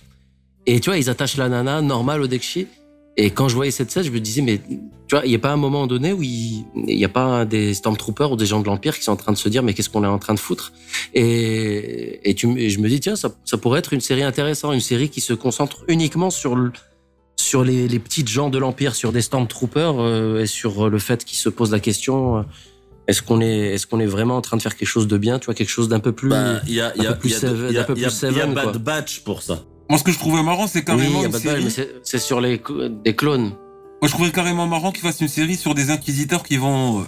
Et 0.66 0.82
tu 0.82 0.90
vois, 0.90 0.98
ils 0.98 1.10
attachent 1.10 1.38
la 1.38 1.48
nana 1.48 1.82
normale 1.82 2.22
au 2.22 2.28
Dekshi. 2.28 2.68
Et 3.16 3.30
quand 3.30 3.48
je 3.48 3.56
voyais 3.56 3.72
cette 3.72 3.90
scène, 3.90 4.04
je 4.04 4.12
me 4.12 4.20
disais, 4.20 4.42
mais 4.42 4.58
tu 4.58 5.16
vois, 5.16 5.26
il 5.26 5.30
n'y 5.30 5.36
a 5.36 5.40
pas 5.40 5.54
un 5.54 5.56
moment 5.56 5.88
donné 5.88 6.12
où 6.12 6.22
il 6.22 6.66
n'y 6.76 7.06
a 7.06 7.10
pas 7.10 7.46
des 7.46 7.74
Stormtroopers 7.74 8.34
ou 8.34 8.36
des 8.36 8.46
gens 8.46 8.60
de 8.60 8.66
l'Empire 8.66 8.98
qui 8.98 9.06
sont 9.06 9.14
en 9.14 9.16
train 9.16 9.32
de 9.32 9.38
se 9.38 9.48
dire, 9.48 9.64
mais 9.64 9.74
qu'est-ce 9.74 9.90
qu'on 9.90 10.04
est 10.04 10.08
en 10.08 10.20
train 10.20 10.34
de 10.34 10.40
foutre? 10.40 10.74
Et, 11.14 12.30
et, 12.30 12.36
tu, 12.36 12.70
je 12.70 12.80
me 12.80 12.90
dis, 12.90 13.00
tiens, 13.00 13.16
ça, 13.16 13.30
pourrait 13.58 13.80
être 13.80 13.94
une 13.94 14.02
série 14.02 14.24
intéressante, 14.24 14.74
une 14.74 14.82
série 14.82 15.08
qui 15.08 15.22
se 15.22 15.32
concentre 15.32 15.86
uniquement 15.88 16.30
sur, 16.30 16.58
sur 17.38 17.64
les, 17.64 17.88
les 17.88 18.00
petites 18.00 18.28
gens 18.28 18.50
de 18.50 18.58
l'Empire, 18.58 18.96
sur 18.96 19.14
des 19.14 19.22
Stormtroopers 19.22 19.98
euh, 19.98 20.42
et 20.42 20.46
sur 20.46 20.90
le 20.90 21.00
fait 21.00 21.24
qu'ils 21.24 21.38
se 21.38 21.48
posent 21.48 21.72
la 21.72 21.80
question, 21.80 22.40
euh, 22.40 22.42
est-ce 23.08 23.22
qu'on 23.22 23.40
est, 23.42 23.76
est, 23.76 23.86
qu'on 23.86 24.00
est 24.00 24.06
vraiment 24.06 24.38
en 24.38 24.42
train 24.42 24.58
de 24.58 24.62
faire 24.62 24.76
quelque 24.76 24.88
chose 24.88 25.08
de 25.08 25.18
bien, 25.18 25.38
tu 25.40 25.46
vois, 25.46 25.54
quelque 25.54 25.70
chose 25.70 25.90
d'un 25.90 26.00
peu 26.00 26.12
plus... 26.12 26.30
Bah, 26.30 26.60
il 26.68 26.74
y 26.74 26.82
a, 26.82 26.96
y 26.98 27.06
un 27.06 27.12
a, 27.12 27.14
peu 27.14 27.20
plus 27.20 27.30
il 27.30 27.34
y 27.34 27.36
a- 27.36 27.40
seven- 27.40 27.68
il 27.70 27.76
y 27.76 27.78
a- 27.78 27.82
un 27.82 27.84
peu 27.86 27.94
il 27.96 28.02
y 28.02 28.06
a- 28.06 28.08
plus 28.10 28.18
il 28.22 28.26
y 28.26 28.28
a 28.28 28.42
seven, 28.42 28.54
Bad 28.54 28.64
quoi. 28.64 28.78
Batch 28.80 29.20
pour 29.22 29.42
ça. 29.44 29.60
Moi, 29.90 30.00
ce 30.00 30.04
que 30.04 30.12
je 30.12 30.18
trouvais 30.18 30.42
marrant, 30.42 30.66
c'est 30.68 30.80
oui, 30.80 30.86
carrément 30.86 31.24
une 31.24 31.32
série. 31.34 31.64
mais 31.64 31.70
c'est- 31.70 32.18
sur 32.20 32.42
les, 32.42 32.62
des 33.04 33.16
clones. 33.16 33.52
Moi, 34.02 34.08
je 34.08 34.12
trouvais 34.12 34.32
carrément 34.32 34.66
marrant 34.68 34.92
qu'ils 34.92 35.02
fassent 35.04 35.22
une 35.22 35.28
série 35.28 35.56
sur 35.56 35.74
des 35.76 35.90
inquisiteurs 35.92 36.44
qui 36.44 36.58
vont 36.58 37.02
euh, 37.02 37.04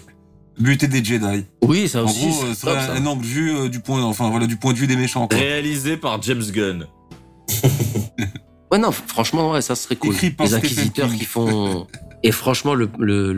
buter 0.59 0.87
des 0.87 1.03
Jedi. 1.03 1.45
Oui, 1.63 1.87
ça 1.89 2.03
En 2.03 2.05
aussi. 2.05 2.27
gros, 2.27 2.29
euh, 2.43 2.45
c'est 2.49 2.53
ce 2.55 2.61
serait 2.61 2.73
top, 2.73 2.81
ça. 2.81 2.93
un 2.93 3.05
angle 3.07 3.25
vue 3.25 3.55
euh, 3.57 3.69
du 3.69 3.79
point, 3.79 4.03
enfin 4.03 4.29
voilà, 4.29 4.45
du 4.47 4.57
point 4.57 4.73
de 4.73 4.77
vue 4.77 4.87
des 4.87 4.95
méchants. 4.95 5.27
Quoi. 5.27 5.37
Réalisé 5.37 5.97
par 5.97 6.21
James 6.21 6.43
Gunn. 6.51 6.85
Ouais, 8.69 8.77
non, 8.79 8.91
franchement, 8.91 9.51
ouais, 9.51 9.61
ça 9.61 9.75
serait 9.75 9.95
cool. 9.95 10.13
Écrit 10.13 10.31
par 10.31 10.45
Les 10.45 10.53
inquisiteurs 10.53 11.09
qui 11.13 11.23
font. 11.23 11.87
Et 12.23 12.31
franchement, 12.31 12.73
le, 12.73 12.89
le, 12.97 13.31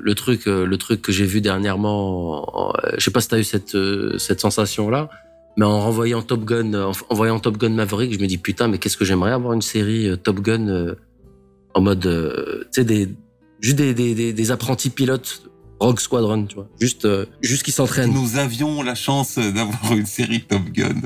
le, 0.00 0.14
truc, 0.14 0.46
euh, 0.46 0.64
le 0.64 0.78
truc 0.78 1.02
que 1.02 1.12
j'ai 1.12 1.26
vu 1.26 1.40
dernièrement, 1.40 2.72
je 2.96 3.02
sais 3.02 3.10
pas 3.10 3.20
si 3.20 3.28
t'as 3.28 3.38
eu 3.38 3.44
cette, 3.44 3.74
euh, 3.74 4.18
cette 4.18 4.40
sensation-là, 4.40 5.10
mais 5.56 5.64
en 5.64 5.80
renvoyant 5.80 6.22
Top 6.22 6.44
Gun, 6.44 6.74
en, 6.74 6.92
voyant 7.10 7.40
Top 7.40 7.58
Gun 7.58 7.70
Maverick, 7.70 8.14
je 8.14 8.20
me 8.20 8.26
dis 8.26 8.38
putain, 8.38 8.68
mais 8.68 8.78
qu'est-ce 8.78 8.96
que 8.96 9.04
j'aimerais 9.04 9.32
avoir 9.32 9.52
une 9.52 9.62
série 9.62 10.08
euh, 10.08 10.16
Top 10.16 10.40
Gun 10.40 10.94
en 11.74 11.80
mode, 11.80 12.02
tu 12.02 12.66
sais, 12.72 12.84
des, 12.84 13.08
juste 13.60 13.76
des, 13.76 13.94
des, 13.94 14.32
des, 14.32 14.50
apprentis 14.50 14.90
pilotes 14.90 15.42
Rogue 15.80 15.98
Squadron, 15.98 16.44
tu 16.44 16.56
vois. 16.56 16.68
Juste, 16.78 17.06
euh, 17.06 17.24
juste 17.40 17.62
qui 17.62 17.72
s'entraînent. 17.72 18.12
Nous 18.12 18.36
avions 18.36 18.82
la 18.82 18.94
chance 18.94 19.38
d'avoir 19.38 19.92
une 19.92 20.06
série 20.06 20.42
Top 20.42 20.62
Gun. 20.70 21.00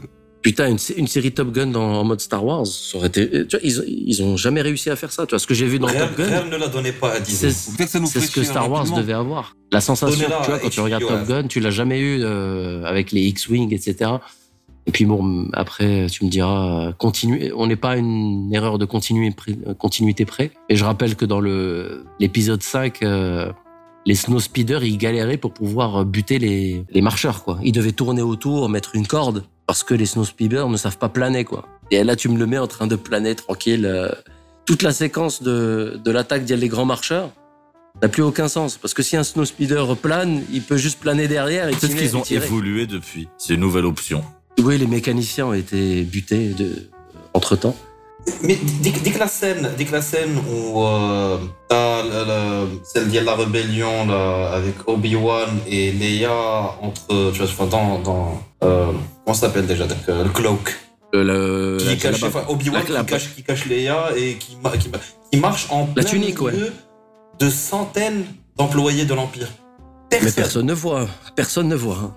Putain, 0.45 0.69
une, 0.69 0.79
sé- 0.79 0.95
une 0.99 1.07
série 1.07 1.33
Top 1.33 1.51
Gun 1.53 1.69
dans, 1.69 1.83
en 2.01 2.05
mode 2.05 2.21
Star 2.21 2.45
Wars, 2.45 2.67
ça 2.67 2.99
aurait 2.99 3.09
été. 3.09 3.29
Tu 3.47 3.57
vois, 3.57 3.61
ils, 3.65 4.05
ils 4.07 4.23
ont 4.23 4.37
jamais 4.37 4.61
réussi 4.61 4.91
à 4.91 4.95
faire 4.97 5.11
ça. 5.11 5.25
Tu 5.27 5.31
vois, 5.31 5.39
ce 5.39 5.47
que 5.47 5.55
j'ai 5.55 5.67
vu 5.67 5.79
dans 5.79 5.87
Rien, 5.87 6.07
Top 6.07 6.19
Gun, 6.19 6.25
rien 6.27 6.45
ne 6.45 6.57
la 6.57 6.69
donnait 6.69 6.93
pas 6.93 7.13
à 7.15 7.21
Disney. 7.21 7.51
c'est 7.51 8.21
ce 8.21 8.31
que 8.31 8.43
Star 8.45 8.71
Wars 8.71 8.85
devait 8.95 9.15
avoir. 9.15 9.57
La 9.73 9.81
sensation, 9.81 10.17
tu 10.45 10.51
vois, 10.51 10.59
quand 10.59 10.69
tu 10.69 10.81
regardes 10.81 11.03
Top. 11.07 11.27
Gun, 11.27 11.47
tu 11.49 11.61
l'as 11.61 11.71
jamais 11.71 11.99
eu 11.99 12.19
euh, 12.23 12.85
avec 12.85 13.11
les 13.11 13.23
X-Wing, 13.23 13.73
etc. 13.75 14.11
Et 14.87 14.93
puis 14.93 15.07
bon, 15.07 15.49
après, 15.55 16.09
tu 16.11 16.27
me 16.27 16.31
diras, 16.31 16.89
euh, 16.89 16.93
continue. 16.93 17.51
On 17.57 17.67
n'est 17.67 17.75
pas 17.77 17.93
à 17.93 17.97
une 17.97 18.53
erreur 18.53 18.77
de 18.79 18.85
continu- 18.85 19.33
continuité 19.79 20.27
près. 20.27 20.51
Et 20.69 20.77
je 20.77 20.85
rappelle 20.85 21.17
que 21.17 21.25
dans 21.25 21.41
le 21.41 22.05
l'épisode 22.21 22.63
5, 22.63 23.03
euh, 23.03 23.51
les 24.05 24.15
snow 24.15 24.41
speeders, 24.41 24.85
ils 24.85 24.99
galéraient 24.99 25.39
pour 25.39 25.55
pouvoir 25.55 26.03
euh, 26.03 26.05
buter 26.05 26.39
les, 26.39 26.85
les 26.91 27.01
marcheurs, 27.01 27.45
quoi. 27.45 27.59
Ils 27.63 27.73
devaient 27.73 27.93
tourner 27.93 28.21
autour, 28.21 28.69
mettre 28.69 28.95
une 28.95 29.07
corde, 29.07 29.45
parce 29.67 29.83
que 29.83 29.95
les 29.95 30.07
snow 30.07 30.25
speeders 30.25 30.69
ne 30.69 30.77
savent 30.77 30.99
pas 30.99 31.09
planer, 31.09 31.45
quoi. 31.45 31.67
Et 31.91 32.03
là, 32.05 32.17
tu 32.17 32.29
me 32.29 32.39
le 32.39 32.47
mets 32.47 32.59
en 32.59 32.67
train 32.67 32.87
de 32.87 32.97
planer 32.97 33.35
tranquille. 33.35 33.87
euh, 33.87 34.09
toute 34.67 34.83
la 34.83 34.93
séquence 34.93 35.43
de, 35.43 36.01
de 36.03 36.11
l'attaque 36.11 36.45
des 36.47 36.69
grands 36.69 36.87
marcheurs 36.87 37.31
n'a 38.01 38.09
plus 38.09 38.23
aucun 38.23 38.49
sens. 38.49 38.77
Parce 38.79 38.95
que 38.95 39.03
si 39.03 39.17
un 39.17 39.23
snow 39.23 39.45
speeder 39.45 39.95
plane, 39.97 40.43
il 40.53 40.63
peut 40.63 40.79
juste 40.79 41.01
planer 41.01 41.29
derrière 41.29 41.69
et 41.69 41.73
Peut-être 41.73 41.95
qu'ils 41.97 42.17
ont 42.17 42.23
tirer. 42.23 42.47
évolué 42.47 42.87
depuis. 42.87 43.29
C'est 43.37 43.55
une 43.55 43.61
nouvelle 43.61 43.85
option. 43.85 44.25
Oui, 44.63 44.79
les 44.79 44.87
mécaniciens 44.87 45.47
ont 45.47 45.53
été 45.53 46.03
butés 46.03 46.49
de, 46.55 46.89
entre 47.35 47.57
temps. 47.57 47.77
Mais 48.43 48.57
dès, 48.81 48.91
dès 48.91 49.11
que 49.11 49.19
la 49.19 49.29
scène, 49.29 49.71
dès 49.77 49.85
que 49.85 49.93
la 49.93 50.03
scène 50.03 50.39
où 50.51 50.83
euh, 50.83 51.39
t'as 51.69 52.03
le- 52.03 52.25
le- 52.27 52.81
celle 52.85 53.11
de 53.11 53.19
la 53.21 53.35
rébellion 53.35 54.07
là, 54.07 54.51
avec 54.53 54.75
Obi-Wan 54.87 55.51
et 55.67 55.93
Leia 55.93 56.33
entre, 56.81 57.33
tu 57.33 57.43
vois, 57.43 57.67
dans, 57.67 57.99
dans 58.01 58.43
euh, 58.63 58.93
comment 59.25 59.35
ça 59.35 59.47
s'appelle 59.49 59.67
déjà, 59.67 59.87
donc, 59.87 59.99
euh, 60.09 60.25
le 60.25 60.31
cloak, 60.31 60.75
Le, 61.13 61.23
le- 61.23 61.79
qui 61.79 61.99
cache, 61.99 62.23
enfin, 62.23 62.45
Obi-Wan 62.49 62.83
qui 62.85 63.05
cache, 63.07 63.35
qui 63.35 63.43
cache 63.43 63.67
Leia 63.67 64.09
et 64.17 64.35
qui, 64.37 64.57
qui, 64.57 64.57
ma- 64.63 64.99
qui 65.31 65.39
marche 65.39 65.67
en 65.71 65.85
plein 65.87 66.05
tunique, 66.05 66.41
ouais. 66.41 66.53
milieu 66.53 66.73
de 67.39 67.51
centaines 67.51 68.25
d'employés 68.57 69.05
de 69.05 69.13
l'Empire. 69.15 69.49
Mais 70.13 70.19
Personne. 70.21 70.35
personne 70.35 70.67
ne 70.67 70.75
voit. 70.75 71.09
Personne 71.37 71.69
ne 71.69 71.75
voit. 71.77 71.99
hein. 72.03 72.15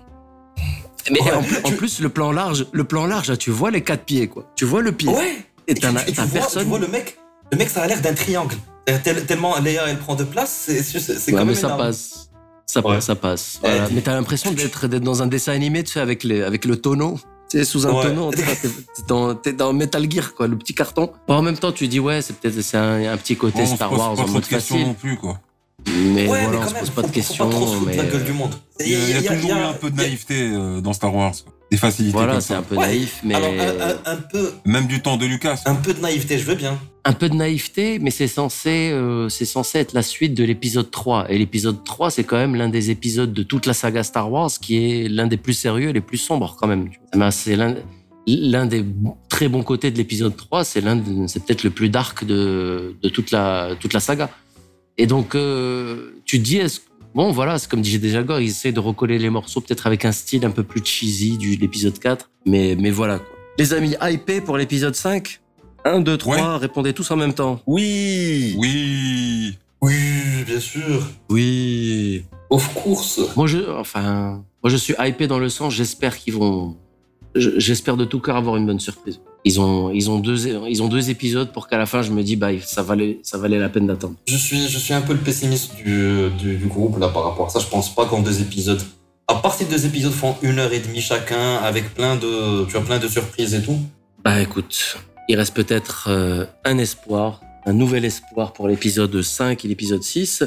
Mais 1.10 1.20
Ouais, 1.22 1.32
en, 1.32 1.42
plus- 1.42 1.56
en 1.64 1.68
tu- 1.70 1.76
plus, 1.76 2.00
le 2.00 2.08
plan 2.10 2.32
large, 2.32 2.66
le 2.70 2.84
plan 2.84 3.06
large, 3.06 3.28
là, 3.30 3.36
tu 3.36 3.50
vois 3.50 3.70
les 3.70 3.82
quatre 3.82 4.04
pieds, 4.04 4.28
quoi. 4.28 4.44
Tu 4.56 4.64
vois 4.64 4.82
le 4.82 4.92
pied. 4.92 5.08
Ouais. 5.08 5.44
Et 5.68 5.72
Et 5.72 5.74
tu, 5.74 5.80
t'en 5.82 5.94
as- 5.96 6.02
et 6.02 6.06
tu 6.06 6.12
t'as 6.14 6.22
vois, 6.24 6.30
tu 6.32 6.38
personne. 6.38 6.64
vois 6.68 6.78
le 6.80 6.88
mec, 6.88 7.16
le 7.52 7.58
mec, 7.58 7.68
ça 7.68 7.82
a 7.82 7.86
l'air 7.86 8.00
d'un 8.00 8.14
triangle. 8.14 8.56
Tel- 9.04 9.26
tellement 9.26 9.56
Leia 9.60 9.82
elle 9.86 9.98
prend 9.98 10.14
de 10.14 10.24
place, 10.24 10.64
c'est 10.66 10.82
c'est- 10.82 10.96
Ouais, 11.12 11.32
quand 11.32 11.38
mais 11.40 11.44
même 11.44 11.54
ça 11.54 11.66
énorme. 11.68 11.80
passe. 11.82 12.30
Ça 12.66 12.80
Ouais. 12.80 12.94
passe, 12.96 13.04
ça 13.06 13.14
passe. 13.14 13.58
Voilà. 13.62 13.84
Ouais. 13.84 13.88
Mais 13.92 14.00
t'as 14.00 14.14
l'impression 14.14 14.50
d'être 14.52 14.86
dans 14.88 15.22
un 15.22 15.26
dessin 15.26 15.52
animé, 15.52 15.82
tu 15.84 15.92
sais, 15.92 16.00
avec, 16.00 16.24
les, 16.24 16.42
avec 16.42 16.64
le 16.64 16.76
tonneau. 16.76 17.18
Tu 17.50 17.58
sais, 17.58 17.64
sous 17.64 17.86
un 17.86 17.92
Ouais. 17.92 18.02
tonneau, 18.04 18.30
t'es 18.32 18.42
dans, 19.06 19.34
dans 19.56 19.72
Metal 19.72 20.10
Gear, 20.10 20.34
quoi, 20.34 20.46
le 20.48 20.56
petit 20.56 20.74
carton. 20.74 21.10
Bon, 21.26 21.34
en 21.34 21.42
même 21.42 21.56
temps, 21.58 21.72
tu 21.72 21.86
dis, 21.88 22.00
ouais, 22.00 22.20
c'est 22.22 22.34
peut-être 22.36 22.60
c'est 22.62 22.76
un, 22.78 23.10
un 23.12 23.16
petit 23.18 23.36
côté 23.36 23.58
Bon, 23.64 23.74
Star 23.76 23.92
Wars 23.92 24.14
pas 24.14 24.22
en 24.22 24.28
mode 24.28 24.42
de 24.42 24.46
questions 24.48 24.74
facile. 24.76 24.86
non 24.88 24.94
plus, 24.94 25.16
quoi. 25.16 25.38
Mais 25.86 26.26
ouais, 26.28 26.44
voilà, 26.44 26.48
mais 26.50 26.56
on 26.64 26.68
se 26.68 26.74
pose 26.74 26.90
pas 26.90 27.02
de 27.02 27.08
questions. 27.12 27.44
pas 27.48 27.54
trop 27.54 27.74
mais 27.86 27.92
de 27.92 27.98
la 27.98 28.04
gueule 28.04 28.24
du 28.24 28.32
monde. 28.32 28.54
Il 28.80 28.88
y 28.90 28.94
a, 28.94 28.98
il 28.98 29.10
y 29.10 29.12
a 29.14 29.20
y 29.20 29.28
a- 29.28 29.34
toujours 29.34 29.50
y 29.50 29.52
a- 29.52 29.60
eu 29.60 29.64
un 29.64 29.72
peu 29.74 29.90
de 29.90 29.96
naïveté 29.96 30.50
euh, 30.52 30.80
dans 30.80 30.92
Star 30.92 31.14
Wars. 31.14 31.32
quoi. 31.44 31.52
Des 31.70 31.76
facilités 31.76 32.12
Voilà, 32.16 32.40
c'est 32.40 32.54
un 32.54 32.62
peu 32.62 32.76
Ouais. 32.76 32.86
naïf, 32.86 33.20
mais 33.24 33.34
Alors, 33.34 33.50
un, 33.52 33.90
un- 33.90 34.12
un 34.12 34.16
peu, 34.16 34.52
Même 34.64 34.86
du 34.86 35.00
temps 35.02 35.16
de 35.16 35.26
Lucas. 35.26 35.60
un 35.66 35.74
peu 35.74 35.92
de 35.94 36.00
naïveté, 36.00 36.38
je 36.38 36.44
veux 36.44 36.54
bien. 36.54 36.78
un 37.04 37.12
peu 37.12 37.28
de 37.28 37.34
naïveté, 37.34 37.98
mais 38.00 38.10
c'est 38.10 38.26
censé, 38.28 38.90
euh, 38.92 39.28
c'est 39.28 39.44
censé 39.46 39.78
être 39.78 39.92
la 39.94 40.02
suite 40.02 40.34
de 40.34 40.44
l'épisode 40.44 40.90
3. 40.90 41.30
Et 41.30 41.38
l'épisode 41.38 41.82
3, 41.84 42.10
c'est 42.10 42.24
quand 42.24 42.36
même 42.36 42.54
l'un 42.54 42.68
des 42.68 42.90
épisodes 42.90 43.32
de 43.32 43.42
toute 43.42 43.64
la 43.66 43.72
saga 43.74 44.02
Star 44.02 44.30
Wars 44.30 44.50
qui 44.60 44.76
est 44.76 45.08
l'un 45.08 45.26
des 45.26 45.36
plus 45.38 45.54
sérieux 45.54 45.88
et 45.90 45.92
les 45.92 46.00
plus 46.02 46.18
sombres 46.18 46.56
quand 46.60 46.66
même. 46.66 46.90
Ben, 47.14 47.30
c'est 47.30 47.56
l'un, 47.56 47.76
l'un 48.26 48.66
des 48.66 48.84
très 49.30 49.48
bons 49.48 49.62
côtés 49.62 49.90
de 49.90 49.96
l'épisode 49.96 50.36
3, 50.36 50.64
c'est 50.64 50.80
l'un, 50.82 51.02
c'est 51.28 51.42
peut-être 51.44 51.64
le 51.64 51.70
plus 51.70 51.88
dark 51.88 52.24
de, 52.24 52.94
de 53.02 53.08
toute 53.08 53.30
la, 53.30 53.70
toute 53.80 53.92
la 53.94 54.00
saga. 54.00 54.28
Et 54.98 55.06
donc, 55.06 55.34
euh, 55.34 56.10
tu 56.26 56.38
te 56.40 56.44
dis, 56.44 56.56
est-ce, 56.58 56.80
bon, 57.14 57.30
voilà, 57.32 57.58
c'est 57.58 57.68
comme 57.70 57.80
disait 57.82 57.98
déjà 57.98 58.22
Gore, 58.22 58.40
ils 58.40 58.48
essaient 58.50 58.72
de 58.72 58.80
recoller 58.80 59.18
les 59.18 59.30
morceaux 59.30 59.60
peut-être 59.60 59.86
avec 59.86 60.04
un 60.04 60.12
style 60.12 60.44
un 60.44 60.50
peu 60.50 60.62
plus 60.62 60.84
cheesy 60.84 61.36
du, 61.38 61.56
de 61.56 61.60
l'épisode 61.60 61.98
4. 61.98 62.30
Mais, 62.46 62.76
mais 62.78 62.90
voilà, 62.90 63.18
quoi. 63.18 63.28
Les 63.58 63.72
amis, 63.74 63.94
hypés 64.00 64.40
pour 64.40 64.56
l'épisode 64.56 64.94
5? 64.94 65.40
1, 65.84 66.00
2, 66.00 66.16
3, 66.18 66.36
Ouais. 66.36 66.56
répondez 66.56 66.92
tous 66.92 67.10
en 67.10 67.16
même 67.16 67.32
temps. 67.34 67.60
Oui. 67.66 68.54
Oui. 68.58 69.58
Oui, 69.80 69.94
bien 70.46 70.60
sûr. 70.60 71.02
Oui. 71.30 72.24
Of 72.50 72.74
course. 72.74 73.20
Moi, 73.36 73.46
je, 73.46 73.58
enfin, 73.78 74.42
moi, 74.62 74.70
je 74.70 74.76
suis 74.76 74.94
hypé 74.98 75.26
dans 75.26 75.38
le 75.38 75.48
sens, 75.48 75.72
j'espère 75.74 76.16
qu'ils 76.16 76.34
vont, 76.34 76.76
je- 77.34 77.58
j'espère 77.58 77.96
de 77.96 78.04
tout 78.04 78.20
cœur 78.20 78.36
avoir 78.36 78.56
une 78.56 78.66
bonne 78.66 78.80
surprise. 78.80 79.20
Ils 79.44 79.60
ont, 79.60 79.90
ils 79.90 80.10
ont 80.10 80.18
deux, 80.18 80.48
ils 80.68 80.82
ont 80.82 80.88
deux 80.88 81.10
épisodes 81.10 81.52
pour 81.52 81.68
qu'à 81.68 81.78
la 81.78 81.86
fin, 81.86 82.02
je 82.02 82.10
me 82.10 82.22
dis, 82.22 82.36
bah, 82.36 82.48
ça 82.60 82.82
valait, 82.82 83.20
ça 83.22 83.38
valait 83.38 83.58
la 83.58 83.68
peine 83.68 83.86
d'attendre. 83.86 84.14
Je 84.26 84.36
suis, 84.36 84.68
je 84.68 84.78
suis 84.78 84.92
un 84.94 85.00
peu 85.00 85.12
le 85.12 85.20
pessimiste 85.20 85.76
du, 85.76 86.28
du, 86.38 86.56
du 86.56 86.66
groupe 86.66 86.98
là 86.98 87.08
par 87.08 87.24
rapport 87.24 87.46
à 87.46 87.48
ça. 87.50 87.60
Je 87.60 87.66
pense 87.66 87.94
pas 87.94 88.06
qu'en 88.06 88.20
deux 88.20 88.40
épisodes, 88.40 88.82
à 89.28 89.34
part 89.36 89.54
si 89.54 89.64
deux 89.66 89.86
épisodes 89.86 90.12
font 90.12 90.36
une 90.42 90.58
heure 90.58 90.72
et 90.72 90.80
demie 90.80 91.00
chacun 91.00 91.56
avec 91.56 91.94
plein 91.94 92.16
de, 92.16 92.64
tu 92.66 92.76
as 92.76 92.80
plein 92.80 92.98
de 92.98 93.06
surprises 93.08 93.54
et 93.54 93.62
tout. 93.62 93.78
Bah, 94.24 94.40
écoute, 94.40 94.96
il 95.28 95.36
reste 95.36 95.54
peut-être 95.54 96.08
euh, 96.10 96.44
un 96.64 96.78
espoir, 96.78 97.40
un 97.66 97.74
nouvel 97.74 98.04
espoir 98.04 98.52
pour 98.52 98.66
l'épisode 98.68 99.22
5 99.22 99.64
et 99.64 99.68
l'épisode 99.68 100.02
6. 100.02 100.44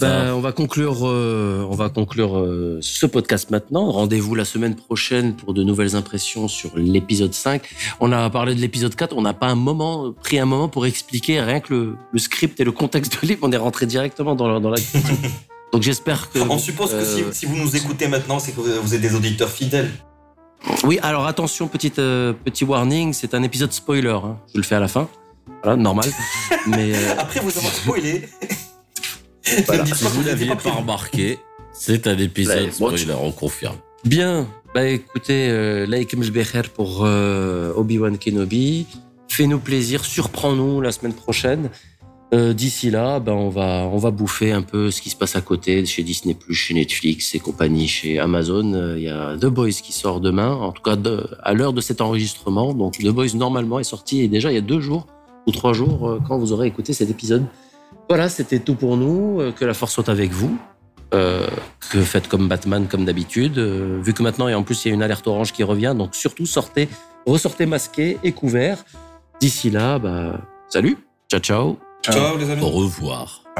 Ben, 0.00 0.32
on 0.34 0.40
va 0.40 0.52
conclure, 0.52 0.98
euh, 1.02 1.66
on 1.68 1.74
va 1.74 1.88
conclure 1.88 2.38
euh, 2.38 2.78
ce 2.80 3.06
podcast 3.06 3.50
maintenant. 3.50 3.90
Rendez-vous 3.90 4.34
la 4.34 4.44
semaine 4.44 4.74
prochaine 4.76 5.34
pour 5.34 5.52
de 5.54 5.62
nouvelles 5.64 5.96
impressions 5.96 6.48
sur 6.48 6.70
l'épisode 6.76 7.34
5. 7.34 7.62
On 8.00 8.12
a 8.12 8.30
parlé 8.30 8.54
de 8.54 8.60
l'épisode 8.60 8.94
4. 8.94 9.16
On 9.16 9.22
n'a 9.22 9.34
pas 9.34 9.46
un 9.48 9.54
moment 9.56 10.12
pris 10.12 10.38
un 10.38 10.44
moment 10.44 10.68
pour 10.68 10.86
expliquer 10.86 11.40
rien 11.40 11.60
que 11.60 11.72
le, 11.74 11.96
le 12.12 12.18
script 12.18 12.58
et 12.60 12.64
le 12.64 12.72
contexte 12.72 13.20
de 13.20 13.26
livre. 13.26 13.40
On 13.42 13.52
est 13.52 13.56
rentré 13.56 13.86
directement 13.86 14.34
dans 14.34 14.48
la, 14.48 14.60
dans 14.60 14.70
la. 14.70 14.76
Donc 15.72 15.82
j'espère 15.82 16.30
que. 16.30 16.38
On 16.38 16.58
suppose 16.58 16.90
que 16.92 17.04
si, 17.04 17.22
si 17.32 17.46
vous 17.46 17.56
nous 17.56 17.74
écoutez 17.76 18.06
maintenant, 18.08 18.38
c'est 18.38 18.52
que 18.52 18.60
vous, 18.60 18.82
vous 18.82 18.94
êtes 18.94 19.00
des 19.00 19.14
auditeurs 19.14 19.50
fidèles. 19.50 19.90
Oui, 20.84 20.98
alors 21.02 21.26
attention, 21.26 21.66
petite, 21.68 21.98
euh, 21.98 22.32
petit 22.32 22.64
warning, 22.64 23.12
c'est 23.12 23.34
un 23.34 23.42
épisode 23.42 23.72
spoiler. 23.72 24.08
hein. 24.08 24.38
Je 24.52 24.58
le 24.58 24.64
fais 24.64 24.76
à 24.76 24.80
la 24.80 24.88
fin. 24.88 25.08
Voilà, 25.62 25.76
normal. 25.76 26.08
Mais 26.68 26.94
euh, 26.94 27.14
Après 27.18 27.40
vous 27.40 27.50
avoir 27.58 27.72
spoilé. 27.72 28.28
Voilà. 29.66 29.84
Si 29.86 30.04
vous 30.04 30.22
l'aviez 30.24 30.54
pas 30.56 30.70
remarqué, 30.72 31.38
c'est 31.72 32.06
un 32.06 32.16
épisode 32.18 32.66
tu- 32.66 32.72
spoiler, 32.72 33.14
on 33.20 33.30
confirme. 33.32 33.76
Bien, 34.04 34.46
bah 34.74 34.86
écoutez, 34.86 35.48
euh, 35.48 35.86
like 35.86 36.14
Mjbecher 36.16 36.62
pour 36.74 37.02
euh, 37.04 37.72
Obi-Wan 37.76 38.18
Kenobi. 38.18 38.86
Fais-nous 39.28 39.58
plaisir, 39.58 40.04
surprends-nous 40.04 40.80
la 40.80 40.92
semaine 40.92 41.14
prochaine. 41.14 41.70
Euh, 42.32 42.52
D'ici 42.52 42.90
là, 42.90 43.20
ben 43.20 43.32
on 43.32 43.48
va 43.48 43.88
on 43.92 43.98
va 43.98 44.10
bouffer 44.10 44.50
un 44.52 44.62
peu 44.62 44.90
ce 44.90 45.00
qui 45.00 45.10
se 45.10 45.16
passe 45.16 45.36
à 45.36 45.40
côté 45.40 45.84
chez 45.86 46.02
Disney+, 46.02 46.36
chez 46.50 46.74
Netflix 46.74 47.34
et 47.34 47.38
compagnie, 47.38 47.86
chez 47.86 48.18
Amazon. 48.18 48.72
Euh, 48.74 48.94
Il 48.98 49.04
y 49.04 49.08
a 49.08 49.36
The 49.36 49.46
Boys 49.46 49.70
qui 49.70 49.92
sort 49.92 50.20
demain, 50.20 50.52
en 50.52 50.72
tout 50.72 50.82
cas 50.82 50.96
de- 50.96 51.28
à 51.42 51.52
l'heure 51.54 51.72
de 51.72 51.80
cet 51.80 52.00
enregistrement. 52.00 52.72
Donc 52.74 52.98
The 52.98 53.08
Boys 53.08 53.34
normalement 53.34 53.78
est 53.78 53.84
sorti 53.84 54.22
et 54.22 54.28
déjà 54.28 54.50
il 54.50 54.54
y 54.54 54.58
a 54.58 54.62
deux 54.62 54.80
jours 54.80 55.06
ou 55.46 55.52
trois 55.52 55.72
jours 55.74 56.08
euh, 56.08 56.18
quand 56.26 56.38
vous 56.38 56.52
aurez 56.52 56.66
écouté 56.66 56.92
cet 56.92 57.08
épisode. 57.10 57.44
Voilà, 58.08 58.28
c'était 58.28 58.58
tout 58.58 58.74
pour 58.74 58.96
nous. 58.96 59.40
Euh, 59.40 59.52
que 59.52 59.64
la 59.64 59.74
force 59.74 59.92
soit 59.92 60.08
avec 60.08 60.30
vous. 60.32 60.58
Euh, 61.12 61.46
que 61.90 62.00
faites 62.02 62.28
comme 62.28 62.48
Batman, 62.48 62.86
comme 62.88 63.04
d'habitude. 63.04 63.58
Euh, 63.58 64.00
vu 64.02 64.12
que 64.12 64.22
maintenant, 64.22 64.48
et 64.48 64.54
en 64.54 64.62
plus, 64.62 64.84
il 64.84 64.88
y 64.88 64.90
a 64.90 64.94
une 64.94 65.02
alerte 65.02 65.26
orange 65.26 65.52
qui 65.52 65.62
revient, 65.62 65.94
donc 65.96 66.14
surtout 66.14 66.46
sortez, 66.46 66.88
ressortez 67.26 67.66
masqués 67.66 68.18
et 68.24 68.32
couverts. 68.32 68.84
D'ici 69.40 69.70
là, 69.70 69.98
bah, 69.98 70.40
salut, 70.68 70.98
ciao, 71.30 71.40
ciao. 71.40 71.78
Ciao, 72.02 72.36
les 72.36 72.50
amis. 72.50 72.62
Au 72.62 72.70
revoir. 72.70 73.40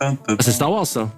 Ah, 0.00 0.34
c'est 0.40 0.52
Star 0.52 0.70
Wars, 0.72 0.86
ça. 0.86 1.08